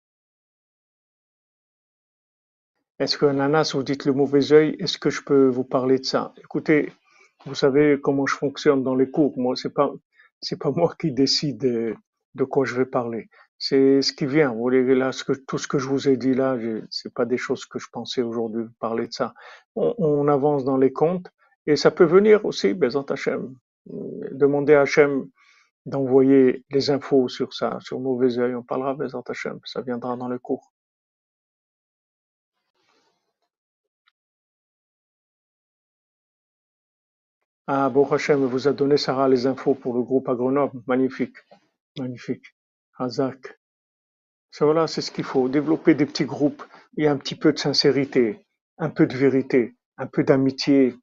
Est-ce 2.97 3.17
que 3.17 3.25
Ananas, 3.25 3.71
vous 3.73 3.83
dites 3.83 4.05
le 4.05 4.13
mauvais 4.13 4.53
œil, 4.53 4.77
est-ce 4.79 4.97
que 4.97 5.09
je 5.09 5.21
peux 5.21 5.47
vous 5.47 5.65
parler 5.65 5.99
de 5.99 6.05
ça? 6.05 6.33
Écoutez, 6.37 6.93
vous 7.45 7.55
savez 7.55 7.99
comment 8.01 8.25
je 8.25 8.35
fonctionne 8.35 8.83
dans 8.83 8.95
les 8.95 9.11
cours. 9.11 9.37
Moi, 9.37 9.55
c'est 9.57 9.73
pas, 9.73 9.91
c'est 10.41 10.57
pas 10.57 10.71
moi 10.75 10.93
qui 10.97 11.11
décide 11.11 11.57
de 11.57 12.43
quoi 12.45 12.63
je 12.63 12.75
vais 12.75 12.85
parler. 12.85 13.29
C'est 13.57 14.01
ce 14.01 14.13
qui 14.13 14.25
vient. 14.25 14.53
Vous 14.53 14.59
voyez 14.59 14.95
là, 14.95 15.11
ce 15.11 15.25
que, 15.25 15.33
tout 15.33 15.57
ce 15.57 15.67
que 15.67 15.77
je 15.77 15.89
vous 15.89 16.07
ai 16.07 16.15
dit 16.15 16.33
là, 16.33 16.57
c'est 16.89 17.13
pas 17.13 17.25
des 17.25 17.37
choses 17.37 17.65
que 17.65 17.79
je 17.79 17.87
pensais 17.91 18.21
aujourd'hui 18.21 18.65
parler 18.79 19.07
de 19.07 19.13
ça. 19.13 19.33
On, 19.75 19.93
on 19.97 20.27
avance 20.29 20.63
dans 20.63 20.77
les 20.77 20.93
comptes 20.93 21.27
et 21.67 21.75
ça 21.75 21.91
peut 21.91 22.05
venir 22.05 22.45
aussi, 22.45 22.73
Bezat 22.73 23.05
Hachem. 23.09 23.55
Demandez 24.31 24.73
à 24.73 24.81
Hachem 24.81 25.27
d'envoyer 25.85 26.63
les 26.71 26.89
infos 26.91 27.27
sur 27.27 27.53
ça, 27.53 27.77
sur 27.81 27.99
mauvais 27.99 28.39
œil. 28.39 28.55
On 28.55 28.63
parlera 28.63 28.93
Bezat 28.93 29.23
Hachem. 29.27 29.59
Ça 29.65 29.81
viendra 29.81 30.15
dans 30.15 30.29
le 30.29 30.39
cours. 30.39 30.74
Ah, 37.67 37.89
Baruch 37.89 38.13
Hashem 38.13 38.45
vous 38.45 38.67
a 38.67 38.73
donné 38.73 38.95
Sarah 38.95 39.27
les 39.27 39.47
infos 39.47 39.73
pour 39.73 39.95
le 39.95 40.03
groupe 40.03 40.29
à 40.29 40.35
Grenoble. 40.35 40.83
Magnifique, 40.85 41.35
magnifique. 41.97 42.55
Hazak. 42.99 43.59
Ça 44.51 44.65
voilà, 44.65 44.85
c'est 44.85 45.01
ce 45.01 45.09
qu'il 45.11 45.23
faut. 45.23 45.49
Développer 45.49 45.95
des 45.95 46.05
petits 46.05 46.25
groupes. 46.25 46.63
Il 46.95 47.05
y 47.05 47.07
a 47.07 47.11
un 47.11 47.17
petit 47.17 47.33
peu 47.33 47.53
de 47.53 47.57
sincérité, 47.57 48.45
un 48.77 48.91
peu 48.91 49.07
de 49.07 49.17
vérité, 49.17 49.75
un 49.97 50.05
peu 50.05 50.23
d'amitié, 50.23 50.95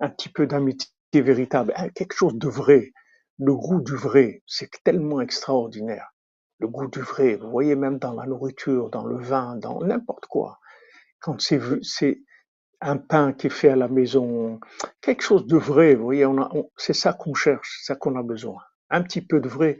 un 0.00 0.10
petit 0.10 0.28
peu 0.28 0.46
d'amitié 0.46 0.90
véritable, 1.14 1.72
hein, 1.76 1.88
quelque 1.94 2.14
chose 2.14 2.34
de 2.34 2.48
vrai. 2.48 2.92
Le 3.38 3.54
goût 3.54 3.80
du 3.80 3.96
vrai, 3.96 4.42
c'est 4.46 4.70
tellement 4.84 5.22
extraordinaire. 5.22 6.10
Le 6.58 6.68
goût 6.68 6.88
du 6.88 7.00
vrai, 7.00 7.36
vous 7.36 7.50
voyez 7.50 7.74
même 7.74 7.98
dans 7.98 8.12
la 8.12 8.26
nourriture, 8.26 8.90
dans 8.90 9.06
le 9.06 9.16
vin, 9.16 9.56
dans 9.56 9.80
n'importe 9.80 10.26
quoi. 10.26 10.58
Quand 11.20 11.40
c'est 11.40 11.60
c'est 11.82 12.20
un 12.82 12.96
pain 12.98 13.32
qui 13.32 13.48
est 13.48 13.50
fait 13.50 13.70
à 13.70 13.76
la 13.76 13.88
maison, 13.88 14.60
quelque 15.00 15.22
chose 15.22 15.46
de 15.46 15.56
vrai, 15.56 15.94
vous 15.94 16.04
voyez, 16.04 16.26
c'est 16.76 16.92
ça 16.94 17.12
qu'on 17.12 17.34
cherche, 17.34 17.80
ça 17.84 17.94
qu'on 17.96 18.16
a 18.16 18.22
besoin. 18.22 18.62
Un 18.90 19.02
petit 19.02 19.22
peu 19.22 19.40
de 19.40 19.48
vrai, 19.48 19.78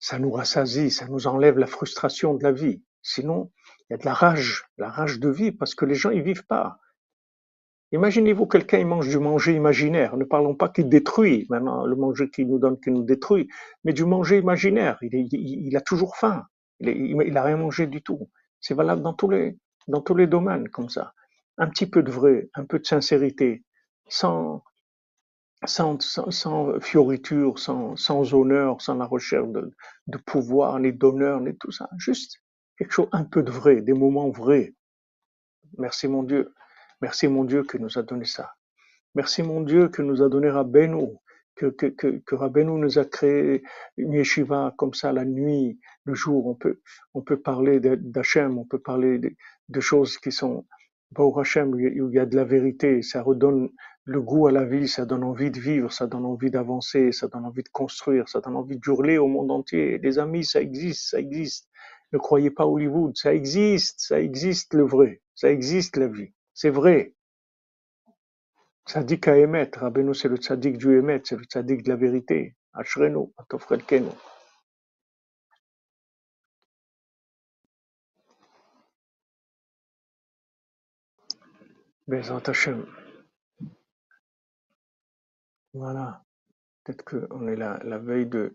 ça 0.00 0.18
nous 0.18 0.30
rassasie, 0.30 0.90
ça 0.90 1.06
nous 1.08 1.26
enlève 1.26 1.58
la 1.58 1.66
frustration 1.66 2.34
de 2.34 2.42
la 2.44 2.52
vie. 2.52 2.82
Sinon, 3.02 3.50
il 3.88 3.92
y 3.92 3.94
a 3.94 3.98
de 3.98 4.04
la 4.04 4.14
rage, 4.14 4.64
la 4.78 4.88
rage 4.90 5.20
de 5.20 5.28
vie, 5.28 5.52
parce 5.52 5.74
que 5.74 5.84
les 5.84 5.94
gens, 5.94 6.10
ils 6.10 6.22
vivent 6.22 6.46
pas. 6.46 6.78
Imaginez-vous 7.92 8.46
quelqu'un, 8.46 8.78
il 8.78 8.86
mange 8.86 9.08
du 9.08 9.18
manger 9.18 9.54
imaginaire. 9.54 10.16
Ne 10.16 10.24
parlons 10.24 10.54
pas 10.54 10.68
qu'il 10.68 10.88
détruit, 10.88 11.46
maintenant, 11.50 11.86
le 11.86 11.96
manger 11.96 12.30
qu'il 12.30 12.48
nous 12.48 12.58
donne, 12.58 12.78
qui 12.80 12.90
nous 12.90 13.04
détruit, 13.04 13.48
mais 13.84 13.92
du 13.92 14.04
manger 14.04 14.38
imaginaire. 14.38 14.98
Il, 15.02 15.76
a 15.76 15.80
toujours 15.80 16.16
faim. 16.16 16.44
Il, 16.80 16.88
est- 16.88 16.96
il, 16.98 17.16
il 17.26 17.36
a 17.36 17.42
rien 17.42 17.56
mangé 17.56 17.86
du 17.86 18.02
tout. 18.02 18.28
C'est 18.60 18.74
valable 18.74 19.02
dans 19.02 19.14
tous 19.14 19.30
les 19.30 20.26
domaines, 20.26 20.68
comme 20.68 20.88
ça. 20.88 21.12
Un 21.58 21.68
petit 21.68 21.86
peu 21.86 22.02
de 22.02 22.10
vrai, 22.10 22.50
un 22.54 22.64
peu 22.64 22.78
de 22.78 22.86
sincérité, 22.86 23.64
sans, 24.08 24.62
sans, 25.64 26.00
sans, 26.02 26.30
sans 26.30 26.80
fioriture, 26.80 27.58
sans, 27.58 27.96
sans 27.96 28.34
honneur, 28.34 28.80
sans 28.82 28.96
la 28.96 29.06
recherche 29.06 29.48
de, 29.48 29.72
de 30.06 30.18
pouvoir, 30.18 30.78
ni 30.78 30.92
d'honneur, 30.92 31.40
ni 31.40 31.56
tout 31.56 31.72
ça. 31.72 31.88
Juste 31.98 32.38
quelque 32.76 32.92
chose, 32.92 33.08
un 33.12 33.24
peu 33.24 33.42
de 33.42 33.50
vrai, 33.50 33.80
des 33.80 33.94
moments 33.94 34.30
vrais. 34.30 34.74
Merci 35.78 36.08
mon 36.08 36.22
Dieu. 36.22 36.52
Merci 37.00 37.28
mon 37.28 37.44
Dieu 37.44 37.64
qui 37.64 37.78
nous 37.78 37.98
a 37.98 38.02
donné 38.02 38.24
ça. 38.24 38.54
Merci 39.14 39.42
mon 39.42 39.62
Dieu 39.62 39.88
que 39.88 40.02
nous 40.02 40.22
a 40.22 40.28
donné 40.28 40.50
Rabbeinu, 40.50 41.16
que, 41.54 41.66
que, 41.66 41.86
que, 41.86 42.18
que 42.18 42.62
nous 42.62 42.98
a 42.98 43.04
créé 43.06 43.62
une 43.96 44.12
yeshiva 44.12 44.74
comme 44.76 44.92
ça 44.94 45.12
la 45.12 45.24
nuit, 45.24 45.80
le 46.04 46.14
jour. 46.14 46.46
On 46.46 46.54
peut, 46.54 46.80
on 47.14 47.22
peut 47.22 47.40
parler 47.40 47.80
d'Hachem, 47.80 48.58
on 48.58 48.64
peut 48.66 48.78
parler 48.78 49.18
de 49.68 49.80
choses 49.80 50.18
qui 50.18 50.32
sont 50.32 50.66
pour 51.14 51.38
Hachem, 51.38 51.78
il 51.78 52.14
y 52.14 52.18
a 52.18 52.26
de 52.26 52.36
la 52.36 52.44
vérité. 52.44 53.02
Ça 53.02 53.22
redonne 53.22 53.70
le 54.04 54.20
goût 54.20 54.46
à 54.46 54.52
la 54.52 54.64
vie, 54.64 54.88
ça 54.88 55.04
donne 55.04 55.24
envie 55.24 55.50
de 55.50 55.58
vivre, 55.58 55.92
ça 55.92 56.06
donne 56.06 56.24
envie 56.24 56.50
d'avancer, 56.50 57.10
ça 57.12 57.26
donne 57.26 57.44
envie 57.44 57.64
de 57.64 57.68
construire, 57.68 58.28
ça 58.28 58.40
donne 58.40 58.56
envie 58.56 58.78
d'hurler 58.78 59.18
au 59.18 59.26
monde 59.26 59.50
entier. 59.50 59.98
Les 59.98 60.18
amis, 60.18 60.44
ça 60.44 60.60
existe, 60.60 61.10
ça 61.10 61.18
existe. 61.18 61.68
Ne 62.12 62.18
croyez 62.18 62.50
pas 62.50 62.66
Hollywood, 62.66 63.16
ça 63.16 63.34
existe, 63.34 64.00
ça 64.00 64.20
existe 64.20 64.74
le 64.74 64.84
vrai, 64.84 65.22
ça 65.34 65.50
existe 65.50 65.96
la 65.96 66.06
vie. 66.06 66.32
C'est 66.54 66.70
vrai. 66.70 67.14
Tzaddik 68.88 69.26
à 69.26 69.36
émettre. 69.36 69.80
Rabbeinu, 69.80 70.14
c'est 70.14 70.28
le 70.28 70.36
tzaddik 70.36 70.78
du 70.78 70.96
émet, 70.96 71.20
c'est 71.24 71.36
le 71.36 71.44
tzaddik 71.44 71.82
de 71.82 71.88
la 71.88 71.96
vérité. 71.96 72.56
Ashrenu, 72.72 73.32
atofrelkenu. 73.36 74.10
Bezat 82.06 82.48
Hashem. 82.48 82.86
Voilà. 85.74 86.22
Peut-être 86.84 87.04
qu'on 87.04 87.48
est 87.48 87.56
la, 87.56 87.78
la 87.78 87.98
veille 87.98 88.26
de, 88.26 88.54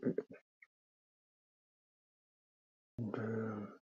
de 2.98 3.80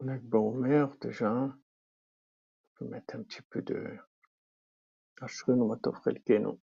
Lag 0.00 0.22
Baomer, 0.22 0.86
déjà. 1.00 1.32
On 1.32 1.52
peut 2.76 2.84
mettre 2.84 3.16
un 3.16 3.22
petit 3.24 3.42
peu 3.42 3.62
de 3.62 3.98
Ashrenu, 5.20 5.72
atofrelkenu. 5.72 6.58